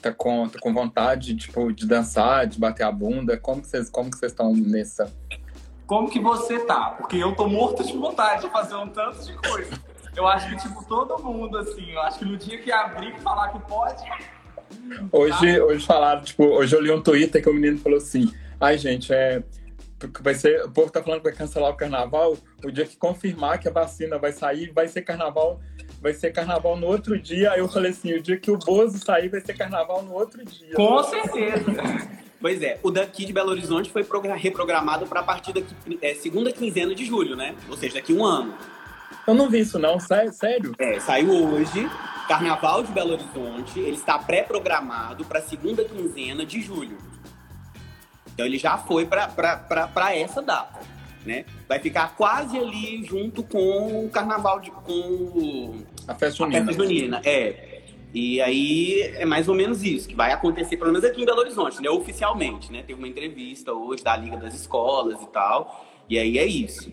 tá 0.00 0.12
com, 0.12 0.48
tá 0.48 0.60
com 0.60 0.72
vontade 0.72 1.34
tipo, 1.34 1.72
de 1.72 1.88
dançar, 1.88 2.46
de 2.46 2.56
bater 2.56 2.84
a 2.84 2.92
bunda? 2.92 3.36
Como 3.36 3.64
vocês 3.64 3.90
como 3.90 4.14
vocês 4.14 4.30
estão 4.30 4.52
nessa? 4.54 5.12
Como 5.88 6.08
que 6.08 6.20
você 6.20 6.60
tá? 6.60 6.90
Porque 6.90 7.16
eu 7.16 7.34
tô 7.34 7.48
morto 7.48 7.82
de 7.82 7.94
vontade 7.94 8.42
de 8.42 8.50
fazer 8.50 8.76
um 8.76 8.90
tanto 8.90 9.24
de 9.24 9.34
coisa. 9.38 9.76
Eu 10.14 10.26
acho 10.28 10.50
que, 10.50 10.56
tipo, 10.56 10.84
todo 10.84 11.18
mundo, 11.20 11.58
assim, 11.58 11.90
eu 11.90 12.00
acho 12.02 12.20
que 12.20 12.24
no 12.24 12.36
dia 12.36 12.58
que 12.58 12.70
abrir 12.70 13.16
e 13.16 13.20
falar 13.20 13.48
que 13.48 13.58
pode, 13.68 14.04
Hoje, 15.12 15.60
hoje 15.60 15.86
falaram, 15.86 16.22
tipo, 16.22 16.44
hoje 16.44 16.74
eu 16.74 16.80
li 16.80 16.90
um 16.90 17.00
Twitter 17.00 17.42
que 17.42 17.48
o 17.48 17.54
menino 17.54 17.78
falou 17.78 17.98
assim: 17.98 18.32
ai, 18.60 18.78
gente, 18.78 19.12
é. 19.12 19.42
Vai 20.20 20.34
ser, 20.34 20.64
o 20.64 20.70
povo 20.70 20.92
tá 20.92 21.02
falando 21.02 21.18
que 21.18 21.28
vai 21.28 21.36
cancelar 21.36 21.70
o 21.70 21.76
carnaval. 21.76 22.36
O 22.64 22.70
dia 22.70 22.86
que 22.86 22.96
confirmar 22.96 23.58
que 23.58 23.66
a 23.66 23.72
vacina 23.72 24.16
vai 24.16 24.30
sair, 24.30 24.70
vai 24.72 24.86
ser 24.86 25.02
carnaval, 25.02 25.60
vai 26.00 26.14
ser 26.14 26.30
carnaval 26.30 26.76
no 26.76 26.86
outro 26.86 27.18
dia. 27.18 27.50
Aí 27.50 27.58
eu 27.58 27.68
falei 27.68 27.90
assim: 27.90 28.14
o 28.14 28.22
dia 28.22 28.36
que 28.36 28.50
o 28.50 28.56
Bozo 28.56 28.98
sair, 28.98 29.28
vai 29.28 29.40
ser 29.40 29.56
carnaval 29.56 30.04
no 30.04 30.12
outro 30.12 30.44
dia. 30.44 30.74
Com 30.74 31.02
certeza. 31.02 31.64
Pois 32.40 32.62
é, 32.62 32.78
o 32.84 32.90
daqui 32.90 33.24
de 33.24 33.32
Belo 33.32 33.50
Horizonte 33.50 33.90
foi 33.90 34.06
reprogramado 34.36 35.06
para 35.06 35.20
a 35.20 35.22
partir 35.24 35.52
da 35.52 35.60
é, 36.00 36.14
segunda 36.14 36.52
quinzena 36.52 36.94
de 36.94 37.04
julho, 37.04 37.34
né? 37.34 37.54
Ou 37.68 37.76
seja, 37.76 37.94
daqui 37.94 38.12
um 38.12 38.24
ano. 38.24 38.54
Eu 39.28 39.34
não 39.34 39.50
vi 39.50 39.58
isso, 39.60 39.78
não, 39.78 40.00
sério? 40.00 40.74
É, 40.78 40.98
saiu 41.00 41.30
hoje. 41.52 41.86
Carnaval 42.26 42.82
de 42.82 42.90
Belo 42.92 43.12
Horizonte, 43.12 43.78
ele 43.78 43.96
está 43.96 44.18
pré-programado 44.18 45.22
para 45.26 45.38
a 45.40 45.42
segunda 45.42 45.84
quinzena 45.84 46.46
de 46.46 46.62
julho. 46.62 46.96
Então 48.32 48.46
ele 48.46 48.56
já 48.56 48.78
foi 48.78 49.04
para 49.04 50.14
essa 50.14 50.40
data, 50.40 50.80
né? 51.26 51.44
Vai 51.68 51.78
ficar 51.78 52.16
quase 52.16 52.56
ali 52.58 53.04
junto 53.04 53.42
com 53.42 54.06
o 54.06 54.08
Carnaval 54.08 54.60
de 54.60 54.70
com 54.70 55.82
a 56.06 56.14
festa 56.14 56.38
junina. 56.38 56.62
A 56.62 56.64
festa 56.64 56.82
junina, 56.82 57.20
é. 57.22 57.82
E 58.14 58.40
aí 58.40 59.02
é 59.14 59.26
mais 59.26 59.46
ou 59.46 59.54
menos 59.54 59.82
isso 59.82 60.08
que 60.08 60.14
vai 60.14 60.32
acontecer, 60.32 60.78
pelo 60.78 60.90
menos 60.90 61.06
aqui 61.06 61.20
em 61.20 61.26
Belo 61.26 61.40
Horizonte, 61.40 61.82
né? 61.82 61.90
Oficialmente, 61.90 62.72
né? 62.72 62.82
Teve 62.82 62.98
uma 62.98 63.08
entrevista 63.08 63.74
hoje 63.74 64.02
da 64.02 64.16
Liga 64.16 64.38
das 64.38 64.54
Escolas 64.54 65.20
e 65.20 65.26
tal. 65.26 65.86
E 66.08 66.18
aí 66.18 66.38
é 66.38 66.46
isso. 66.46 66.90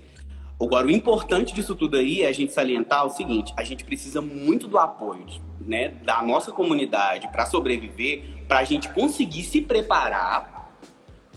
Agora, 0.62 0.88
o 0.88 0.91
importante 0.91 1.54
disso 1.54 1.76
tudo 1.76 1.98
aí 1.98 2.22
é 2.22 2.28
a 2.28 2.32
gente 2.32 2.54
salientar 2.54 3.06
o 3.06 3.10
seguinte: 3.10 3.54
a 3.58 3.63
gente 3.63 3.84
precisa 3.84 4.22
muito 4.22 4.68
do 4.68 4.78
apoio 4.78 5.26
né, 5.65 5.89
da 6.04 6.22
nossa 6.22 6.52
comunidade 6.52 7.28
para 7.30 7.46
sobreviver, 7.46 8.24
para 8.48 8.60
a 8.60 8.63
gente 8.63 8.89
conseguir 8.89 9.44
se 9.44 9.62
preparar 9.62 10.72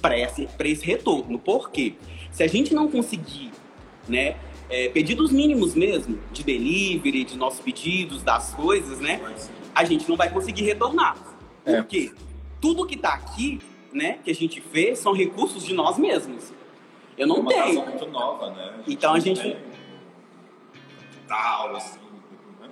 para 0.00 0.18
esse, 0.18 0.48
esse 0.60 0.84
retorno. 0.84 1.38
Por 1.38 1.70
quê? 1.70 1.94
Se 2.30 2.42
a 2.42 2.46
gente 2.46 2.74
não 2.74 2.88
conseguir 2.88 3.50
né, 4.06 4.36
é, 4.68 4.88
pedidos 4.88 5.32
mínimos 5.32 5.74
mesmo, 5.74 6.18
de 6.32 6.44
delivery, 6.44 7.24
de 7.24 7.36
nossos 7.36 7.60
pedidos, 7.60 8.22
das 8.22 8.54
coisas, 8.54 9.00
né? 9.00 9.20
A 9.74 9.84
gente 9.84 10.08
não 10.08 10.16
vai 10.16 10.30
conseguir 10.30 10.64
retornar. 10.64 11.16
É. 11.64 11.76
Porque 11.76 12.12
tudo 12.60 12.86
que 12.86 12.96
tá 12.96 13.14
aqui, 13.14 13.60
né, 13.92 14.18
que 14.22 14.30
a 14.30 14.34
gente 14.34 14.60
fez, 14.60 14.98
são 14.98 15.12
recursos 15.12 15.64
de 15.64 15.72
nós 15.72 15.98
mesmos. 15.98 16.52
Eu 17.18 17.26
não 17.26 17.40
uma 17.40 17.50
tenho. 17.50 17.64
casa 17.64 17.80
muito 17.90 18.06
nova, 18.06 18.50
né? 18.50 18.74
Então 18.86 19.14
a 19.14 19.20
gente- 19.20 19.56
Tal, 21.26 21.76
assim. 21.76 21.98
né? 22.60 22.70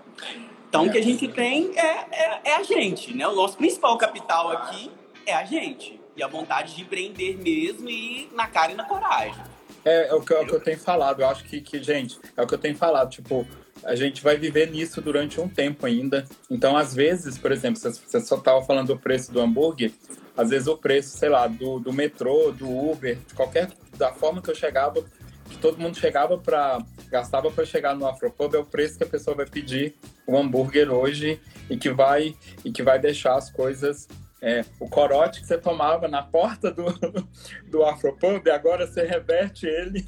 Então 0.68 0.86
o 0.86 0.90
que 0.90 0.98
a 0.98 1.00
É. 1.00 1.04
gente 1.04 1.28
tem 1.28 1.72
é, 1.78 2.06
é, 2.10 2.40
é 2.44 2.56
a 2.56 2.62
gente, 2.62 3.14
né? 3.14 3.26
O 3.28 3.34
nosso 3.34 3.56
principal 3.56 3.96
capital 3.98 4.50
aqui 4.50 4.90
é 5.26 5.34
a 5.34 5.44
gente. 5.44 6.00
E 6.16 6.22
a 6.22 6.26
vontade 6.26 6.74
de 6.74 6.82
empreender 6.82 7.36
mesmo 7.36 7.88
e 7.90 8.28
na 8.34 8.46
cara 8.46 8.72
e 8.72 8.74
na 8.74 8.84
coragem. 8.84 9.42
É, 9.84 10.08
é 10.08 10.14
o 10.14 10.20
que, 10.22 10.32
é 10.32 10.40
o 10.40 10.46
que 10.46 10.54
eu 10.54 10.60
tenho 10.60 10.78
falado. 10.78 11.20
Eu 11.20 11.28
acho 11.28 11.44
que, 11.44 11.60
que, 11.60 11.82
gente, 11.82 12.18
é 12.36 12.42
o 12.42 12.46
que 12.46 12.54
eu 12.54 12.58
tenho 12.58 12.74
falado. 12.76 13.10
Tipo, 13.10 13.46
a 13.84 13.94
gente 13.94 14.22
vai 14.22 14.36
viver 14.36 14.70
nisso 14.70 15.00
durante 15.02 15.38
um 15.40 15.48
tempo 15.48 15.84
ainda. 15.84 16.24
Então, 16.50 16.74
às 16.76 16.94
vezes, 16.94 17.36
por 17.36 17.52
exemplo, 17.52 17.78
você, 17.78 17.90
você 17.92 18.20
só 18.20 18.36
estava 18.36 18.62
falando 18.62 18.88
do 18.88 18.98
preço 18.98 19.30
do 19.30 19.40
hambúrguer, 19.40 19.92
às 20.36 20.48
vezes 20.50 20.66
o 20.66 20.76
preço, 20.76 21.16
sei 21.18 21.28
lá, 21.28 21.46
do, 21.46 21.78
do 21.78 21.92
metrô, 21.92 22.50
do 22.50 22.66
Uber, 22.68 23.16
de 23.16 23.34
qualquer 23.34 23.68
da 23.96 24.12
forma 24.12 24.42
que 24.42 24.50
eu 24.50 24.54
chegava, 24.54 25.02
que 25.48 25.58
todo 25.58 25.78
mundo 25.78 25.96
chegava 25.96 26.38
para 26.38 26.78
gastava 27.08 27.50
para 27.50 27.64
chegar 27.64 27.94
no 27.94 28.06
Afropub 28.06 28.54
é 28.54 28.58
o 28.58 28.64
preço 28.64 28.98
que 28.98 29.04
a 29.04 29.06
pessoa 29.06 29.36
vai 29.36 29.46
pedir 29.46 29.94
o 30.26 30.36
hambúrguer 30.36 30.90
hoje 30.92 31.40
e 31.70 31.76
que 31.76 31.90
vai 31.90 32.34
e 32.64 32.72
que 32.72 32.82
vai 32.82 32.98
deixar 32.98 33.36
as 33.36 33.48
coisas 33.48 34.08
é, 34.42 34.64
o 34.80 34.88
corote 34.88 35.40
que 35.40 35.46
você 35.46 35.56
tomava 35.56 36.08
na 36.08 36.22
porta 36.22 36.70
do, 36.70 36.84
do 37.70 37.84
Afropub, 37.84 38.48
agora 38.50 38.86
você 38.86 39.04
reverte 39.04 39.66
ele 39.66 40.06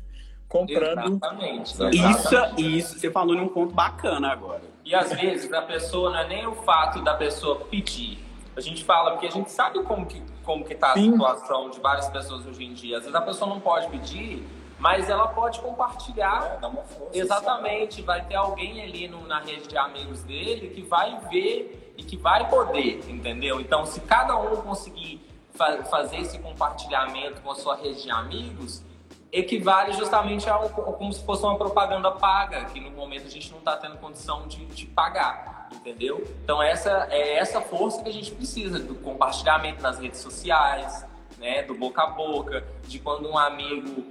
comprando. 0.49 1.17
Exatamente. 1.17 1.73
Isso, 1.73 2.61
isso, 2.61 2.99
você 2.99 3.11
falou 3.11 3.35
num 3.35 3.49
ponto 3.49 3.75
bacana 3.75 4.29
agora. 4.29 4.63
E 4.85 4.95
às 4.95 5.13
vezes 5.13 5.53
a 5.53 5.63
pessoa 5.63 6.11
não 6.11 6.19
é 6.19 6.29
nem 6.29 6.47
o 6.47 6.55
fato 6.55 7.03
da 7.03 7.15
pessoa 7.15 7.65
pedir. 7.67 8.28
A 8.59 8.61
gente 8.61 8.85
fala 8.85 9.13
porque 9.13 9.29
a 9.29 9.31
gente 9.31 9.53
sabe 9.53 9.81
como 9.85 10.05
que, 10.05 10.21
como 10.45 10.65
que 10.65 10.75
tá 10.75 10.91
a 10.91 10.95
Sim. 10.95 11.13
situação 11.13 11.71
de 11.71 11.79
várias 11.79 12.09
pessoas 12.09 12.45
hoje 12.45 12.65
em 12.65 12.73
dia. 12.75 12.97
Às 12.97 13.05
vezes 13.05 13.15
a 13.15 13.23
pessoa 13.23 13.49
não 13.49 13.61
pode 13.61 13.87
pedir, 13.89 14.45
mas 14.81 15.09
ela 15.09 15.29
pode 15.29 15.61
compartilhar. 15.61 16.55
É, 16.55 16.57
dá 16.59 16.67
uma 16.67 16.83
força. 16.83 17.17
Exatamente, 17.17 18.03
vai 18.03 18.25
ter 18.25 18.35
alguém 18.35 18.83
ali 18.83 19.07
no- 19.07 19.25
na 19.29 19.39
rede 19.39 19.69
de 19.69 19.79
amigos 19.79 20.25
dele 20.25 20.71
que 20.71 20.83
vai 20.83 21.21
ver 21.31 21.95
e 21.97 22.03
que 22.03 22.17
vai 22.17 22.51
poder, 22.51 23.09
entendeu? 23.09 23.61
Então, 23.61 23.87
se 23.87 24.01
cada 24.01 24.37
um 24.37 24.57
conseguir 24.63 25.25
fa- 25.55 25.85
fazer 25.85 26.17
esse 26.17 26.41
compartilhamento 26.41 27.41
com 27.41 27.53
a 27.53 27.55
sua 27.55 27.77
rede 27.77 28.03
de 28.03 28.11
amigos, 28.11 28.83
equivale 29.31 29.93
justamente 29.93 30.51
a 30.51 30.59
um- 30.59 30.69
como 30.69 31.13
se 31.13 31.25
fosse 31.25 31.45
uma 31.45 31.57
propaganda 31.57 32.11
paga, 32.11 32.65
que 32.65 32.81
no 32.81 32.91
momento 32.91 33.27
a 33.27 33.31
gente 33.31 33.53
não 33.53 33.59
está 33.59 33.77
tendo 33.77 33.97
condição 33.99 34.49
de, 34.49 34.65
de 34.67 34.85
pagar, 34.87 35.58
entendeu? 35.73 36.23
Então, 36.45 36.63
essa 36.63 37.09
é 37.11 37.37
essa 37.39 37.61
força 37.61 38.03
que 38.03 38.09
a 38.09 38.13
gente 38.13 38.31
precisa 38.33 38.79
do 38.79 38.95
compartilhamento 38.97 39.83
nas 39.83 39.99
redes 39.99 40.21
sociais, 40.21 41.05
né, 41.39 41.63
do 41.63 41.75
boca 41.75 42.03
a 42.03 42.07
boca, 42.07 42.65
de 42.87 42.99
quando 42.99 43.29
um 43.29 43.39
amigo 43.39 44.05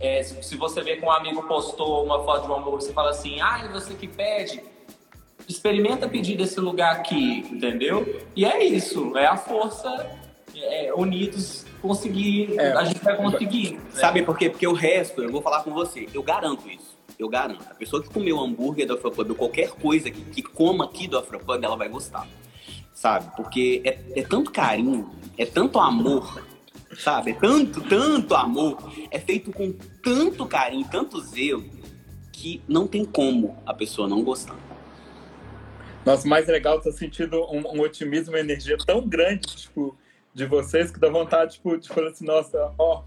é, 0.00 0.20
se, 0.22 0.42
se 0.42 0.56
você 0.56 0.80
vê 0.82 0.96
que 0.96 1.04
um 1.04 1.10
amigo 1.10 1.44
postou 1.44 2.04
uma 2.04 2.24
foto 2.24 2.46
de 2.46 2.50
um 2.50 2.56
hambúrguer, 2.56 2.80
você 2.82 2.92
fala 2.92 3.10
assim, 3.10 3.40
ah, 3.40 3.62
e 3.64 3.68
você 3.68 3.94
que 3.94 4.08
pede, 4.08 4.60
experimenta 5.48 6.08
pedir 6.08 6.36
desse 6.36 6.58
lugar 6.58 6.96
aqui, 6.96 7.46
entendeu? 7.50 8.20
E 8.34 8.44
é 8.44 8.64
isso, 8.64 9.16
é 9.16 9.26
a 9.26 9.36
força, 9.36 10.10
é, 10.56 10.92
unidos 10.94 11.64
conseguir, 11.80 12.58
É. 12.58 12.72
a 12.72 12.84
gente 12.84 13.02
vai 13.02 13.16
conseguir. 13.16 13.74
né? 13.74 13.80
Sabe 13.92 14.22
por 14.22 14.36
quê? 14.36 14.50
Porque 14.50 14.66
o 14.66 14.72
resto, 14.72 15.22
eu 15.22 15.30
vou 15.30 15.40
falar 15.42 15.62
com 15.62 15.72
você, 15.72 16.08
eu 16.12 16.22
garanto 16.22 16.68
isso. 16.68 16.91
Eu 17.22 17.28
garanto. 17.28 17.64
A 17.70 17.74
pessoa 17.74 18.02
que 18.02 18.08
comeu 18.08 18.40
hambúrguer 18.40 18.84
do 18.84 18.94
Afropub 18.94 19.30
ou 19.30 19.36
qualquer 19.36 19.70
coisa 19.70 20.10
que, 20.10 20.20
que 20.22 20.42
coma 20.42 20.86
aqui 20.86 21.06
do 21.06 21.16
Afropub, 21.16 21.62
ela 21.62 21.76
vai 21.76 21.88
gostar. 21.88 22.26
Sabe? 22.92 23.30
Porque 23.36 23.80
é, 23.84 23.98
é 24.16 24.22
tanto 24.22 24.50
carinho, 24.50 25.08
é 25.38 25.46
tanto 25.46 25.78
amor, 25.78 26.44
sabe? 26.98 27.30
É 27.30 27.34
tanto, 27.34 27.80
tanto 27.82 28.34
amor. 28.34 28.92
É 29.08 29.20
feito 29.20 29.52
com 29.52 29.72
tanto 30.02 30.44
carinho, 30.46 30.84
tanto 30.90 31.20
zelo, 31.20 31.64
que 32.32 32.60
não 32.66 32.88
tem 32.88 33.04
como 33.04 33.56
a 33.64 33.72
pessoa 33.72 34.08
não 34.08 34.24
gostar. 34.24 34.58
Nossa, 36.04 36.26
mais 36.26 36.48
legal, 36.48 36.80
tô 36.80 36.90
sentindo 36.90 37.40
um, 37.44 37.60
um 37.76 37.80
otimismo 37.82 38.36
e 38.36 38.40
energia 38.40 38.76
tão 38.84 39.06
grande, 39.06 39.46
tipo, 39.54 39.96
de 40.34 40.44
vocês, 40.44 40.90
que 40.90 40.98
dá 40.98 41.08
vontade, 41.08 41.52
tipo, 41.52 41.76
de 41.78 41.88
falar 41.88 42.08
assim, 42.08 42.24
nossa, 42.24 42.72
ó, 42.76 43.04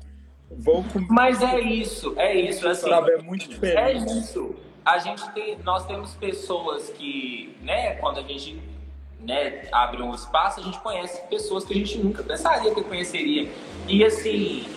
com... 0.50 1.00
Mas 1.10 1.42
é 1.42 1.60
isso, 1.60 2.14
é 2.18 2.36
isso, 2.36 2.68
assim, 2.68 2.90
Sabe, 2.90 3.12
é 3.12 3.18
muito 3.22 3.46
É 3.46 3.48
diferente. 3.48 4.20
isso. 4.20 4.56
A 4.84 5.00
gente 5.00 5.28
tem, 5.32 5.58
nós 5.64 5.86
temos 5.86 6.14
pessoas 6.14 6.90
que, 6.90 7.56
né, 7.62 7.96
quando 7.96 8.20
a 8.20 8.22
gente 8.22 8.62
né, 9.20 9.68
abre 9.72 10.02
um 10.02 10.14
espaço, 10.14 10.60
a 10.60 10.64
gente 10.64 10.80
conhece 10.80 11.22
pessoas 11.28 11.66
que 11.66 11.74
a 11.74 11.76
gente 11.76 11.98
nunca 11.98 12.22
pensaria 12.22 12.74
que 12.74 12.84
conheceria. 12.84 13.52
E 13.88 14.06
assim, 14.06 14.68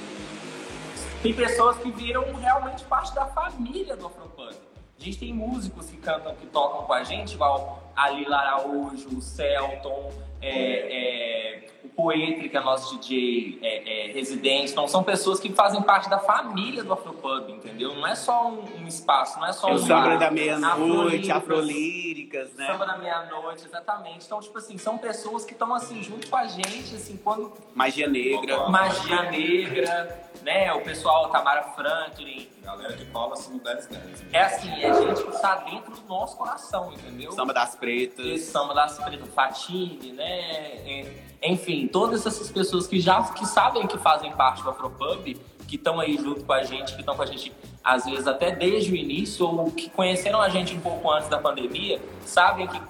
tem 1.22 1.35
pessoas 1.35 1.76
que 1.78 1.90
viram 1.90 2.24
realmente 2.35 2.85
parte 2.85 3.14
da 3.14 3.26
família 3.26 3.96
do 3.96 4.07
Afropunk. 4.07 4.57
A 4.98 5.04
gente 5.04 5.18
tem 5.18 5.33
músicos 5.33 5.87
que 5.87 5.96
cantam, 5.96 6.35
que 6.35 6.46
tocam 6.46 6.85
com 6.85 6.92
a 6.92 7.04
gente, 7.04 7.35
igual 7.35 7.92
a 7.94 8.11
Lila 8.11 8.37
Araújo, 8.37 9.16
o 9.16 9.20
Celton, 9.20 10.12
é, 10.40 11.61
é, 11.61 11.67
o 11.99 12.03
Poetry, 12.03 12.49
que 12.49 12.57
é 12.57 12.61
nosso 12.61 12.97
DJ 12.97 13.59
é, 13.61 14.09
é, 14.09 14.13
residente. 14.13 14.71
Então, 14.71 14.87
são 14.87 15.03
pessoas 15.03 15.41
que 15.41 15.53
fazem 15.53 15.83
parte 15.83 16.09
da 16.09 16.19
família 16.19 16.85
do 16.85 16.93
Afropub, 16.93 17.51
entendeu? 17.51 17.95
Não 17.95 18.07
é 18.07 18.15
só 18.15 18.49
um, 18.49 18.83
um 18.83 18.87
espaço, 18.87 19.39
não 19.41 19.47
é 19.47 19.53
só 19.53 19.69
É 19.69 19.73
um 19.73 19.75
o 19.75 19.79
samba 19.79 20.17
da 20.17 20.31
meia-noite, 20.31 21.31
Afrolíricas, 21.33 22.55
né? 22.55 22.67
Samba 22.67 22.87
da 22.87 22.97
meia-noite, 22.97 23.65
exatamente. 23.65 24.25
Então, 24.25 24.41
tipo 24.41 24.57
assim, 24.59 24.79
são 24.79 24.97
pessoas 24.97 25.45
que 25.45 25.53
estão 25.53 25.75
assim 25.75 26.01
junto 26.03 26.29
com 26.29 26.37
a 26.37 26.47
gente, 26.47 26.95
assim, 26.95 27.17
quando 27.17 27.53
Magia 27.75 28.09
negra. 28.09 28.69
Magia 28.69 29.23
Negra, 29.31 30.31
né? 30.43 30.73
O 30.75 30.83
pessoal 30.83 31.29
Tamara 31.31 31.63
Franklin. 31.63 32.49
Galera 32.63 32.93
que 32.93 33.07
cola 33.07 33.33
assim 33.33 33.55
no 33.55 33.61
10 33.61 33.87
10. 33.87 34.25
É 34.33 34.43
assim, 34.43 34.71
é 34.71 34.93
gente 34.93 35.23
que 35.23 35.31
está 35.31 35.57
dentro 35.57 35.91
do 35.93 36.07
nosso 36.07 36.37
coração, 36.37 36.93
entendeu? 36.93 37.33
Samba 37.33 37.55
das 37.55 37.75
pretas. 37.75 38.27
Esse 38.27 38.51
samba 38.51 38.75
das 38.75 38.99
pretas, 38.99 39.29
Fatine, 39.35 40.13
né? 40.13 40.41
É, 40.87 41.28
Enfim, 41.42 41.87
todas 41.87 42.27
essas 42.27 42.51
pessoas 42.51 42.87
que 42.87 43.01
já 43.01 43.22
que 43.22 43.46
sabem 43.46 43.87
que 43.87 43.96
fazem 43.98 44.33
parte 44.33 44.62
do 44.62 44.70
Afropub, 44.70 45.37
que 45.66 45.77
estão 45.77 46.01
aí 46.01 46.16
junto 46.16 46.44
com 46.44 46.53
a 46.53 46.62
gente, 46.62 46.94
que 46.94 47.01
estão 47.01 47.14
com 47.14 47.22
a 47.22 47.27
gente 47.27 47.53
às 47.85 48.05
vezes 48.05 48.27
até 48.27 48.51
desde 48.51 48.92
o 48.92 48.96
início, 48.96 49.46
ou 49.46 49.70
que 49.70 49.88
conheceram 49.90 50.40
a 50.40 50.48
gente 50.48 50.74
um 50.74 50.81
pouco 50.81 51.11
antes 51.11 51.29
da 51.29 51.38
pandemia, 51.38 52.01
sabem 52.24 52.66
que, 52.66 52.81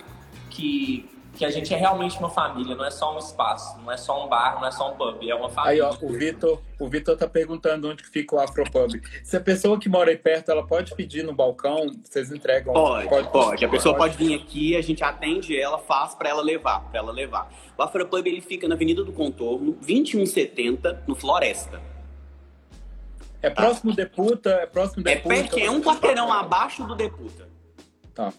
que, 0.51 1.11
que 1.39 1.45
a 1.45 1.51
gente 1.51 1.73
é 1.73 1.77
realmente 1.77 2.19
uma 2.19 2.29
família, 2.29 2.75
não 2.75 2.85
é 2.85 2.91
só 2.91 3.15
um 3.15 3.19
espaço, 3.19 3.79
não 3.81 3.93
é 3.93 3.97
só 3.97 4.25
um 4.25 4.29
bar, 4.29 4.59
não 4.61 4.67
é 4.67 4.73
só 4.73 4.91
um 4.93 4.97
pub, 4.97 5.23
é 5.23 5.33
uma 5.35 5.47
Aí, 5.47 5.79
família. 5.79 5.87
ó, 5.87 5.97
o 6.03 6.13
Vitor, 6.13 6.61
o 6.81 6.89
Vitor 6.89 7.17
tá 7.17 7.29
perguntando 7.29 7.89
onde 7.89 8.03
que 8.03 8.09
fica 8.09 8.35
o 8.35 8.41
Afropub. 8.41 9.01
Se 9.23 9.37
a 9.37 9.41
pessoa 9.41 9.79
que 9.79 9.89
mora 9.89 10.11
aí 10.11 10.17
perto, 10.19 10.51
ela 10.51 10.67
pode 10.67 10.93
pedir 10.97 11.23
no 11.23 11.33
balcão, 11.33 11.87
vocês 12.03 12.33
entregam? 12.33 12.75
Pode, 12.75 13.29
pode, 13.31 13.65
A 13.65 13.69
pessoa 13.69 13.97
pode 13.97 14.17
vir 14.17 14.35
aqui, 14.35 14.77
a 14.77 14.83
gente 14.83 15.05
atende 15.05 15.57
ela, 15.57 15.79
faz 15.79 16.13
pra 16.17 16.29
ela 16.29 16.43
levar, 16.43 16.81
para 16.91 16.99
ela 16.99 17.13
levar. 17.13 17.49
O 17.79 17.83
Afropub 17.83 18.27
ele 18.27 18.41
fica 18.41 18.67
na 18.67 18.75
Avenida 18.75 19.05
do 19.05 19.13
Contorno, 19.13 19.75
2170, 19.75 21.05
no 21.07 21.15
Floresta. 21.15 21.81
É 23.41 23.49
próximo 23.49 23.95
Deputa, 23.95 24.51
é 24.51 24.67
próximo 24.67 25.03
É 25.07 25.15
Deputa. 25.15 25.29
perto, 25.37 25.59
é 25.61 25.71
um 25.71 25.81
quarteirão 25.81 26.33
abaixo 26.33 26.83
do 26.85 26.97
Deputa. 26.97 27.49
Tá. 28.13 28.33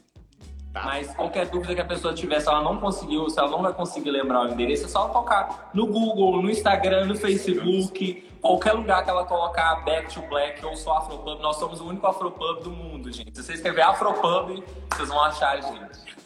Tá? 0.79 0.85
Mas 0.85 1.13
qualquer 1.13 1.47
dúvida 1.47 1.75
que 1.75 1.81
a 1.81 1.85
pessoa 1.85 2.13
tiver, 2.13 2.39
se 2.39 2.47
ela 2.47 2.61
não 2.61 2.77
conseguiu, 2.79 3.29
se 3.29 3.37
ela 3.39 3.49
não 3.49 3.61
vai 3.61 3.73
conseguir 3.73 4.11
lembrar 4.11 4.45
o 4.45 4.49
endereço, 4.51 4.85
é 4.85 4.87
só 4.87 5.03
ela 5.03 5.09
tocar 5.09 5.69
no 5.73 5.85
Google, 5.87 6.41
no 6.41 6.49
Instagram, 6.49 7.05
no 7.05 7.15
Facebook, 7.15 8.27
qualquer 8.41 8.73
lugar 8.73 9.03
que 9.03 9.09
ela 9.09 9.25
colocar 9.25 9.75
Back 9.83 10.13
to 10.13 10.21
Black 10.27 10.65
ou 10.65 10.75
só 10.75 10.97
Afropub. 10.97 11.41
Nós 11.41 11.57
somos 11.57 11.81
o 11.81 11.87
único 11.87 12.05
Afropub 12.07 12.63
do 12.63 12.71
mundo, 12.71 13.11
gente. 13.11 13.35
Se 13.35 13.43
você 13.43 13.53
escrever 13.53 13.81
Afropub, 13.81 14.63
vocês 14.93 15.09
vão 15.09 15.21
achar 15.21 15.57
a 15.57 15.61
gente. 15.61 16.17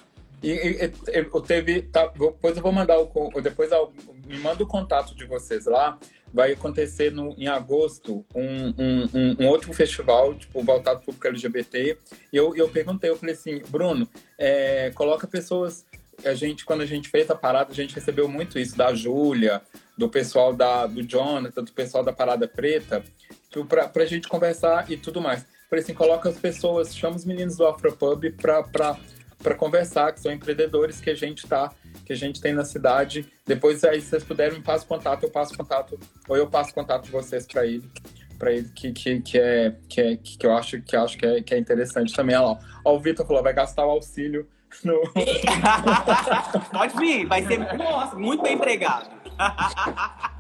E, 0.42 0.52
e- 0.52 0.92
eu 1.08 1.42
teve. 1.42 1.84
Tá, 1.84 2.08
depois 2.08 2.56
eu 2.58 2.62
vou 2.64 2.72
mandar 2.72 3.00
o. 3.00 3.10
Depois 3.42 3.72
eu- 3.72 3.92
me 4.28 4.38
manda 4.40 4.64
o 4.64 4.68
contato 4.68 5.16
de 5.16 5.26
vocês 5.26 5.66
lá. 5.66 5.98
Vai 6.34 6.54
acontecer 6.54 7.12
no, 7.12 7.36
em 7.38 7.48
agosto 7.48 8.26
um, 8.34 8.74
um, 8.78 9.38
um- 9.40 9.48
outro 9.48 9.72
festival, 9.74 10.34
tipo, 10.34 10.64
voltado 10.64 11.00
para 11.00 11.04
o 11.04 11.06
público 11.06 11.28
LGBT. 11.28 11.98
E 12.32 12.36
eu, 12.38 12.56
eu 12.56 12.68
perguntei, 12.70 13.10
eu 13.10 13.16
falei 13.16 13.36
assim, 13.36 13.62
Bruno, 13.70 14.08
é, 14.38 14.92
coloca 14.96 15.28
pessoas. 15.28 15.86
A 16.26 16.34
gente, 16.34 16.64
quando 16.66 16.82
a 16.82 16.86
gente 16.86 17.10
fez 17.10 17.30
a 17.30 17.36
parada, 17.36 17.72
a 17.72 17.76
gente 17.76 17.96
recebeu 17.96 18.28
muito 18.28 18.58
isso 18.58 18.78
da 18.78 18.94
Júlia, 18.94 19.62
do 19.98 20.10
pessoal 20.10 20.54
da, 20.54 20.86
do 20.88 21.04
Jonathan, 21.04 21.64
do 21.64 21.72
pessoal 21.72 22.04
da 22.04 22.14
Parada 22.14 22.48
Preta, 22.48 23.04
para 23.68 24.04
a 24.04 24.06
gente 24.06 24.28
conversar 24.28 24.90
e 24.92 24.98
tudo 24.98 25.22
mais. 25.22 25.46
Falei 25.70 25.84
assim, 25.84 25.94
coloca 25.94 26.30
as 26.30 26.38
pessoas, 26.38 26.96
chama 26.96 27.16
os 27.16 27.26
meninos 27.26 27.58
do 27.58 27.66
Afropub 27.66 28.24
para 28.32 29.56
conversar, 29.56 30.14
que 30.14 30.20
são 30.20 30.32
empreendedores 30.32 31.02
que 31.02 31.10
a 31.10 31.16
gente 31.16 31.48
tá, 31.48 31.72
que 32.06 32.14
a 32.14 32.16
gente 32.16 32.42
tem 32.42 32.54
na 32.54 32.66
cidade. 32.66 33.26
Depois 33.46 33.84
aí 33.84 34.02
se 34.02 34.10
vocês 34.10 34.24
puderem 34.24 34.58
me 34.58 34.64
passam 34.64 34.88
contato, 34.88 35.24
eu 35.24 35.30
passo 35.30 35.58
contato 35.58 36.00
ou 36.28 36.38
eu 36.38 36.48
passo 36.48 36.74
contato 36.74 37.06
de 37.06 37.12
vocês 37.12 37.46
para 37.46 37.66
ele, 37.66 37.90
para 38.38 38.52
ele 38.52 38.70
que, 38.70 38.92
que, 38.92 39.22
que, 39.22 39.38
é, 39.38 39.76
que, 39.88 40.02
é, 40.02 40.18
que 40.18 40.46
eu 40.46 40.54
acho 40.54 40.82
que, 40.82 40.96
acho 40.96 41.18
que, 41.18 41.26
é, 41.26 41.42
que 41.42 41.54
é 41.54 41.58
interessante 41.58 42.14
também. 42.14 42.36
Olha 42.36 42.46
lá, 42.48 42.60
ó, 42.84 42.96
o 42.96 43.00
Vitor 43.00 43.26
falou, 43.26 43.44
vai 43.44 43.54
gastar 43.54 43.86
o 43.86 43.92
auxílio 43.92 44.48
no... 44.84 45.02
Pode 46.72 46.98
vir, 46.98 47.28
vai 47.28 47.46
ser 47.46 47.60
nossa, 47.76 48.16
muito 48.16 48.42
bem 48.42 48.56
empregado. 48.56 49.10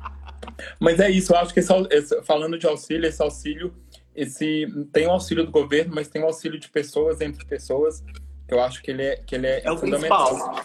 Mas 0.80 1.00
é 1.00 1.10
isso, 1.10 1.34
eu 1.34 1.38
acho 1.38 1.54
que 1.54 1.60
esse, 1.60 1.74
esse, 1.90 2.22
falando 2.24 2.58
de 2.58 2.66
auxílio, 2.68 3.08
esse 3.08 3.22
auxílio, 3.22 3.74
esse 4.16 4.68
tem 4.92 5.08
o 5.08 5.12
auxílio 5.12 5.46
do 5.46 5.52
governo, 5.52 5.96
mas 5.96 6.08
tem 6.08 6.22
o 6.22 6.26
auxílio 6.26 6.60
de 6.60 6.70
pessoas 6.70 7.20
entre 7.22 7.44
pessoas, 7.46 8.04
eu 8.54 8.62
acho 8.62 8.82
que 8.82 8.92
ele 8.92 9.04
é, 9.04 9.16
que 9.18 9.36
ele 9.36 9.48
é, 9.48 9.62
é 9.66 9.78
fundamental. 9.78 10.56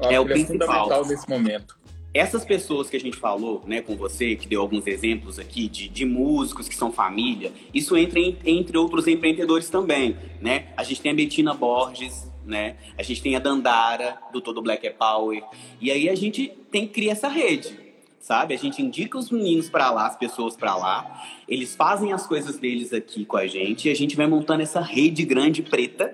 É 0.00 0.20
o 0.20 0.24
ele 0.24 0.34
principal. 0.34 0.38
é 0.38 0.46
fundamental 0.46 1.06
nesse 1.06 1.28
momento. 1.28 1.80
Essas 2.12 2.44
pessoas 2.44 2.90
que 2.90 2.96
a 2.96 3.00
gente 3.00 3.16
falou, 3.16 3.62
né, 3.66 3.80
com 3.80 3.96
você, 3.96 4.34
que 4.34 4.48
deu 4.48 4.60
alguns 4.60 4.84
exemplos 4.86 5.38
aqui 5.38 5.68
de, 5.68 5.88
de 5.88 6.04
músicos 6.04 6.68
que 6.68 6.74
são 6.74 6.90
família, 6.90 7.52
isso 7.72 7.96
entra 7.96 8.18
em, 8.18 8.36
entre 8.44 8.76
outros 8.76 9.06
empreendedores 9.06 9.70
também, 9.70 10.16
né? 10.40 10.68
A 10.76 10.82
gente 10.82 11.00
tem 11.00 11.12
a 11.12 11.14
Betina 11.14 11.54
Borges, 11.54 12.28
né? 12.44 12.76
A 12.98 13.02
gente 13.04 13.22
tem 13.22 13.36
a 13.36 13.38
Dandara, 13.38 14.18
do 14.32 14.40
Todo 14.40 14.60
Black 14.60 14.84
é 14.84 14.90
Power. 14.90 15.42
E 15.80 15.90
aí 15.90 16.08
a 16.08 16.14
gente 16.16 16.52
tem 16.70 16.86
que 16.86 16.94
criar 16.94 17.12
essa 17.12 17.28
rede, 17.28 17.78
sabe? 18.18 18.54
A 18.54 18.58
gente 18.58 18.82
indica 18.82 19.16
os 19.16 19.30
meninos 19.30 19.70
para 19.70 19.88
lá, 19.92 20.08
as 20.08 20.16
pessoas 20.16 20.56
para 20.56 20.74
lá. 20.74 21.24
Eles 21.46 21.76
fazem 21.76 22.12
as 22.12 22.26
coisas 22.26 22.58
deles 22.58 22.92
aqui 22.92 23.24
com 23.24 23.36
a 23.36 23.46
gente 23.46 23.86
e 23.86 23.90
a 23.90 23.94
gente 23.94 24.16
vai 24.16 24.26
montando 24.26 24.62
essa 24.62 24.80
rede 24.80 25.24
grande 25.24 25.62
preta, 25.62 26.12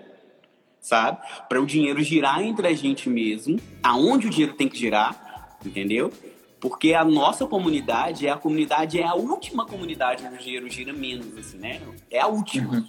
sabe? 0.86 1.18
Para 1.48 1.60
o 1.60 1.66
dinheiro 1.66 2.02
girar 2.02 2.42
entre 2.42 2.68
a 2.68 2.74
gente 2.74 3.08
mesmo, 3.08 3.58
aonde 3.82 4.26
o 4.26 4.30
dinheiro 4.30 4.54
tem 4.54 4.68
que 4.68 4.78
girar 4.78 5.26
entendeu? 5.64 6.12
Porque 6.60 6.94
a 6.94 7.04
nossa 7.04 7.46
comunidade 7.46 8.26
é 8.26 8.30
a 8.30 8.36
comunidade, 8.36 8.98
é 8.98 9.04
a 9.04 9.14
última 9.14 9.66
comunidade 9.66 10.24
onde 10.24 10.36
o 10.36 10.38
dinheiro 10.38 10.70
gira 10.70 10.92
menos, 10.92 11.36
assim, 11.36 11.58
né? 11.58 11.80
É 12.10 12.20
a 12.20 12.26
última. 12.26 12.74
Uhum. 12.74 12.86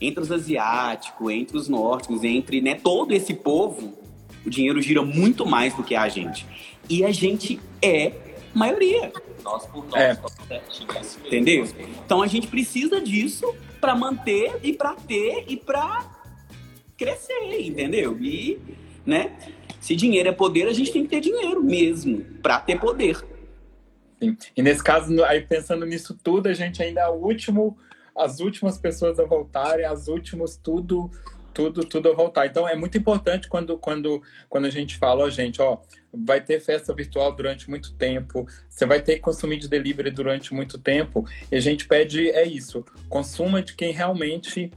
Entre 0.00 0.20
os 0.20 0.32
asiáticos, 0.32 1.30
entre 1.30 1.56
os 1.56 1.68
nórdicos, 1.68 2.24
entre 2.24 2.60
né, 2.60 2.74
todo 2.74 3.12
esse 3.12 3.34
povo, 3.34 3.94
o 4.44 4.50
dinheiro 4.50 4.80
gira 4.80 5.02
muito 5.02 5.46
mais 5.46 5.74
do 5.74 5.84
que 5.84 5.94
a 5.94 6.08
gente. 6.08 6.46
E 6.88 7.04
a 7.04 7.12
gente 7.12 7.60
é 7.80 8.12
maioria. 8.52 9.12
Nós 9.42 9.66
por 9.66 9.86
nós, 9.86 10.00
é. 10.00 10.18
entendeu? 11.26 11.68
Então 12.04 12.22
a 12.22 12.26
gente 12.26 12.46
precisa 12.46 13.00
disso 13.00 13.54
para 13.80 13.94
manter 13.94 14.58
e 14.62 14.72
para 14.72 14.94
ter 14.94 15.44
e 15.46 15.56
para 15.56 16.23
crescer, 16.96 17.60
entendeu? 17.60 18.18
E, 18.20 18.60
né? 19.04 19.36
Se 19.80 19.94
dinheiro 19.94 20.28
é 20.28 20.32
poder, 20.32 20.66
a 20.66 20.72
gente 20.72 20.92
tem 20.92 21.02
que 21.02 21.10
ter 21.10 21.20
dinheiro 21.20 21.62
mesmo, 21.62 22.24
para 22.42 22.60
ter 22.60 22.80
poder. 22.80 23.22
Sim. 24.18 24.36
E 24.56 24.62
nesse 24.62 24.82
caso, 24.82 25.22
aí 25.24 25.42
pensando 25.42 25.84
nisso 25.84 26.18
tudo, 26.22 26.48
a 26.48 26.54
gente 26.54 26.82
ainda 26.82 27.02
é 27.02 27.08
o 27.08 27.14
último, 27.14 27.76
as 28.16 28.40
últimas 28.40 28.78
pessoas 28.78 29.18
a 29.18 29.24
voltarem, 29.24 29.84
as 29.84 30.08
últimas, 30.08 30.56
tudo, 30.56 31.10
tudo, 31.52 31.84
tudo 31.84 32.10
a 32.10 32.14
voltar. 32.14 32.46
Então 32.46 32.68
é 32.68 32.74
muito 32.74 32.96
importante 32.96 33.48
quando, 33.48 33.76
quando, 33.78 34.22
quando 34.48 34.64
a 34.64 34.70
gente 34.70 34.96
fala, 34.96 35.24
ó, 35.24 35.30
gente, 35.30 35.60
ó, 35.60 35.78
vai 36.12 36.40
ter 36.40 36.60
festa 36.60 36.94
virtual 36.94 37.34
durante 37.34 37.68
muito 37.68 37.94
tempo, 37.94 38.46
você 38.68 38.86
vai 38.86 39.02
ter 39.02 39.16
que 39.16 39.20
consumir 39.20 39.58
de 39.58 39.68
delivery 39.68 40.10
durante 40.10 40.54
muito 40.54 40.78
tempo, 40.78 41.26
e 41.50 41.56
a 41.56 41.60
gente 41.60 41.86
pede 41.86 42.30
é 42.30 42.46
isso, 42.46 42.84
consuma 43.08 43.62
de 43.62 43.74
quem 43.74 43.92
realmente 43.92 44.70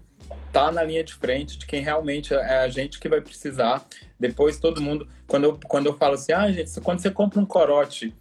tá 0.57 0.71
na 0.71 0.81
linha 0.81 1.03
de 1.03 1.13
frente, 1.13 1.55
de 1.55 1.67
quem 1.67 1.83
realmente 1.83 2.33
é 2.33 2.59
a 2.61 2.67
gente 2.67 2.99
que 2.99 3.07
vai 3.07 3.21
precisar. 3.21 3.85
Depois 4.19 4.57
todo 4.57 4.81
mundo, 4.81 5.07
quando 5.27 5.43
eu, 5.43 5.59
quando 5.67 5.85
eu 5.85 5.95
falo 5.95 6.15
assim, 6.15 6.33
ah, 6.33 6.51
gente, 6.51 6.81
quando 6.81 6.99
você 6.99 7.11
compra 7.11 7.39
um 7.39 7.45
corote, 7.45 8.11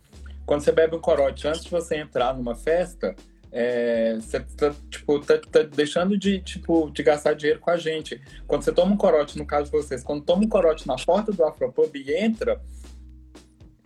quando 0.44 0.60
você 0.60 0.70
bebe 0.70 0.94
um 0.94 1.00
corote 1.00 1.48
antes 1.48 1.64
de 1.64 1.70
você 1.70 1.96
entrar 1.96 2.34
numa 2.34 2.54
festa, 2.54 3.16
é, 3.50 4.16
você 4.20 4.40
tá, 4.40 4.74
tipo, 4.90 5.18
tá, 5.20 5.38
tá, 5.50 5.62
deixando 5.62 6.18
de, 6.18 6.40
tipo, 6.40 6.90
de 6.90 7.02
gastar 7.02 7.32
dinheiro 7.32 7.58
com 7.58 7.70
a 7.70 7.78
gente. 7.78 8.20
Quando 8.46 8.64
você 8.64 8.72
toma 8.72 8.92
um 8.92 8.98
corote, 8.98 9.38
no 9.38 9.46
caso 9.46 9.70
de 9.70 9.70
vocês, 9.70 10.04
quando 10.04 10.22
toma 10.22 10.44
um 10.44 10.48
corote 10.48 10.86
na 10.86 10.96
porta 10.96 11.32
do 11.32 11.42
Afropub 11.42 11.90
e 11.94 12.12
entra, 12.14 12.60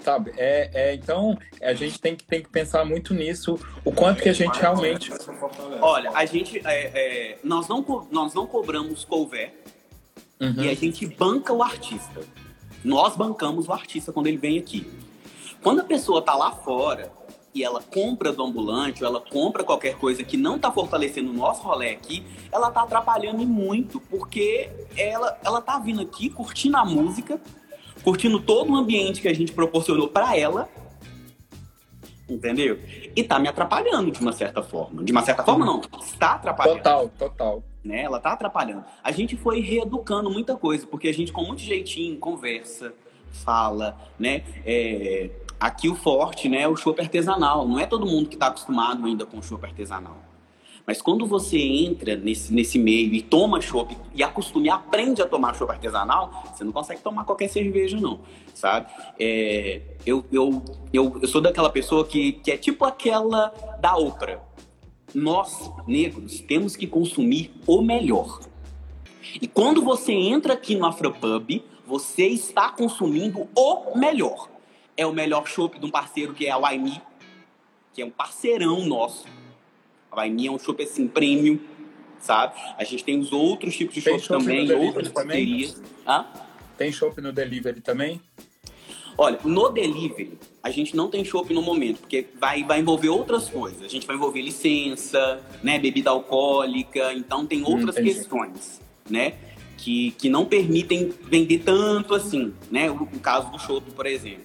sabe? 0.02 0.32
É, 0.36 0.70
é, 0.72 0.94
então, 0.94 1.38
a 1.62 1.72
gente 1.74 2.00
tem 2.00 2.16
que, 2.16 2.24
tem 2.24 2.42
que 2.42 2.48
pensar 2.48 2.84
muito 2.84 3.14
nisso, 3.14 3.58
o 3.84 3.92
quanto 3.92 4.22
que 4.22 4.28
a 4.28 4.32
gente 4.32 4.58
realmente... 4.58 5.12
Olha, 5.80 6.10
a 6.14 6.24
gente, 6.24 6.60
é, 6.64 6.90
é, 6.94 7.38
nós, 7.42 7.68
não, 7.68 7.84
nós 8.10 8.34
não 8.34 8.46
cobramos 8.46 9.04
couvert, 9.04 9.52
Uhum. 10.40 10.64
E 10.64 10.70
a 10.70 10.74
gente 10.74 11.06
banca 11.06 11.52
o 11.52 11.62
artista. 11.62 12.22
Nós 12.82 13.14
bancamos 13.14 13.68
o 13.68 13.72
artista 13.72 14.10
quando 14.10 14.26
ele 14.26 14.38
vem 14.38 14.58
aqui. 14.58 14.90
Quando 15.62 15.80
a 15.80 15.84
pessoa 15.84 16.22
tá 16.22 16.34
lá 16.34 16.50
fora 16.50 17.12
e 17.54 17.62
ela 17.62 17.82
compra 17.82 18.32
do 18.32 18.42
ambulante 18.42 19.04
ou 19.04 19.10
ela 19.10 19.20
compra 19.20 19.62
qualquer 19.62 19.96
coisa 19.98 20.24
que 20.24 20.38
não 20.38 20.58
tá 20.58 20.72
fortalecendo 20.72 21.30
o 21.30 21.34
nosso 21.34 21.62
rolê 21.62 21.90
aqui, 21.90 22.24
ela 22.50 22.70
tá 22.70 22.82
atrapalhando 22.82 23.44
muito, 23.44 24.00
porque 24.00 24.70
ela, 24.96 25.38
ela 25.44 25.60
tá 25.60 25.78
vindo 25.78 26.00
aqui 26.00 26.30
curtindo 26.30 26.78
a 26.78 26.86
música, 26.86 27.38
curtindo 28.02 28.40
todo 28.40 28.72
o 28.72 28.76
ambiente 28.76 29.20
que 29.20 29.28
a 29.28 29.34
gente 29.34 29.52
proporcionou 29.52 30.08
para 30.08 30.36
ela, 30.36 30.68
entendeu? 32.28 32.78
E 33.14 33.22
tá 33.22 33.38
me 33.38 33.48
atrapalhando 33.48 34.10
de 34.10 34.20
uma 34.20 34.32
certa 34.32 34.62
forma. 34.62 35.02
De 35.02 35.12
uma 35.12 35.22
certa 35.22 35.42
forma, 35.42 35.64
não. 35.64 35.80
Está 36.00 36.32
atrapalhando. 36.32 36.78
Total, 36.78 37.08
total 37.18 37.62
né? 37.84 38.02
Ela 38.02 38.20
tá 38.20 38.32
atrapalhando. 38.32 38.84
A 39.02 39.10
gente 39.10 39.36
foi 39.36 39.60
reeducando 39.60 40.30
muita 40.30 40.56
coisa, 40.56 40.86
porque 40.86 41.08
a 41.08 41.14
gente 41.14 41.32
com 41.32 41.42
muito 41.42 41.62
jeitinho 41.62 42.18
conversa, 42.18 42.92
fala, 43.30 43.96
né? 44.18 44.44
É, 44.64 45.30
aqui 45.58 45.88
o 45.88 45.94
forte, 45.94 46.48
né, 46.48 46.62
é 46.62 46.68
o 46.68 46.76
chopp 46.76 47.00
artesanal. 47.00 47.66
Não 47.66 47.78
é 47.78 47.86
todo 47.86 48.06
mundo 48.06 48.28
que 48.28 48.36
está 48.36 48.48
acostumado 48.48 49.04
ainda 49.06 49.26
com 49.26 49.38
o 49.38 49.42
chopp 49.42 49.64
artesanal. 49.64 50.29
Mas 50.86 51.00
quando 51.00 51.26
você 51.26 51.58
entra 51.58 52.16
nesse, 52.16 52.52
nesse 52.52 52.78
meio 52.78 53.14
e 53.14 53.22
toma 53.22 53.60
chopp 53.60 53.96
e 54.14 54.22
acostuma 54.22 54.66
e 54.66 54.70
aprende 54.70 55.22
a 55.22 55.26
tomar 55.26 55.54
chopp 55.54 55.72
artesanal, 55.72 56.52
você 56.52 56.64
não 56.64 56.72
consegue 56.72 57.00
tomar 57.00 57.24
qualquer 57.24 57.48
cerveja, 57.48 57.98
não, 57.98 58.20
sabe? 58.54 58.90
É, 59.18 59.82
eu, 60.04 60.24
eu, 60.32 60.62
eu, 60.92 61.18
eu 61.22 61.28
sou 61.28 61.40
daquela 61.40 61.70
pessoa 61.70 62.04
que, 62.04 62.32
que 62.32 62.50
é 62.50 62.56
tipo 62.56 62.84
aquela 62.84 63.52
da 63.80 63.96
Oprah 63.96 64.50
nós, 65.14 65.70
negros, 65.86 66.40
temos 66.40 66.76
que 66.76 66.86
consumir 66.86 67.52
o 67.66 67.82
melhor. 67.82 68.40
E 69.40 69.46
quando 69.46 69.82
você 69.82 70.12
entra 70.12 70.54
aqui 70.54 70.74
no 70.74 70.86
Afropub, 70.86 71.62
você 71.86 72.26
está 72.26 72.70
consumindo 72.70 73.48
o 73.56 73.98
melhor. 73.98 74.48
É 74.96 75.06
o 75.06 75.12
melhor 75.12 75.46
chopp 75.46 75.78
de 75.78 75.86
um 75.86 75.90
parceiro 75.90 76.34
que 76.34 76.46
é 76.46 76.50
a 76.50 76.58
Waimi, 76.58 77.00
que 77.92 78.02
é 78.02 78.04
um 78.04 78.10
parceirão 78.10 78.84
nosso. 78.84 79.26
A 80.10 80.16
Waimi 80.16 80.46
é 80.46 80.50
um 80.50 80.58
chopp 80.58 80.82
assim, 80.82 81.06
premium, 81.06 81.58
sabe? 82.18 82.54
A 82.76 82.84
gente 82.84 83.04
tem 83.04 83.18
os 83.18 83.32
outros 83.32 83.76
tipos 83.76 83.94
de 83.94 84.00
chopp 84.00 84.26
também, 84.26 84.70
outras 84.72 85.08
parcerias. 85.08 85.80
Tem 86.76 86.90
chopp 86.90 87.20
no 87.20 87.32
delivery 87.32 87.80
também? 87.80 88.20
Olha, 89.16 89.38
no 89.44 89.68
delivery, 89.68 90.38
a 90.62 90.70
gente 90.70 90.96
não 90.96 91.10
tem 91.10 91.22
shopping 91.22 91.52
no 91.52 91.60
momento, 91.60 91.98
porque 91.98 92.26
vai, 92.40 92.64
vai 92.64 92.80
envolver 92.80 93.10
outras 93.10 93.50
coisas. 93.50 93.82
A 93.82 93.88
gente 93.88 94.06
vai 94.06 94.16
envolver 94.16 94.40
licença, 94.40 95.42
né, 95.62 95.78
bebida 95.78 96.08
alcoólica, 96.08 97.12
então 97.12 97.44
tem 97.44 97.62
outras 97.62 97.96
hum, 97.98 98.02
questões, 98.02 98.80
né, 99.10 99.34
que, 99.76 100.12
que 100.12 100.30
não 100.30 100.46
permitem 100.46 101.12
vender 101.24 101.58
tanto 101.58 102.14
assim, 102.14 102.54
né, 102.70 102.90
o, 102.90 103.02
o 103.02 103.20
caso 103.20 103.50
do 103.50 103.58
shopping, 103.58 103.90
por 103.90 104.06
exemplo. 104.06 104.44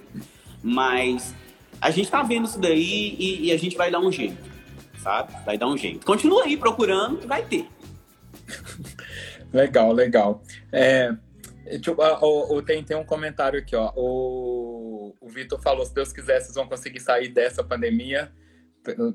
Mas 0.61 1.33
a 1.79 1.89
gente 1.89 2.11
tá 2.11 2.21
vendo 2.21 2.45
isso 2.45 2.59
daí 2.59 3.15
e, 3.17 3.45
e, 3.45 3.51
a 3.53 3.57
gente 3.57 3.77
vai 3.77 3.89
dar 3.89 3.99
um 3.99 4.11
jeito, 4.11 4.37
sabe? 5.05 5.33
Vai 5.45 5.55
dar 5.55 5.67
um 5.67 5.77
jeito. 5.77 6.03
Continua 6.03 6.45
aí 6.45 6.57
procurando 6.57 7.19
que 7.19 7.27
vai 7.27 7.43
ter. 7.43 7.69
legal, 9.53 9.93
legal. 9.93 10.41
É, 10.71 11.15
Tipo, 11.81 11.99
o, 12.03 12.57
o, 12.57 12.61
tem, 12.61 12.83
tem 12.83 12.95
um 12.95 13.03
comentário 13.03 13.57
aqui, 13.57 13.75
ó. 13.75 13.91
O, 13.95 15.15
o 15.19 15.27
Vitor 15.27 15.59
falou: 15.59 15.83
se 15.83 15.95
Deus 15.95 16.13
quiser, 16.13 16.39
vocês 16.39 16.53
vão 16.53 16.67
conseguir 16.67 16.99
sair 16.99 17.29
dessa 17.29 17.63
pandemia, 17.63 18.31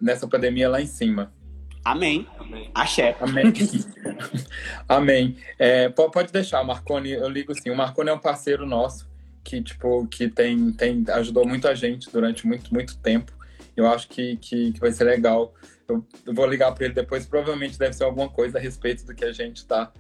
nessa 0.03 0.27
pandemia 0.27 0.69
lá 0.69 0.81
em 0.81 0.87
cima. 0.87 1.33
Amém. 1.85 2.27
Axé. 2.75 3.17
Amém. 3.21 3.53
Amém. 4.89 5.37
É, 5.61 5.89
pode 5.89 6.33
deixar, 6.33 6.65
Marconi, 6.65 7.13
eu 7.13 7.29
ligo 7.29 7.55
sim. 7.55 7.71
O 7.71 7.77
Marconi 7.77 8.11
é 8.11 8.13
um 8.13 8.19
parceiro 8.19 8.67
nosso 8.67 9.09
que, 9.45 9.63
tipo, 9.63 10.07
que 10.09 10.29
tem, 10.29 10.73
tem, 10.73 11.05
ajudou 11.15 11.47
muito 11.47 11.69
a 11.69 11.75
gente 11.75 12.11
durante 12.11 12.47
muito, 12.47 12.75
muito 12.75 12.99
tempo. 12.99 13.33
Eu 13.77 13.87
acho 13.87 14.09
que, 14.09 14.37
que, 14.37 14.73
que 14.73 14.81
vai 14.81 14.93
ser 14.93 15.05
legal. 15.05 15.55
Eu, 15.89 16.05
eu 16.27 16.35
vou 16.35 16.47
ligar 16.47 16.73
para 16.73 16.85
ele 16.85 16.95
depois, 16.95 17.27
provavelmente 17.27 17.79
deve 17.79 17.95
ser 17.95 18.05
alguma 18.05 18.29
coisa 18.29 18.59
a 18.59 18.61
respeito 18.61 19.05
do 19.05 19.15
que 19.15 19.25
a 19.25 19.33
gente 19.33 19.59
está 19.59 19.93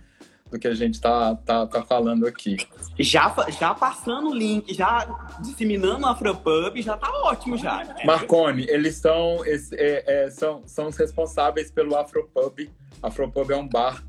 do 0.50 0.58
que 0.58 0.66
a 0.66 0.74
gente 0.74 0.94
está 0.94 1.36
tá, 1.36 1.64
tá 1.64 1.84
falando 1.84 2.26
aqui. 2.26 2.56
Já, 2.98 3.32
já 3.56 3.72
passando 3.72 4.30
o 4.30 4.34
link, 4.34 4.74
já 4.74 5.06
disseminando 5.40 6.04
a 6.06 6.10
Afropub, 6.10 6.82
já 6.82 6.96
tá 6.96 7.08
ótimo 7.22 7.56
já. 7.56 7.84
Né? 7.84 8.02
Marconi, 8.04 8.66
eles 8.68 8.96
são, 8.96 9.44
é, 9.44 10.24
é, 10.24 10.30
são, 10.30 10.64
são 10.66 10.88
os 10.88 10.96
responsáveis 10.96 11.70
pelo 11.70 11.96
Afropub. 11.96 12.68
Afropub 13.00 13.52
é 13.52 13.56
um 13.56 13.68
bar 13.68 14.02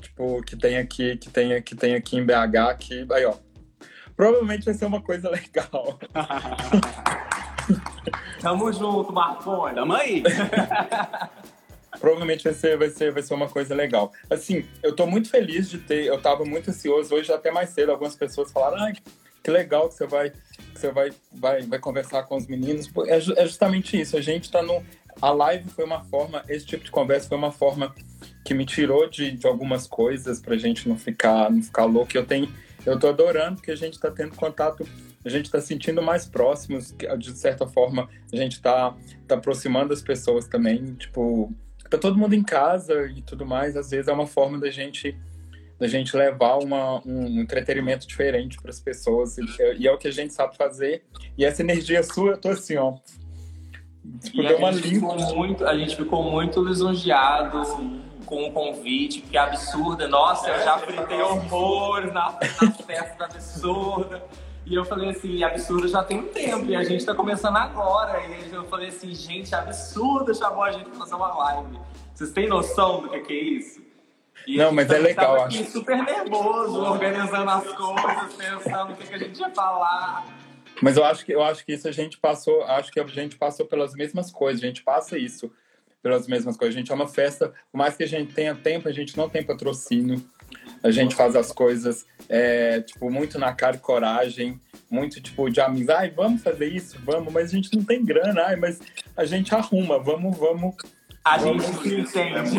tipo, 0.00 0.42
que 0.42 0.56
tem 0.56 0.78
aqui, 0.78 1.16
que 1.16 1.30
tem, 1.30 1.62
que 1.62 1.74
tem 1.74 1.94
aqui 1.94 2.16
em 2.16 2.24
BH, 2.24 2.76
que 2.78 3.06
aí, 3.12 3.24
ó. 3.24 3.34
Provavelmente 4.16 4.66
vai 4.66 4.74
ser 4.74 4.84
uma 4.84 5.00
coisa 5.00 5.30
legal. 5.30 5.98
Tamo 8.40 8.72
junto, 8.72 9.12
Marconi. 9.12 9.74
Tamo 9.74 9.94
aí. 9.94 10.22
provavelmente 12.00 12.44
vai 12.44 12.54
ser, 12.54 12.78
vai, 12.78 12.88
ser, 12.88 13.12
vai 13.12 13.22
ser 13.22 13.34
uma 13.34 13.48
coisa 13.48 13.74
legal. 13.74 14.12
Assim, 14.28 14.64
eu 14.82 14.94
tô 14.94 15.06
muito 15.06 15.28
feliz 15.28 15.68
de 15.68 15.78
ter, 15.78 16.06
eu 16.06 16.20
tava 16.20 16.44
muito 16.44 16.70
ansioso, 16.70 17.14
hoje 17.14 17.32
até 17.32 17.50
mais 17.50 17.70
cedo, 17.70 17.90
algumas 17.90 18.16
pessoas 18.16 18.52
falaram, 18.52 18.82
ai, 18.82 18.94
que 19.42 19.50
legal 19.50 19.88
que 19.88 19.94
você 19.94 20.06
vai, 20.06 20.30
que 20.30 20.78
você 20.78 20.90
vai, 20.90 21.10
vai, 21.32 21.62
vai 21.62 21.78
conversar 21.78 22.22
com 22.24 22.36
os 22.36 22.46
meninos. 22.46 22.90
É, 23.06 23.16
é 23.16 23.46
justamente 23.46 24.00
isso, 24.00 24.16
a 24.16 24.20
gente 24.20 24.50
tá 24.50 24.62
no... 24.62 24.82
A 25.20 25.30
live 25.32 25.68
foi 25.68 25.84
uma 25.84 26.02
forma, 26.04 26.42
esse 26.48 26.64
tipo 26.64 26.84
de 26.84 26.90
conversa 26.90 27.28
foi 27.28 27.36
uma 27.36 27.52
forma 27.52 27.94
que 28.44 28.54
me 28.54 28.64
tirou 28.64 29.08
de, 29.08 29.32
de 29.32 29.46
algumas 29.46 29.86
coisas 29.86 30.40
pra 30.40 30.56
gente 30.56 30.88
não 30.88 30.96
ficar, 30.96 31.50
não 31.50 31.62
ficar 31.62 31.84
louco. 31.84 32.10
Eu 32.14 32.24
tenho, 32.24 32.50
eu 32.86 32.98
tô 32.98 33.08
adorando 33.08 33.56
porque 33.56 33.70
a 33.70 33.76
gente 33.76 33.98
tá 33.98 34.10
tendo 34.10 34.34
contato 34.34 34.86
a 35.24 35.28
gente 35.28 35.46
está 35.46 35.60
sentindo 35.60 36.02
mais 36.02 36.26
próximos, 36.26 36.94
de 37.18 37.32
certa 37.32 37.66
forma, 37.66 38.08
a 38.32 38.36
gente 38.36 38.52
está 38.52 38.94
tá 39.28 39.34
aproximando 39.34 39.92
as 39.92 40.00
pessoas 40.00 40.48
também, 40.48 40.94
tipo, 40.94 41.52
tá 41.90 41.98
todo 41.98 42.16
mundo 42.16 42.34
em 42.34 42.42
casa 42.42 43.06
e 43.06 43.20
tudo 43.20 43.44
mais, 43.44 43.76
às 43.76 43.90
vezes 43.90 44.08
é 44.08 44.12
uma 44.12 44.26
forma 44.26 44.58
da 44.58 44.70
gente 44.70 45.16
da 45.78 45.88
gente 45.88 46.14
levar 46.14 46.58
uma, 46.58 47.00
um 47.06 47.40
entretenimento 47.40 48.06
diferente 48.06 48.60
para 48.60 48.70
as 48.70 48.78
pessoas 48.78 49.38
e, 49.38 49.46
e, 49.78 49.88
é 49.88 49.90
o 49.90 49.96
que 49.96 50.08
a 50.08 50.10
gente 50.10 50.34
sabe 50.34 50.54
fazer 50.54 51.02
e 51.38 51.44
essa 51.44 51.62
energia 51.62 52.02
sua 52.02 52.32
eu 52.32 52.36
tô 52.36 52.50
assim 52.50 52.76
ó. 52.76 52.96
Tipo, 54.22 54.42
deu 54.42 54.58
uma 54.58 54.70
limpa. 54.70 55.16
muito 55.34 55.64
a 55.64 55.74
gente 55.78 55.96
ficou 55.96 56.22
muito 56.22 56.62
lisonjeado 56.62 57.58
com 58.30 58.46
o 58.46 58.52
convite 58.52 59.20
que 59.20 59.36
absurda 59.36 60.06
nossa 60.06 60.48
eu 60.48 60.64
já 60.64 60.78
fritei 60.78 61.20
horrores 61.20 62.12
na, 62.12 62.38
na 62.62 62.72
festa 62.86 63.24
absurda 63.24 64.22
e 64.64 64.74
eu 64.76 64.84
falei 64.84 65.10
assim, 65.10 65.42
absurdo 65.42 65.88
já 65.88 66.04
tem 66.04 66.20
um 66.20 66.28
tempo, 66.28 66.66
e 66.66 66.76
a 66.76 66.84
gente 66.84 67.04
tá 67.04 67.12
começando 67.12 67.56
agora. 67.56 68.20
E 68.24 68.54
eu 68.54 68.64
falei 68.66 68.88
assim, 68.88 69.12
gente, 69.12 69.52
absurdo 69.52 70.32
chamou 70.32 70.62
a 70.62 70.70
gente 70.70 70.84
pra 70.84 70.94
fazer 71.00 71.16
uma 71.16 71.34
live. 71.34 71.80
Vocês 72.14 72.30
têm 72.30 72.46
noção 72.46 73.02
do 73.02 73.08
que, 73.08 73.18
que 73.18 73.32
é 73.32 73.42
isso? 73.42 73.82
E 74.46 74.56
não, 74.56 74.70
mas 74.70 74.88
é 74.90 74.98
legal, 74.98 75.42
acho. 75.42 75.64
super 75.64 75.96
nervoso, 75.96 76.80
organizando 76.82 77.50
as 77.50 77.66
coisas, 77.66 78.34
pensando 78.34 78.92
o 78.92 78.96
que, 78.96 79.08
que 79.08 79.14
a 79.14 79.18
gente 79.18 79.40
ia 79.40 79.50
falar. 79.50 80.24
Mas 80.80 80.96
eu 80.96 81.04
acho 81.04 81.24
que 81.24 81.32
eu 81.32 81.42
acho 81.42 81.66
que 81.66 81.72
isso 81.72 81.88
a 81.88 81.92
gente 81.92 82.16
passou, 82.18 82.62
acho 82.62 82.92
que 82.92 83.00
a 83.00 83.06
gente 83.06 83.36
passou 83.36 83.66
pelas 83.66 83.92
mesmas 83.94 84.30
coisas, 84.30 84.62
a 84.62 84.66
gente 84.66 84.84
passa 84.84 85.18
isso 85.18 85.50
pelas 86.02 86.26
mesmas 86.26 86.56
coisas. 86.56 86.74
A 86.74 86.78
gente 86.78 86.90
é 86.90 86.94
uma 86.94 87.08
festa, 87.08 87.52
por 87.70 87.78
mais 87.78 87.96
que 87.96 88.02
a 88.02 88.08
gente 88.08 88.32
tenha 88.32 88.54
tempo, 88.54 88.88
a 88.88 88.92
gente 88.92 89.16
não 89.16 89.28
tem 89.28 89.42
patrocínio. 89.42 90.22
A 90.82 90.90
gente 90.90 91.14
faz 91.14 91.36
as 91.36 91.52
coisas, 91.52 92.06
é, 92.28 92.80
tipo, 92.80 93.10
muito 93.10 93.38
na 93.38 93.52
cara 93.52 93.76
e 93.76 93.78
coragem, 93.80 94.60
muito, 94.90 95.20
tipo, 95.20 95.48
de 95.50 95.60
amizade. 95.60 96.00
Ai, 96.00 96.10
vamos 96.10 96.42
fazer 96.42 96.66
isso? 96.66 96.98
Vamos, 97.04 97.32
mas 97.32 97.50
a 97.50 97.54
gente 97.54 97.74
não 97.76 97.84
tem 97.84 98.04
grana. 98.04 98.42
Ai, 98.46 98.56
mas 98.56 98.80
a 99.16 99.24
gente 99.24 99.54
arruma, 99.54 99.98
vamos, 99.98 100.36
vamos. 100.36 100.74
A 101.22 101.36
vamos, 101.36 101.64
gente 101.64 102.00
entende. 102.00 102.58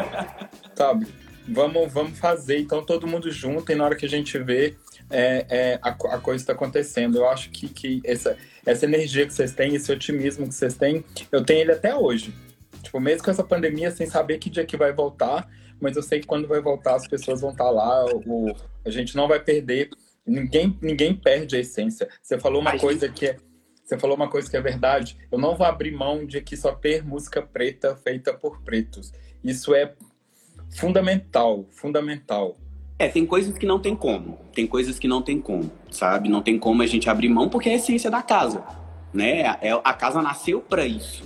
Sabe? 0.74 1.06
Vamos, 1.46 1.92
vamos 1.92 2.18
fazer. 2.18 2.58
Então, 2.58 2.84
todo 2.84 3.06
mundo 3.06 3.30
junto 3.30 3.70
e 3.70 3.74
na 3.74 3.84
hora 3.84 3.94
que 3.94 4.06
a 4.06 4.08
gente 4.08 4.38
vê, 4.38 4.74
é, 5.10 5.46
é, 5.48 5.78
a, 5.82 5.90
a, 5.90 6.18
coisa 6.18 6.42
está 6.42 6.54
acontecendo. 6.54 7.18
Eu 7.18 7.28
acho 7.28 7.50
que, 7.50 7.68
que 7.68 8.00
essa, 8.04 8.36
essa 8.64 8.86
energia 8.86 9.26
que 9.26 9.34
vocês 9.34 9.52
têm, 9.52 9.74
esse 9.74 9.92
otimismo 9.92 10.48
que 10.48 10.54
vocês 10.54 10.74
têm, 10.74 11.04
eu 11.30 11.44
tenho 11.44 11.60
ele 11.60 11.72
até 11.72 11.94
hoje. 11.94 12.32
Tipo, 12.94 13.00
mesmo 13.02 13.24
com 13.24 13.30
essa 13.32 13.42
pandemia, 13.42 13.90
sem 13.90 14.06
saber 14.06 14.38
que 14.38 14.48
dia 14.48 14.64
que 14.64 14.76
vai 14.76 14.92
voltar, 14.92 15.48
mas 15.80 15.96
eu 15.96 16.02
sei 16.02 16.20
que 16.20 16.28
quando 16.28 16.46
vai 16.46 16.60
voltar 16.60 16.94
as 16.94 17.08
pessoas 17.08 17.40
vão 17.40 17.50
estar 17.50 17.64
tá 17.64 17.70
lá, 17.70 18.04
o, 18.04 18.54
a 18.84 18.90
gente 18.90 19.16
não 19.16 19.26
vai 19.26 19.40
perder, 19.40 19.90
ninguém, 20.24 20.78
ninguém 20.80 21.12
perde 21.12 21.56
a 21.56 21.58
essência. 21.58 22.08
Você 22.22 22.38
falou 22.38 22.60
uma 22.60 22.78
coisa 22.78 23.08
gente... 23.08 23.18
que 23.18 23.26
é. 23.26 23.36
Você 23.84 23.98
falou 23.98 24.14
uma 24.14 24.30
coisa 24.30 24.48
que 24.48 24.56
é 24.56 24.60
verdade. 24.60 25.18
Eu 25.30 25.38
não 25.38 25.56
vou 25.56 25.66
abrir 25.66 25.90
mão 25.90 26.24
de 26.24 26.40
que 26.40 26.56
só 26.56 26.72
ter 26.72 27.04
música 27.04 27.42
preta 27.42 27.96
feita 27.96 28.32
por 28.32 28.62
pretos. 28.62 29.12
Isso 29.42 29.74
é 29.74 29.92
fundamental, 30.70 31.66
fundamental. 31.72 32.56
É, 32.96 33.08
tem 33.08 33.26
coisas 33.26 33.58
que 33.58 33.66
não 33.66 33.80
tem 33.80 33.96
como. 33.96 34.38
Tem 34.54 34.68
coisas 34.68 35.00
que 35.00 35.08
não 35.08 35.20
tem 35.20 35.40
como, 35.40 35.68
sabe? 35.90 36.28
Não 36.28 36.40
tem 36.40 36.60
como 36.60 36.80
a 36.80 36.86
gente 36.86 37.10
abrir 37.10 37.28
mão 37.28 37.48
porque 37.48 37.68
é 37.68 37.72
a 37.72 37.76
essência 37.76 38.08
da 38.08 38.22
casa, 38.22 38.64
né? 39.12 39.40
É, 39.60 39.72
a 39.82 39.92
casa 39.94 40.22
nasceu 40.22 40.60
para 40.60 40.86
isso. 40.86 41.24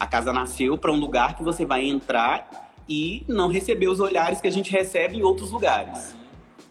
A 0.00 0.06
casa 0.06 0.32
nasceu 0.32 0.78
para 0.78 0.90
um 0.90 0.98
lugar 0.98 1.36
que 1.36 1.44
você 1.44 1.66
vai 1.66 1.86
entrar 1.86 2.72
e 2.88 3.22
não 3.28 3.48
receber 3.48 3.86
os 3.86 4.00
olhares 4.00 4.40
que 4.40 4.48
a 4.48 4.50
gente 4.50 4.72
recebe 4.72 5.18
em 5.18 5.22
outros 5.22 5.50
lugares. 5.50 6.16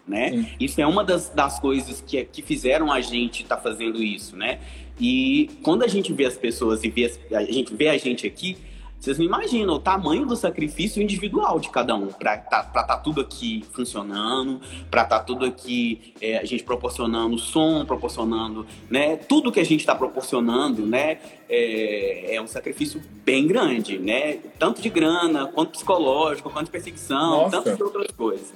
Né? 0.06 0.54
Isso 0.58 0.80
é 0.80 0.86
uma 0.86 1.04
das, 1.04 1.30
das 1.30 1.60
coisas 1.60 2.00
que, 2.04 2.22
que 2.24 2.42
fizeram 2.42 2.92
a 2.92 3.00
gente 3.00 3.44
estar 3.44 3.56
tá 3.56 3.62
fazendo 3.62 4.02
isso, 4.02 4.36
né? 4.36 4.58
E 5.00 5.48
quando 5.62 5.84
a 5.84 5.86
gente 5.86 6.12
vê 6.12 6.26
as 6.26 6.36
pessoas 6.36 6.82
e 6.82 6.90
vê, 6.90 7.10
a 7.32 7.44
gente 7.44 7.74
vê 7.74 7.88
a 7.88 7.96
gente 7.96 8.26
aqui, 8.26 8.58
vocês 9.00 9.18
não 9.18 9.24
imaginam 9.24 9.74
o 9.74 9.78
tamanho 9.78 10.26
do 10.26 10.36
sacrifício 10.36 11.02
individual 11.02 11.58
de 11.58 11.70
cada 11.70 11.94
um 11.94 12.08
para 12.08 12.36
tá, 12.36 12.60
estar 12.60 12.82
tá 12.82 12.98
tudo 12.98 13.22
aqui 13.22 13.64
funcionando, 13.72 14.60
para 14.90 15.04
estar 15.04 15.20
tá 15.20 15.24
tudo 15.24 15.46
aqui 15.46 16.12
é, 16.20 16.36
a 16.36 16.44
gente 16.44 16.62
proporcionando 16.62 17.38
som, 17.38 17.86
proporcionando, 17.86 18.66
né? 18.90 19.16
Tudo 19.16 19.50
que 19.50 19.58
a 19.58 19.64
gente 19.64 19.80
está 19.80 19.94
proporcionando, 19.94 20.84
né? 20.84 21.18
É, 21.48 22.34
é, 22.34 22.42
um 22.42 22.46
sacrifício 22.46 23.02
bem 23.24 23.46
grande, 23.46 23.98
né? 23.98 24.34
Tanto 24.58 24.82
de 24.82 24.90
grana, 24.90 25.46
quanto 25.46 25.70
psicológico, 25.70 26.50
quanto 26.50 26.66
de 26.66 26.72
perseguição, 26.72 27.44
Nossa. 27.44 27.56
tantas 27.56 27.80
outras 27.80 28.08
coisas. 28.08 28.52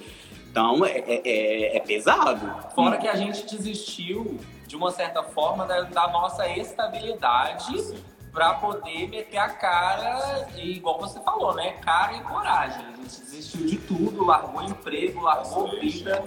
Então 0.51 0.85
é, 0.85 0.91
é, 0.91 1.21
é, 1.25 1.77
é 1.77 1.79
pesado. 1.79 2.71
Fora 2.75 2.97
que 2.97 3.07
a 3.07 3.15
gente 3.15 3.47
desistiu 3.47 4.39
de 4.67 4.75
uma 4.75 4.91
certa 4.91 5.23
forma 5.23 5.65
da, 5.65 5.81
da 5.81 6.07
nossa 6.07 6.47
estabilidade 6.49 8.05
para 8.35 8.55
poder 8.55 9.07
meter 9.07 9.37
a 9.37 9.47
cara, 9.47 10.45
e, 10.57 10.73
igual 10.73 10.99
você 10.99 11.21
falou, 11.21 11.55
né? 11.55 11.71
Cara 11.81 12.17
e 12.17 12.19
coragem. 12.19 12.85
A 12.85 12.91
gente 12.97 13.21
desistiu 13.21 13.65
de 13.65 13.77
tudo, 13.77 14.25
largou 14.25 14.61
emprego, 14.61 15.21
largou 15.21 15.71
vida. 15.79 16.21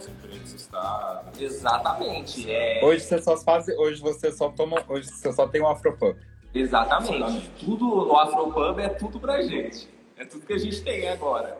Exatamente. 1.38 2.50
É... 2.50 2.80
Hoje 2.82 3.04
você 3.04 3.20
só 3.20 3.36
faz, 3.36 3.68
hoje 3.68 4.00
você 4.00 4.32
só 4.32 4.48
toma, 4.48 4.82
hoje 4.88 5.10
você 5.10 5.30
só 5.30 5.46
tem 5.46 5.60
um 5.60 5.68
Afropub. 5.68 6.16
Exatamente. 6.54 7.50
Tudo 7.60 7.84
no 7.84 8.18
Afropub 8.18 8.78
é 8.78 8.88
tudo 8.88 9.20
pra 9.20 9.42
gente. 9.42 9.86
É 10.16 10.24
tudo 10.24 10.46
que 10.46 10.54
a 10.54 10.58
gente 10.58 10.80
tem 10.80 11.10
agora. 11.10 11.58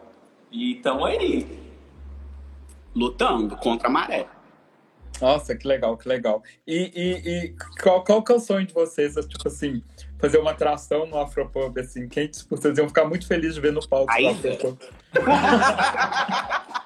E 0.51 0.77
estamos 0.77 1.05
aí. 1.05 1.69
Lutando 2.97 3.55
contra 3.59 3.89
a 3.89 3.91
maré. 3.91 4.27
Nossa, 5.21 5.55
que 5.55 5.67
legal, 5.67 5.97
que 5.97 6.09
legal. 6.09 6.43
E, 6.67 6.93
e, 6.95 7.29
e 7.29 7.57
qual, 7.83 8.03
qual 8.05 8.23
que 8.23 8.33
é 8.33 8.35
o 8.37 8.41
sonho 8.41 8.67
de 8.67 8.73
vocês? 8.73 9.15
Tipo 9.15 9.49
assim, 9.49 9.83
fazer 10.19 10.39
uma 10.39 10.51
atração 10.51 11.07
no 11.07 11.19
Afropub, 11.19 11.79
assim, 11.79 12.09
quem 12.09 12.27
tipo, 12.27 12.57
vocês 12.57 12.77
iam 12.77 12.89
ficar 12.89 13.05
muito 13.05 13.27
felizes 13.27 13.55
de 13.55 13.61
ver 13.61 13.73
no 13.73 13.87
palco 13.87 14.11
Aí, 14.13 14.35
do 14.35 14.49
Afropub. 14.49 14.79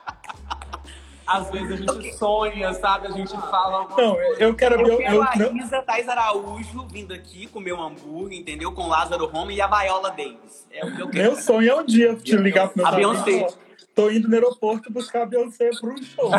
Às 1.26 1.50
vezes 1.50 1.72
a 1.72 1.76
gente 1.94 2.12
sonha, 2.18 2.74
sabe? 2.74 3.06
A 3.06 3.10
gente 3.12 3.30
fala. 3.32 3.88
Não, 3.96 4.20
eu 4.38 4.54
quero 4.54 4.76
ver. 4.76 4.92
Eu, 4.92 5.00
eu, 5.00 5.14
eu, 5.14 5.22
a 5.22 5.36
Isa 5.56 5.80
Thais 5.80 6.06
Araújo 6.06 6.86
vindo 6.88 7.14
aqui 7.14 7.46
comer 7.46 7.72
um 7.72 7.82
hambúrguer, 7.82 8.38
entendeu? 8.38 8.70
Com 8.72 8.86
Lázaro 8.86 9.24
Roma 9.26 9.50
e 9.52 9.60
a 9.60 9.66
Viola 9.66 10.10
Davis. 10.10 10.66
É 10.70 10.84
o 10.84 10.94
que 10.94 11.00
eu 11.00 11.08
quero. 11.08 11.24
Meu 11.24 11.36
sonho 11.40 11.70
é 11.70 11.74
um 11.74 11.86
dia 11.86 12.14
te 12.16 12.36
ligar 12.36 12.68
pro 12.68 12.78
meu 12.78 12.86
A 12.86 12.92
Beyoncé. 12.92 13.46
Tô 13.94 14.10
indo 14.10 14.28
no 14.28 14.34
aeroporto 14.34 14.92
buscar 14.92 15.22
a 15.22 15.26
Beyoncé 15.26 15.70
pro 15.80 15.94
show. 16.02 16.30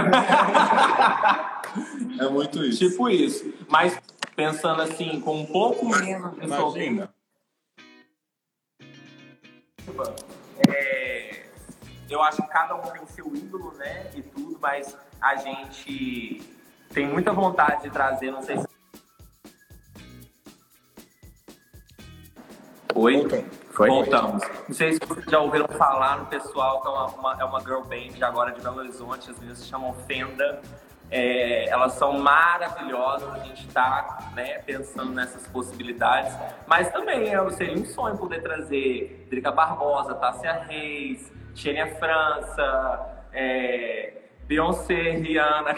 é 2.19 2.29
muito 2.29 2.63
isso. 2.63 2.87
Tipo 2.87 3.09
isso. 3.09 3.51
Mas 3.67 3.99
pensando 4.35 4.81
assim, 4.81 5.19
com 5.21 5.41
um 5.41 5.45
pouco 5.45 5.85
menos 5.85 6.35
de 6.35 6.45
Imagina. 6.45 7.13
É, 10.67 11.45
eu 12.09 12.21
acho 12.21 12.41
que 12.41 12.47
cada 12.47 12.75
um 12.75 12.81
tem 12.81 13.05
seu 13.07 13.27
ídolo, 13.35 13.73
né? 13.73 14.11
E 14.15 14.21
tudo, 14.21 14.57
mas 14.61 14.97
a 15.21 15.35
gente 15.35 16.41
tem 16.93 17.07
muita 17.07 17.33
vontade 17.33 17.83
de 17.83 17.89
trazer, 17.89 18.31
não 18.31 18.41
sei 18.41 18.57
se. 18.57 18.67
Oi? 22.95 23.27
Foi? 23.71 23.89
Voltamos. 23.89 24.43
Não 24.67 24.75
sei 24.75 24.93
se 24.93 24.99
vocês 24.99 25.25
já 25.25 25.39
ouviram 25.39 25.67
falar 25.67 26.19
no 26.19 26.25
pessoal, 26.27 26.79
que 26.79 26.87
é 26.87 26.91
uma, 26.91 27.05
uma, 27.07 27.41
é 27.41 27.43
uma 27.43 27.59
girl 27.61 27.81
band 27.81 28.23
agora 28.23 28.51
de 28.51 28.61
Belo 28.61 28.77
Horizonte, 28.77 29.31
as 29.31 29.37
meninas 29.39 29.59
se 29.59 29.65
chamam 29.65 29.93
Fenda. 30.05 30.61
É, 31.11 31.69
elas 31.69 31.93
são 31.93 32.17
maravilhosas, 32.19 33.31
a 33.33 33.39
gente 33.39 33.67
está 33.67 34.31
né, 34.33 34.59
pensando 34.59 35.11
nessas 35.11 35.45
possibilidades, 35.47 36.35
mas 36.65 36.89
também 36.91 37.33
é, 37.33 37.49
seria 37.51 37.75
um 37.75 37.85
sonho 37.85 38.17
poder 38.17 38.41
trazer 38.41 39.27
Drica 39.29 39.51
Barbosa, 39.51 40.15
Tássia 40.15 40.63
Reis, 40.67 41.31
Xênia 41.53 41.95
França, 41.95 43.25
é, 43.31 44.13
Beyoncé, 44.47 45.11
Rihanna. 45.11 45.75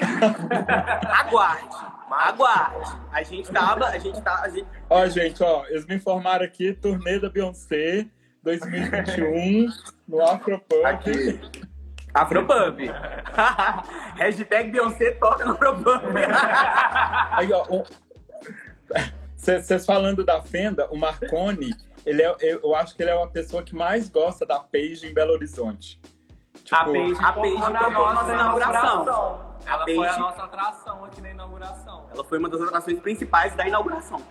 aguarde, 1.20 1.76
aguarde. 2.10 2.98
A 3.12 3.22
gente 3.24 3.52
tava, 3.52 3.88
a 3.88 3.98
gente 3.98 4.22
tá, 4.22 4.42
a 4.42 4.50
gente... 4.50 4.68
Ó, 4.90 5.06
gente, 5.08 5.44
ó, 5.44 5.66
eles 5.68 5.86
me 5.86 5.96
informaram 5.96 6.46
aqui, 6.46 6.74
turnê 6.74 7.20
da 7.20 7.30
Beyoncé 7.30 8.06
2021 8.44 9.68
no 10.08 10.22
Afropunk. 10.22 10.86
Aqui. 10.86 11.40
Afropub. 12.16 12.80
Hashtag 14.16 14.72
Beyoncé 14.72 15.12
toca 15.12 15.46
no 15.46 15.52
Afropub. 15.54 16.02
Aí, 17.32 17.52
ó. 17.52 17.66
Vocês 19.36 19.70
um... 19.72 19.80
falando 19.86 20.24
da 20.24 20.42
Fenda, 20.42 20.88
o 20.92 20.98
Marconi, 20.98 21.74
ele 22.06 22.22
é, 22.22 22.36
eu, 22.42 22.62
eu 22.64 22.76
acho 22.76 22.96
que 22.96 23.04
ele 23.04 23.12
é 23.12 23.16
uma 23.16 23.28
pessoa 23.30 23.62
que 23.64 23.76
mais 23.76 24.10
gosta 24.10 24.46
da 24.46 24.60
Paige 24.60 25.08
em 25.08 25.14
Belo 25.14 25.34
Horizonte. 25.34 26.00
Tipo, 26.64 26.76
a 26.76 26.86
Paige, 26.86 27.16
a 27.24 27.34
Paige 27.34 27.58
foi 27.58 27.74
na 27.74 27.80
tocou 27.84 28.14
nossa 28.14 28.24
na 28.28 28.34
inauguração. 28.34 28.84
inauguração. 29.04 29.56
Ela 29.68 29.76
A 29.82 29.84
foi 29.84 29.94
a 29.94 30.02
Paige- 30.10 30.20
nossa 30.20 30.44
atração 30.44 31.06
aqui 31.06 31.22
na 31.22 31.32
inauguração. 31.32 32.06
Ela 32.14 32.24
foi 32.24 32.38
uma 32.40 32.50
das 32.50 32.62
atrações 32.62 33.00
principais 33.00 33.56
da 33.56 33.68
inauguração. 33.68 34.22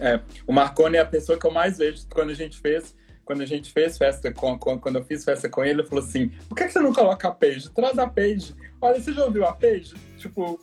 É, 0.00 0.20
o 0.46 0.52
Marconi 0.52 0.96
é 0.96 1.00
a 1.00 1.06
pessoa 1.06 1.38
que 1.38 1.46
eu 1.46 1.52
mais 1.52 1.78
vejo 1.78 2.04
quando 2.12 2.30
a 2.30 2.34
gente 2.34 2.58
fez, 2.60 2.96
quando 3.24 3.40
a 3.42 3.46
gente 3.46 3.72
fez 3.72 3.96
festa 3.98 4.32
com, 4.32 4.58
quando 4.58 4.96
eu 4.98 5.04
fiz 5.04 5.24
festa 5.24 5.48
com 5.48 5.64
ele, 5.64 5.80
ele 5.80 5.88
falou 5.88 6.04
assim: 6.04 6.28
por 6.48 6.54
que, 6.56 6.64
que 6.66 6.72
você 6.72 6.80
não 6.80 6.92
coloca 6.92 7.28
a 7.28 7.32
Paige? 7.32 7.70
Traz 7.70 7.98
a 7.98 8.06
Paige. 8.06 8.54
Olha, 8.80 9.00
você 9.00 9.12
já 9.12 9.24
ouviu 9.24 9.44
a 9.46 9.52
Paige? 9.52 9.94
Tipo, 10.18 10.60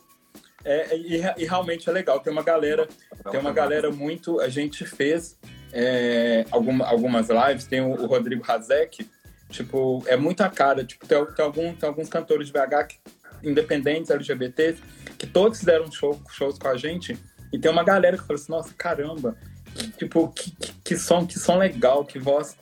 é, 0.64 0.96
e, 0.96 1.16
e 1.38 1.44
realmente 1.44 1.88
é 1.88 1.92
legal. 1.92 2.20
Tem 2.20 2.32
uma 2.32 2.42
galera, 2.42 2.86
tem 3.30 3.40
uma 3.40 3.52
galera 3.52 3.90
muito. 3.90 4.40
A 4.40 4.48
gente 4.48 4.84
fez 4.86 5.38
é, 5.72 6.44
alguma- 6.50 6.86
algumas 6.86 7.28
lives, 7.28 7.66
tem 7.66 7.80
o, 7.80 7.90
o 7.90 8.06
Rodrigo 8.06 8.44
Hazek, 8.46 9.08
tipo, 9.50 10.02
é 10.06 10.16
muita 10.16 10.48
cara. 10.48 10.84
Tipo, 10.84 11.06
tem, 11.06 11.24
tem, 11.34 11.44
algum, 11.44 11.74
tem 11.74 11.88
alguns 11.88 12.08
cantores 12.08 12.46
de 12.46 12.52
BH 12.52 12.86
que- 12.88 12.98
independentes, 13.42 14.10
LGBT, 14.10 14.76
que 15.18 15.26
todos 15.26 15.58
fizeram 15.58 15.90
show, 15.90 16.20
shows 16.30 16.58
com 16.58 16.68
a 16.68 16.76
gente. 16.76 17.18
E 17.52 17.58
tem 17.58 17.70
uma 17.70 17.82
galera 17.84 18.16
que 18.16 18.24
fala 18.26 18.38
assim, 18.38 18.50
nossa, 18.52 18.72
caramba, 18.74 19.36
tipo, 19.98 20.28
que, 20.28 20.52
que, 20.84 20.96
som, 20.96 21.26
que 21.26 21.38
som 21.38 21.56
legal, 21.58 22.04
que 22.04 22.18
voz, 22.18 22.56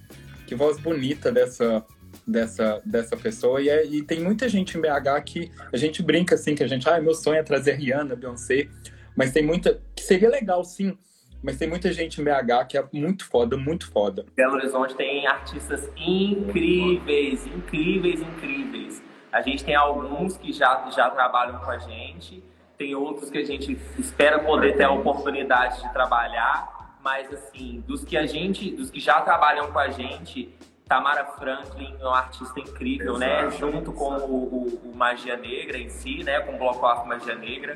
que 0.46 0.54
voz 0.54 0.78
bonita 0.78 1.30
dessa, 1.30 1.84
dessa, 2.26 2.80
dessa 2.84 3.16
pessoa. 3.16 3.60
E, 3.60 3.68
é- 3.68 3.86
e 3.86 4.02
tem 4.02 4.20
muita 4.20 4.48
gente 4.48 4.76
em 4.76 4.80
BH 4.80 5.22
que 5.24 5.50
a 5.72 5.76
gente 5.76 6.02
brinca 6.02 6.34
assim, 6.34 6.54
que 6.54 6.62
a 6.62 6.68
gente, 6.68 6.88
ah, 6.88 7.00
meu 7.00 7.14
sonho 7.14 7.38
é 7.38 7.42
trazer 7.42 7.74
Rihanna, 7.74 8.16
Beyoncé, 8.16 8.68
mas 9.16 9.32
tem 9.32 9.44
muita, 9.44 9.80
que 9.94 10.02
seria 10.02 10.28
legal 10.30 10.64
sim, 10.64 10.96
mas 11.42 11.56
tem 11.56 11.68
muita 11.68 11.92
gente 11.92 12.20
em 12.20 12.24
BH 12.24 12.66
que 12.68 12.78
é 12.78 12.84
muito 12.92 13.24
foda, 13.26 13.56
muito 13.56 13.90
foda. 13.90 14.26
Belo 14.36 14.54
Horizonte 14.54 14.94
tem 14.94 15.26
artistas 15.26 15.88
incríveis, 15.96 17.46
incríveis, 17.46 18.20
incríveis. 18.20 19.02
A 19.32 19.40
gente 19.40 19.64
tem 19.64 19.74
alguns 19.74 20.36
que 20.36 20.52
já, 20.52 20.90
já 20.90 21.08
trabalham 21.10 21.58
com 21.60 21.70
a 21.70 21.78
gente, 21.78 22.42
tem 22.76 22.94
outros 22.94 23.30
que 23.30 23.38
a 23.38 23.44
gente 23.44 23.78
espera 23.98 24.38
poder 24.38 24.76
ter 24.76 24.84
a 24.84 24.90
oportunidade 24.90 25.82
de 25.82 25.92
trabalhar, 25.92 26.79
mas 27.02 27.32
assim, 27.32 27.82
dos 27.86 28.04
que 28.04 28.16
a 28.16 28.26
gente, 28.26 28.70
dos 28.72 28.90
que 28.90 29.00
já 29.00 29.20
trabalham 29.22 29.70
com 29.72 29.78
a 29.78 29.88
gente, 29.88 30.54
Tamara 30.88 31.24
Franklin 31.24 31.94
é 32.00 32.04
uma 32.04 32.18
artista 32.18 32.58
incrível, 32.60 33.16
né? 33.16 33.46
Exato, 33.46 33.58
Junto 33.58 33.92
com 33.92 34.12
o, 34.16 34.34
o- 34.84 34.90
o 34.90 34.96
Magia 34.96 35.36
Negra 35.36 35.78
em 35.78 35.88
si, 35.88 36.22
né? 36.24 36.40
Com 36.40 36.54
o 36.54 36.58
Bloco 36.58 36.84
Afro 36.86 37.06
Magia 37.08 37.34
Negra. 37.36 37.74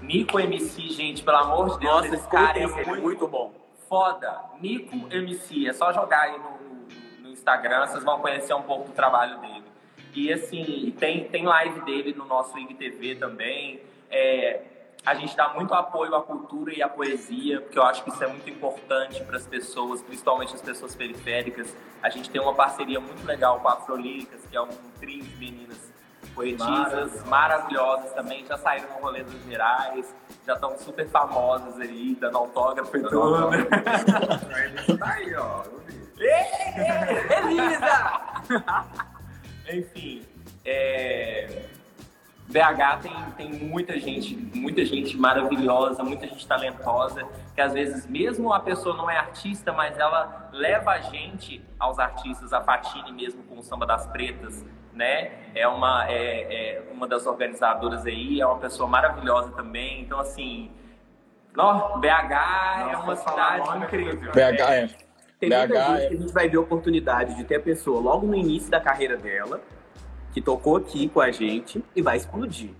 Nico 0.00 0.38
MC, 0.38 0.88
gente, 0.90 1.22
pelo 1.22 1.38
amor 1.38 1.70
de 1.72 1.78
Deus, 1.80 1.92
Nossa, 1.92 2.14
esse 2.14 2.28
cara 2.28 2.58
é 2.58 2.62
é 2.62 2.66
muito 2.66 3.02
muito 3.02 3.26
bom. 3.26 3.52
foda. 3.88 4.40
Nico 4.60 4.94
MC, 5.12 5.66
é 5.68 5.72
só 5.72 5.92
jogar 5.92 6.20
aí 6.22 6.38
no, 6.38 6.50
no- 6.50 7.22
no 7.22 7.30
Instagram, 7.30 7.86
vocês 7.86 8.04
vão 8.04 8.18
conhecer 8.20 8.54
um 8.54 8.62
pouco 8.62 8.88
do 8.88 8.92
trabalho 8.94 9.38
dele. 9.40 9.64
E 10.14 10.32
assim, 10.32 10.94
tem, 10.98 11.24
tem 11.24 11.44
live 11.44 11.80
dele 11.80 12.14
no 12.16 12.24
nosso 12.24 12.56
IGTV 12.58 13.16
também. 13.16 13.80
É, 14.10 14.60
a 15.04 15.14
gente 15.14 15.36
dá 15.36 15.50
muito 15.50 15.74
apoio 15.74 16.14
à 16.14 16.22
cultura 16.22 16.72
e 16.74 16.82
à 16.82 16.88
poesia, 16.88 17.60
porque 17.60 17.78
eu 17.78 17.82
acho 17.82 18.02
que 18.04 18.10
isso 18.10 18.24
é 18.24 18.26
muito 18.26 18.48
importante 18.48 19.22
para 19.22 19.36
as 19.36 19.46
pessoas, 19.46 20.00
principalmente 20.02 20.54
as 20.54 20.62
pessoas 20.62 20.94
periféricas. 20.94 21.76
A 22.02 22.08
gente 22.08 22.30
tem 22.30 22.40
uma 22.40 22.54
parceria 22.54 22.98
muito 22.98 23.24
legal 23.26 23.60
com 23.60 23.68
a 23.68 23.74
Afrolíricas, 23.74 24.40
que 24.50 24.56
é 24.56 24.62
um 24.62 24.68
trio 24.98 25.22
de 25.22 25.36
meninas 25.36 25.92
poetisas 26.34 27.24
maravilhosas 27.26 28.12
também, 28.12 28.44
já 28.46 28.56
saíram 28.56 28.88
no 28.88 29.02
rolê 29.02 29.22
dos 29.22 29.44
Gerais, 29.44 30.14
já 30.46 30.54
estão 30.54 30.76
super 30.78 31.08
famosas 31.08 31.78
aí, 31.78 32.16
dando 32.18 32.38
autógrafo 32.38 32.96
e 32.96 33.02
tudo. 33.02 33.50
Tá 34.98 35.12
aí, 35.12 35.34
ó. 35.36 35.62
Elisa! 37.42 38.14
Enfim, 39.70 40.26
é, 40.64 41.64
BH 42.48 43.00
tem, 43.02 43.12
tem 43.36 43.52
muita 43.52 43.98
gente, 43.98 44.36
muita 44.54 44.84
gente 44.84 45.16
maravilhosa, 45.16 46.02
muita 46.02 46.26
gente 46.26 46.46
talentosa, 46.46 47.26
que 47.54 47.60
às 47.60 47.72
vezes 47.72 48.06
mesmo 48.06 48.52
a 48.52 48.60
pessoa 48.60 48.96
não 48.96 49.10
é 49.10 49.16
artista, 49.16 49.72
mas 49.72 49.98
ela 49.98 50.50
leva 50.52 50.92
a 50.92 51.00
gente 51.00 51.64
aos 51.78 51.98
artistas, 51.98 52.52
a 52.52 52.60
Fatine 52.60 53.12
mesmo 53.12 53.42
com 53.44 53.58
o 53.58 53.62
Samba 53.62 53.86
das 53.86 54.06
Pretas, 54.06 54.64
né? 54.92 55.32
É 55.54 55.66
uma, 55.66 56.06
é, 56.08 56.76
é 56.76 56.82
uma 56.92 57.08
das 57.08 57.26
organizadoras 57.26 58.04
aí, 58.06 58.40
é 58.40 58.46
uma 58.46 58.58
pessoa 58.58 58.88
maravilhosa 58.88 59.50
também, 59.52 60.02
então 60.02 60.20
assim... 60.20 60.70
Ó, 61.56 61.98
BH 61.98 62.90
é 62.90 62.96
uma 62.96 63.16
cidade 63.16 63.78
incrível. 63.78 64.32
BH 64.32 64.60
é. 64.60 64.88
Tem 65.38 65.48
BH 65.48 65.56
muita 65.56 65.84
gente 65.84 66.04
é- 66.04 66.08
que 66.08 66.14
a 66.14 66.18
gente 66.18 66.32
vai 66.32 66.48
ver 66.48 66.56
a 66.56 66.60
oportunidade 66.60 67.34
de 67.36 67.44
ter 67.44 67.56
a 67.56 67.60
pessoa 67.60 68.00
logo 68.00 68.26
no 68.26 68.34
início 68.34 68.70
da 68.70 68.80
carreira 68.80 69.16
dela, 69.16 69.60
que 70.34 70.42
tocou 70.42 70.76
aqui 70.76 71.08
com 71.08 71.20
a 71.20 71.30
gente 71.30 71.82
e 71.94 72.02
vai 72.02 72.16
explodir. 72.16 72.70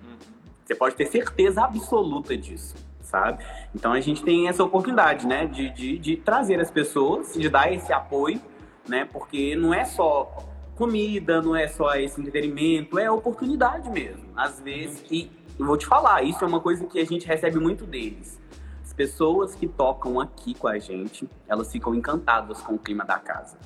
Você 0.64 0.74
pode 0.74 0.96
ter 0.96 1.06
certeza 1.06 1.62
absoluta 1.62 2.36
disso, 2.36 2.74
sabe? 3.00 3.44
Então 3.72 3.92
a 3.92 4.00
gente 4.00 4.24
tem 4.24 4.48
essa 4.48 4.64
oportunidade, 4.64 5.24
né? 5.24 5.46
De, 5.46 5.70
de, 5.70 5.96
de 5.96 6.16
trazer 6.16 6.60
as 6.60 6.70
pessoas, 6.70 7.32
de 7.32 7.48
dar 7.48 7.72
esse 7.72 7.92
apoio, 7.92 8.40
né? 8.88 9.08
Porque 9.10 9.54
não 9.54 9.72
é 9.72 9.84
só 9.84 10.36
comida, 10.74 11.40
não 11.40 11.54
é 11.54 11.68
só 11.68 11.94
esse 11.94 12.20
entretenimento, 12.20 12.98
é 12.98 13.08
oportunidade 13.08 13.88
mesmo. 13.88 14.24
Às 14.34 14.58
vezes, 14.58 15.04
e 15.08 15.30
eu 15.56 15.64
vou 15.64 15.76
te 15.76 15.86
falar, 15.86 16.24
isso 16.24 16.42
é 16.42 16.48
uma 16.48 16.60
coisa 16.60 16.84
que 16.86 16.98
a 16.98 17.06
gente 17.06 17.24
recebe 17.24 17.60
muito 17.60 17.86
deles. 17.86 18.40
As 18.82 18.92
pessoas 18.92 19.54
que 19.54 19.68
tocam 19.68 20.18
aqui 20.18 20.54
com 20.54 20.66
a 20.66 20.78
gente, 20.80 21.28
elas 21.46 21.70
ficam 21.70 21.94
encantadas 21.94 22.60
com 22.62 22.74
o 22.74 22.78
clima 22.78 23.04
da 23.04 23.18
casa, 23.18 23.56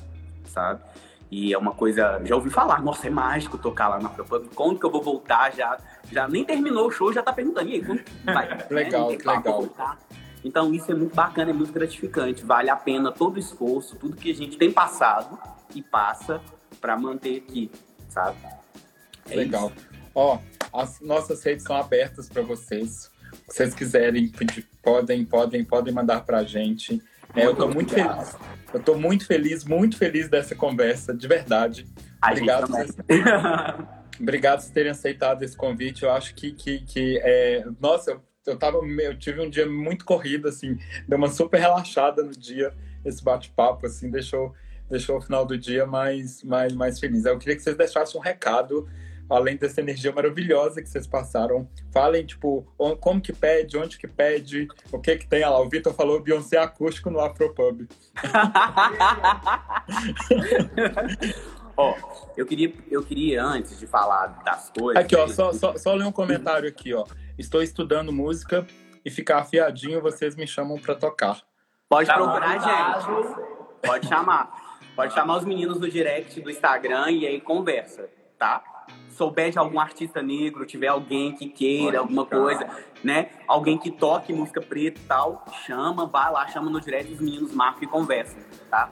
sabe? 0.45 0.83
E 1.31 1.53
é 1.53 1.59
uma 1.59 1.73
coisa, 1.73 2.21
já 2.25 2.35
ouvi 2.35 2.49
falar, 2.49 2.83
nossa, 2.83 3.07
é 3.07 3.11
mágico 3.11 3.59
tocar 3.59 3.89
lá 3.89 3.99
na 4.01 4.09
Afropub, 4.09 4.49
quando 4.55 4.79
que 4.81 4.87
eu 4.87 4.91
vou 4.91 5.03
voltar? 5.03 5.53
Já, 5.55 5.77
já 6.11 6.27
nem 6.27 6.43
terminou 6.45 6.87
o 6.87 6.91
show, 6.91 7.13
já 7.13 7.23
tá 7.23 7.33
perguntando, 7.33 7.69
e 7.69 7.75
aí, 7.75 7.85
quando 7.85 8.03
vai? 8.25 8.49
Legal, 8.71 9.11
Né? 9.11 9.19
Papo, 9.19 9.39
legal. 9.39 9.61
voltar. 9.61 9.99
Então 10.45 10.73
isso 10.73 10.91
é 10.91 10.95
muito 10.95 11.15
bacana, 11.15 11.51
é 11.51 11.53
muito 11.53 11.73
gratificante, 11.73 12.45
vale 12.45 12.71
a 12.71 12.77
pena 12.77 13.13
todo 13.13 13.37
o 13.37 13.39
esforço, 13.39 13.97
tudo 13.97 14.17
que 14.17 14.31
a 14.31 14.35
gente 14.35 14.57
tem 14.57 14.73
passado 14.73 15.39
e 15.75 15.83
passa 15.83 16.41
pra 16.81 16.97
manter 16.97 17.37
aqui, 17.47 17.71
sabe? 18.09 18.39
É 19.29 19.37
Legal. 19.37 19.71
isso. 19.77 19.87
Ó, 20.15 20.39
as 20.73 21.01
nossas 21.01 21.43
redes 21.43 21.65
são 21.65 21.77
abertas 21.77 22.29
para 22.29 22.41
vocês. 22.43 23.11
Se 23.49 23.57
vocês 23.57 23.75
quiserem, 23.75 24.33
podem, 24.83 25.25
podem, 25.25 25.65
podem 25.65 25.93
mandar 25.93 26.25
pra 26.25 26.43
gente. 26.45 27.03
É, 27.39 27.47
eu 27.47 27.55
tô 27.55 27.69
muito 27.69 27.93
obrigado. 27.93 28.25
feliz. 28.25 28.37
Eu 28.73 28.81
tô 28.81 28.95
muito 28.97 29.27
feliz, 29.27 29.65
muito 29.65 29.97
feliz 29.97 30.29
dessa 30.29 30.55
conversa, 30.55 31.15
de 31.15 31.27
verdade. 31.27 31.87
A 32.21 32.33
Obrigado. 32.33 32.69
Obrigado 34.21 34.65
por 34.65 34.73
terem 34.73 34.91
aceitado 34.91 35.43
esse 35.43 35.57
convite. 35.57 36.03
Eu 36.03 36.11
acho 36.11 36.35
que, 36.35 36.53
que, 36.53 36.81
que 36.81 37.19
é... 37.23 37.65
nossa, 37.81 38.11
eu, 38.11 38.23
eu 38.47 38.57
tava, 38.59 38.79
eu 38.79 39.17
tive 39.17 39.41
um 39.41 39.49
dia 39.49 39.67
muito 39.67 40.05
corrido, 40.05 40.49
assim, 40.49 40.79
deu 41.07 41.17
uma 41.17 41.29
super 41.29 41.61
relaxada 41.61 42.23
no 42.23 42.33
dia, 42.33 42.75
esse 43.05 43.23
bate-papo, 43.23 43.87
assim, 43.87 44.11
deixou, 44.11 44.55
deixou 44.91 45.19
o 45.19 45.21
final 45.21 45.47
do 45.47 45.57
dia 45.57 45.87
mais, 45.87 46.43
mais, 46.43 46.73
mais 46.75 46.99
feliz. 46.99 47.25
Eu 47.25 47.39
queria 47.39 47.57
que 47.57 47.63
vocês 47.63 47.77
deixassem 47.77 48.21
um 48.21 48.25
recado, 48.25 48.89
além 49.29 49.57
dessa 49.57 49.81
energia 49.81 50.13
maravilhosa 50.13 50.83
que 50.83 50.89
vocês 50.89 51.07
passaram. 51.07 51.69
Falem, 51.93 52.25
tipo, 52.25 52.67
como 53.01 53.21
que 53.21 53.33
pede, 53.33 53.77
onde 53.77 53.99
que 53.99 54.09
pede, 54.09 54.69
o 54.93 54.99
que 54.99 55.17
que 55.17 55.27
tem. 55.27 55.41
Olha 55.41 55.51
lá, 55.51 55.61
o 55.61 55.69
Vitor 55.69 55.93
falou 55.93 56.21
Beyoncé 56.21 56.59
acústico 56.59 57.11
no 57.11 57.21
Afropub. 57.21 57.87
Ó, 61.77 61.95
eu 62.37 62.45
queria, 62.45 62.73
eu 62.91 63.05
queria, 63.05 63.45
antes 63.45 63.79
de 63.79 63.87
falar 63.87 64.43
das 64.45 64.73
coisas. 64.77 65.01
Aqui, 65.01 65.15
ó, 65.15 65.29
só, 65.29 65.53
só, 65.53 65.79
só 65.79 65.95
ler 65.95 66.07
um 66.07 66.13
comentário 66.13 66.69
aqui, 66.69 66.93
ó. 66.93 67.05
Estou 67.39 67.63
estudando 67.63 68.13
música 68.13 68.67
e 69.05 69.11
ficar 69.11 69.39
afiadinho, 69.39 70.03
vocês 70.03 70.35
me 70.35 70.45
chamam 70.45 70.77
pra 70.77 70.97
tocar. 70.97 71.41
Pode 71.89 72.09
Tá 72.09 72.15
procurar 72.15 72.59
gente. 72.59 73.07
Pode 73.87 74.09
chamar. 74.09 74.81
Pode 74.97 75.15
chamar 75.15 75.37
os 75.37 75.45
meninos 75.45 75.79
do 75.79 75.89
direct 75.89 76.41
do 76.41 76.51
Instagram 76.51 77.13
e 77.13 77.25
aí 77.25 77.41
conversa, 77.41 78.09
tá? 78.37 78.61
Souber 79.19 79.51
de 79.51 79.59
algum 79.59 79.81
artista 79.81 80.23
negro, 80.23 80.65
tiver 80.65 80.87
alguém 80.87 81.35
que 81.35 81.49
queira 81.49 81.99
alguma 81.99 82.25
coisa, 82.25 82.71
né? 83.03 83.31
Alguém 83.49 83.77
que 83.77 83.91
toque 83.91 84.33
música 84.33 84.61
preta 84.61 85.01
e 85.01 85.05
tal, 85.05 85.45
chama, 85.67 86.07
vai 86.07 86.31
lá, 86.31 86.47
chama 86.47 86.71
no 86.71 86.81
direct, 86.81 87.13
os 87.13 87.21
meninos 87.21 87.53
marcam 87.53 87.83
e 87.83 87.87
conversam, 87.89 88.39
tá? 88.71 88.91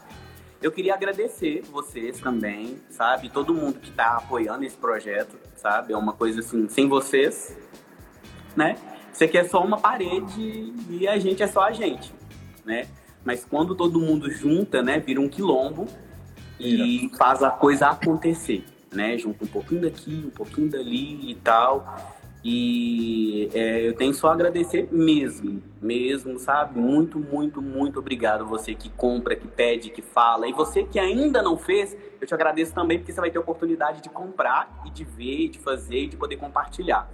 Eu 0.61 0.73
queria 0.73 0.95
agradecer 0.95 1.63
vocês 1.71 2.19
também, 2.19 2.77
sabe? 2.91 3.29
Todo 3.29 3.55
mundo 3.55 3.79
que 3.79 3.93
tá 3.93 4.17
apoiando 4.17 4.65
esse 4.65 4.77
projeto, 4.77 5.39
sabe? 5.55 5.93
É 5.93 5.97
uma 5.97 6.13
coisa 6.13 6.41
assim, 6.41 6.69
sem 6.69 6.89
vocês, 6.89 7.57
né? 8.57 8.77
Isso 9.13 9.23
aqui 9.23 9.39
é 9.39 9.45
só 9.45 9.63
uma 9.63 9.79
parede 9.79 10.75
e 10.91 11.07
a 11.07 11.21
gente 11.21 11.41
é 11.41 11.47
só 11.47 11.61
a 11.63 11.71
gente, 11.71 12.13
né? 12.65 12.89
Mas 13.25 13.45
quando 13.45 13.77
todo 13.77 14.01
mundo 14.01 14.29
junta, 14.29 14.83
né, 14.83 14.99
vira 14.99 15.21
um 15.21 15.29
quilombo 15.29 15.87
e 16.59 17.13
faz 17.17 17.45
a 17.45 17.51
coisa 17.51 17.91
acontecer, 17.91 18.65
né? 18.97 19.17
Junta 19.19 19.45
um 19.45 19.49
pouquinho 19.49 19.83
daqui, 19.83 20.25
um 20.27 20.31
pouquinho 20.31 20.71
dali 20.71 21.31
e 21.31 21.35
tal. 21.37 22.17
E 22.49 23.51
é, 23.55 23.89
eu 23.89 23.95
tenho 23.95 24.15
só 24.15 24.29
a 24.29 24.33
agradecer 24.33 24.89
mesmo, 24.93 25.61
mesmo, 25.83 26.39
sabe? 26.39 26.79
Muito, 26.79 27.19
muito, 27.19 27.61
muito 27.61 27.99
obrigado 27.99 28.47
você 28.47 28.73
que 28.73 28.89
compra, 28.89 29.35
que 29.35 29.49
pede, 29.49 29.91
que 29.91 30.01
fala. 30.01 30.47
E 30.47 30.53
você 30.53 30.85
que 30.85 30.97
ainda 30.97 31.43
não 31.43 31.57
fez, 31.59 31.97
eu 32.21 32.27
te 32.27 32.33
agradeço 32.33 32.73
também 32.73 32.99
porque 32.99 33.13
você 33.13 33.21
vai 33.21 33.33
ter 33.33 33.39
oportunidade 33.41 34.01
de 34.01 34.09
comprar 34.09 34.83
e 34.87 34.91
de 34.91 35.03
ver, 35.03 35.49
de 35.49 35.59
fazer 35.59 36.05
e 36.05 36.07
de 36.07 36.17
poder 36.17 36.37
compartilhar. 36.37 37.11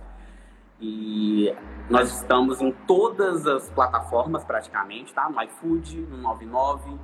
E 0.79 1.51
nós 1.89 2.13
estamos 2.13 2.61
em 2.61 2.71
todas 2.71 3.47
as 3.47 3.71
plataformas 3.71 4.45
praticamente, 4.45 5.15
tá? 5.15 5.31
No 5.31 5.43
iFood, 5.45 5.97
no 6.11 6.19
99, 6.19 6.99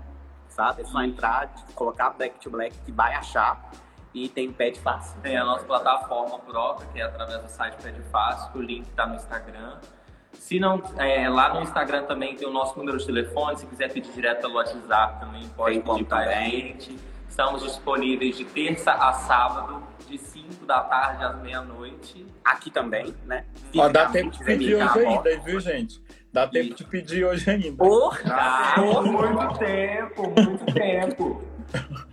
sabe? 0.51 0.83
É 0.83 0.85
só 0.85 1.01
entrar, 1.03 1.49
colocar 1.75 2.11
Black 2.11 2.39
to 2.41 2.51
Black 2.51 2.77
que 2.85 2.93
vai 2.93 3.15
achar 3.15 3.71
e 4.15 4.29
tem 4.29 4.53
Pet 4.53 4.79
Fácil. 4.81 5.21
Tem 5.21 5.37
a 5.37 5.45
nossa 5.45 5.65
plataforma 5.65 6.39
própria, 6.39 6.89
que 6.93 7.01
é 7.01 7.05
através 7.05 7.43
do 7.43 7.49
site 7.49 7.77
Pet 7.83 8.01
Fácil, 8.11 8.51
o 8.55 8.63
link 8.63 8.87
está 8.89 9.07
no 9.07 9.15
Instagram. 9.15 9.79
Se 10.33 10.59
não, 10.59 10.83
é, 10.97 11.29
lá 11.29 11.55
no 11.55 11.63
Instagram 11.63 12.05
também 12.05 12.35
tem 12.37 12.47
o 12.47 12.51
nosso 12.51 12.79
número 12.79 12.99
de 12.99 13.07
telefone, 13.07 13.59
se 13.59 13.67
quiser 13.67 13.93
pedir 13.93 14.13
direto 14.13 14.43
pelo 14.43 14.55
WhatsApp 14.55 15.21
também 15.21 15.49
pode 15.51 15.81
Tem 15.81 15.83
pedir 15.83 16.05
para 16.05 16.19
a 16.31 16.33
gente. 16.33 16.97
Estamos 17.29 17.63
disponíveis 17.63 18.37
de 18.37 18.45
terça 18.45 18.93
a 18.93 19.13
sábado, 19.13 19.83
de 20.09 20.19
5 20.19 20.67
da 20.67 20.81
tarde 20.81 21.25
às 21.25 21.41
meia-noite. 21.41 22.27
Aqui 22.45 22.71
também, 22.71 23.15
né? 23.27 23.45
Ó, 23.77 23.89
dá 23.89 24.07
tempo 24.07 24.31
de 24.31 24.45
pedir 24.45 24.75
hoje 24.75 24.99
ainda, 24.99 25.39
viu, 25.41 25.61
gente? 25.61 26.03
Dá 26.33 26.47
tempo 26.47 26.75
de 26.75 26.85
pedir 26.85 27.25
hoje 27.25 27.49
ainda. 27.51 27.77
Porra! 27.77 28.21
Ah, 28.27 28.81
muito 28.81 29.59
tempo, 29.59 30.23
muito 30.23 30.73
tempo. 30.73 31.43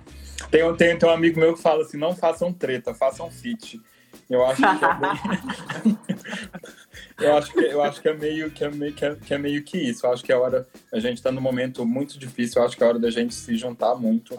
Tem, 0.55 0.63
um- 0.63 0.73
tem, 0.73 0.97
tem 0.97 1.09
um 1.09 1.11
amigo 1.11 1.37
meu 1.37 1.53
que 1.53 1.61
fala 1.61 1.81
assim: 1.81 1.97
não 1.97 2.15
façam 2.15 2.53
treta, 2.53 2.93
façam 2.93 3.29
fit. 3.29 3.81
Eu 4.29 4.45
acho 4.45 4.61
que 4.61 4.85
é 4.85 4.93
bem... 4.95 5.97
eu 7.19 7.37
acho 7.37 7.51
que 7.51 7.59
eu 7.59 7.83
acho 7.83 8.01
que 8.01 8.07
é 8.07 8.13
meio 8.13 8.49
que 8.49 8.63
é 8.63 8.71
meio 8.71 8.93
que 8.93 9.03
é, 9.03 9.15
que 9.15 9.33
é 9.33 9.37
meio 9.37 9.61
que 9.63 9.77
isso. 9.77 10.05
Eu 10.05 10.13
acho 10.13 10.23
que 10.23 10.31
é 10.31 10.37
hora 10.37 10.65
a 10.93 10.99
gente 11.01 11.17
está 11.17 11.29
num 11.29 11.41
momento 11.41 11.85
muito 11.85 12.17
difícil. 12.17 12.61
Eu 12.61 12.65
acho 12.65 12.77
que 12.77 12.83
é 12.83 12.87
hora 12.87 12.97
da 12.97 13.09
gente 13.09 13.35
se 13.35 13.53
juntar 13.57 13.95
muito 13.95 14.37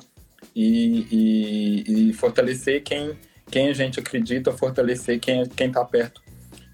e, 0.55 1.07
e, 1.13 2.09
e 2.09 2.13
fortalecer 2.15 2.83
quem 2.83 3.15
quem 3.51 3.69
a 3.69 3.75
gente 3.75 4.01
acredita, 4.01 4.51
fortalecer 4.53 5.21
quem 5.21 5.47
quem 5.51 5.67
está 5.67 5.85
perto, 5.85 6.23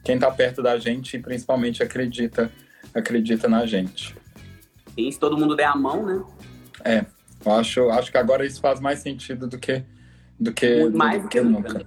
quem 0.05 0.21
tá 0.21 0.31
perto 0.31 0.63
da 0.63 0.79
gente 0.79 1.17
e 1.17 1.21
principalmente 1.21 1.83
acredita 1.83 2.49
acredita 2.95 3.49
na 3.49 3.67
gente. 3.67 4.15
E 4.97 5.11
se 5.11 5.19
todo 5.19 5.37
mundo 5.37 5.57
der 5.57 5.67
a 5.67 5.75
mão, 5.75 6.07
né? 6.07 6.25
Eu 7.45 7.53
acho, 7.53 7.91
acho 7.91 8.11
que 8.11 8.19
agora 8.19 8.45
isso 8.47 8.61
faz 8.61 8.81
mais 8.81 9.01
sentido 9.01 9.47
do 9.47 9.59
que 9.59 9.85
do 10.39 10.53
que, 10.53 10.89
mais 10.91 11.19
do 11.19 11.25
do 11.25 11.29
que 11.29 11.41
nunca. 11.41 11.87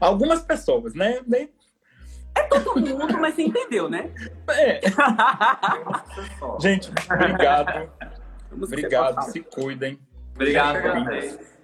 Algumas 0.00 0.42
pessoas, 0.42 0.94
né? 0.94 1.20
Nem, 1.26 1.48
Todo 2.48 2.80
mundo, 2.80 3.18
mas 3.18 3.34
você 3.34 3.42
entendeu, 3.42 3.88
né? 3.88 4.10
é. 4.50 4.80
Gente, 6.60 6.90
obrigado. 7.10 7.90
Vamos 8.50 8.68
Obrigado. 8.68 9.22
se 9.22 9.40
cuidem. 9.40 9.98
Obrigado 10.34 11.04
vocês. 11.04 11.55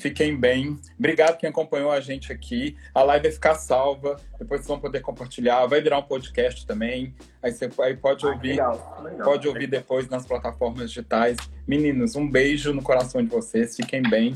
Fiquem 0.00 0.34
bem. 0.34 0.78
Obrigado 0.98 1.36
quem 1.36 1.50
acompanhou 1.50 1.90
a 1.90 2.00
gente 2.00 2.32
aqui. 2.32 2.74
A 2.94 3.02
live 3.02 3.24
vai 3.24 3.32
ficar 3.32 3.54
salva. 3.54 4.16
Depois 4.38 4.60
vocês 4.60 4.68
vão 4.68 4.80
poder 4.80 5.00
compartilhar. 5.00 5.66
Vai 5.66 5.82
virar 5.82 5.98
um 5.98 6.02
podcast 6.02 6.66
também. 6.66 7.14
Aí 7.42 7.52
você 7.52 7.68
aí 7.80 7.96
pode 7.96 8.26
ouvir. 8.26 8.52
Legal, 8.52 9.02
legal. 9.04 9.24
Pode 9.24 9.46
ouvir 9.46 9.66
depois 9.66 10.08
nas 10.08 10.24
plataformas 10.24 10.88
digitais. 10.88 11.36
Meninos, 11.66 12.16
um 12.16 12.28
beijo 12.28 12.72
no 12.72 12.82
coração 12.82 13.22
de 13.22 13.28
vocês. 13.28 13.76
Fiquem 13.76 14.02
bem. 14.02 14.34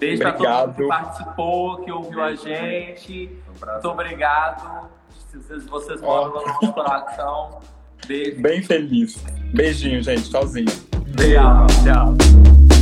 Beijo 0.00 0.20
para 0.20 0.32
todo 0.32 0.46
Obrigado. 0.46 0.66
mundo 0.66 0.76
que 0.76 0.88
participou, 0.88 1.84
que 1.84 1.92
ouviu 1.92 2.22
a 2.22 2.34
gente. 2.34 3.30
Um. 3.48 3.72
Muito 3.72 3.88
obrigado. 3.88 4.90
Vocês, 5.32 5.66
vocês 5.66 6.00
moram 6.00 6.34
no 6.34 6.46
nosso 6.46 6.72
coração. 6.72 7.60
Beijo. 8.04 8.42
Bem 8.42 8.62
feliz. 8.62 9.16
Beijinho, 9.54 10.02
gente. 10.02 10.28
Tchauzinho. 10.28 10.66
Tchau. 10.66 11.66
Tchau. 11.84 12.75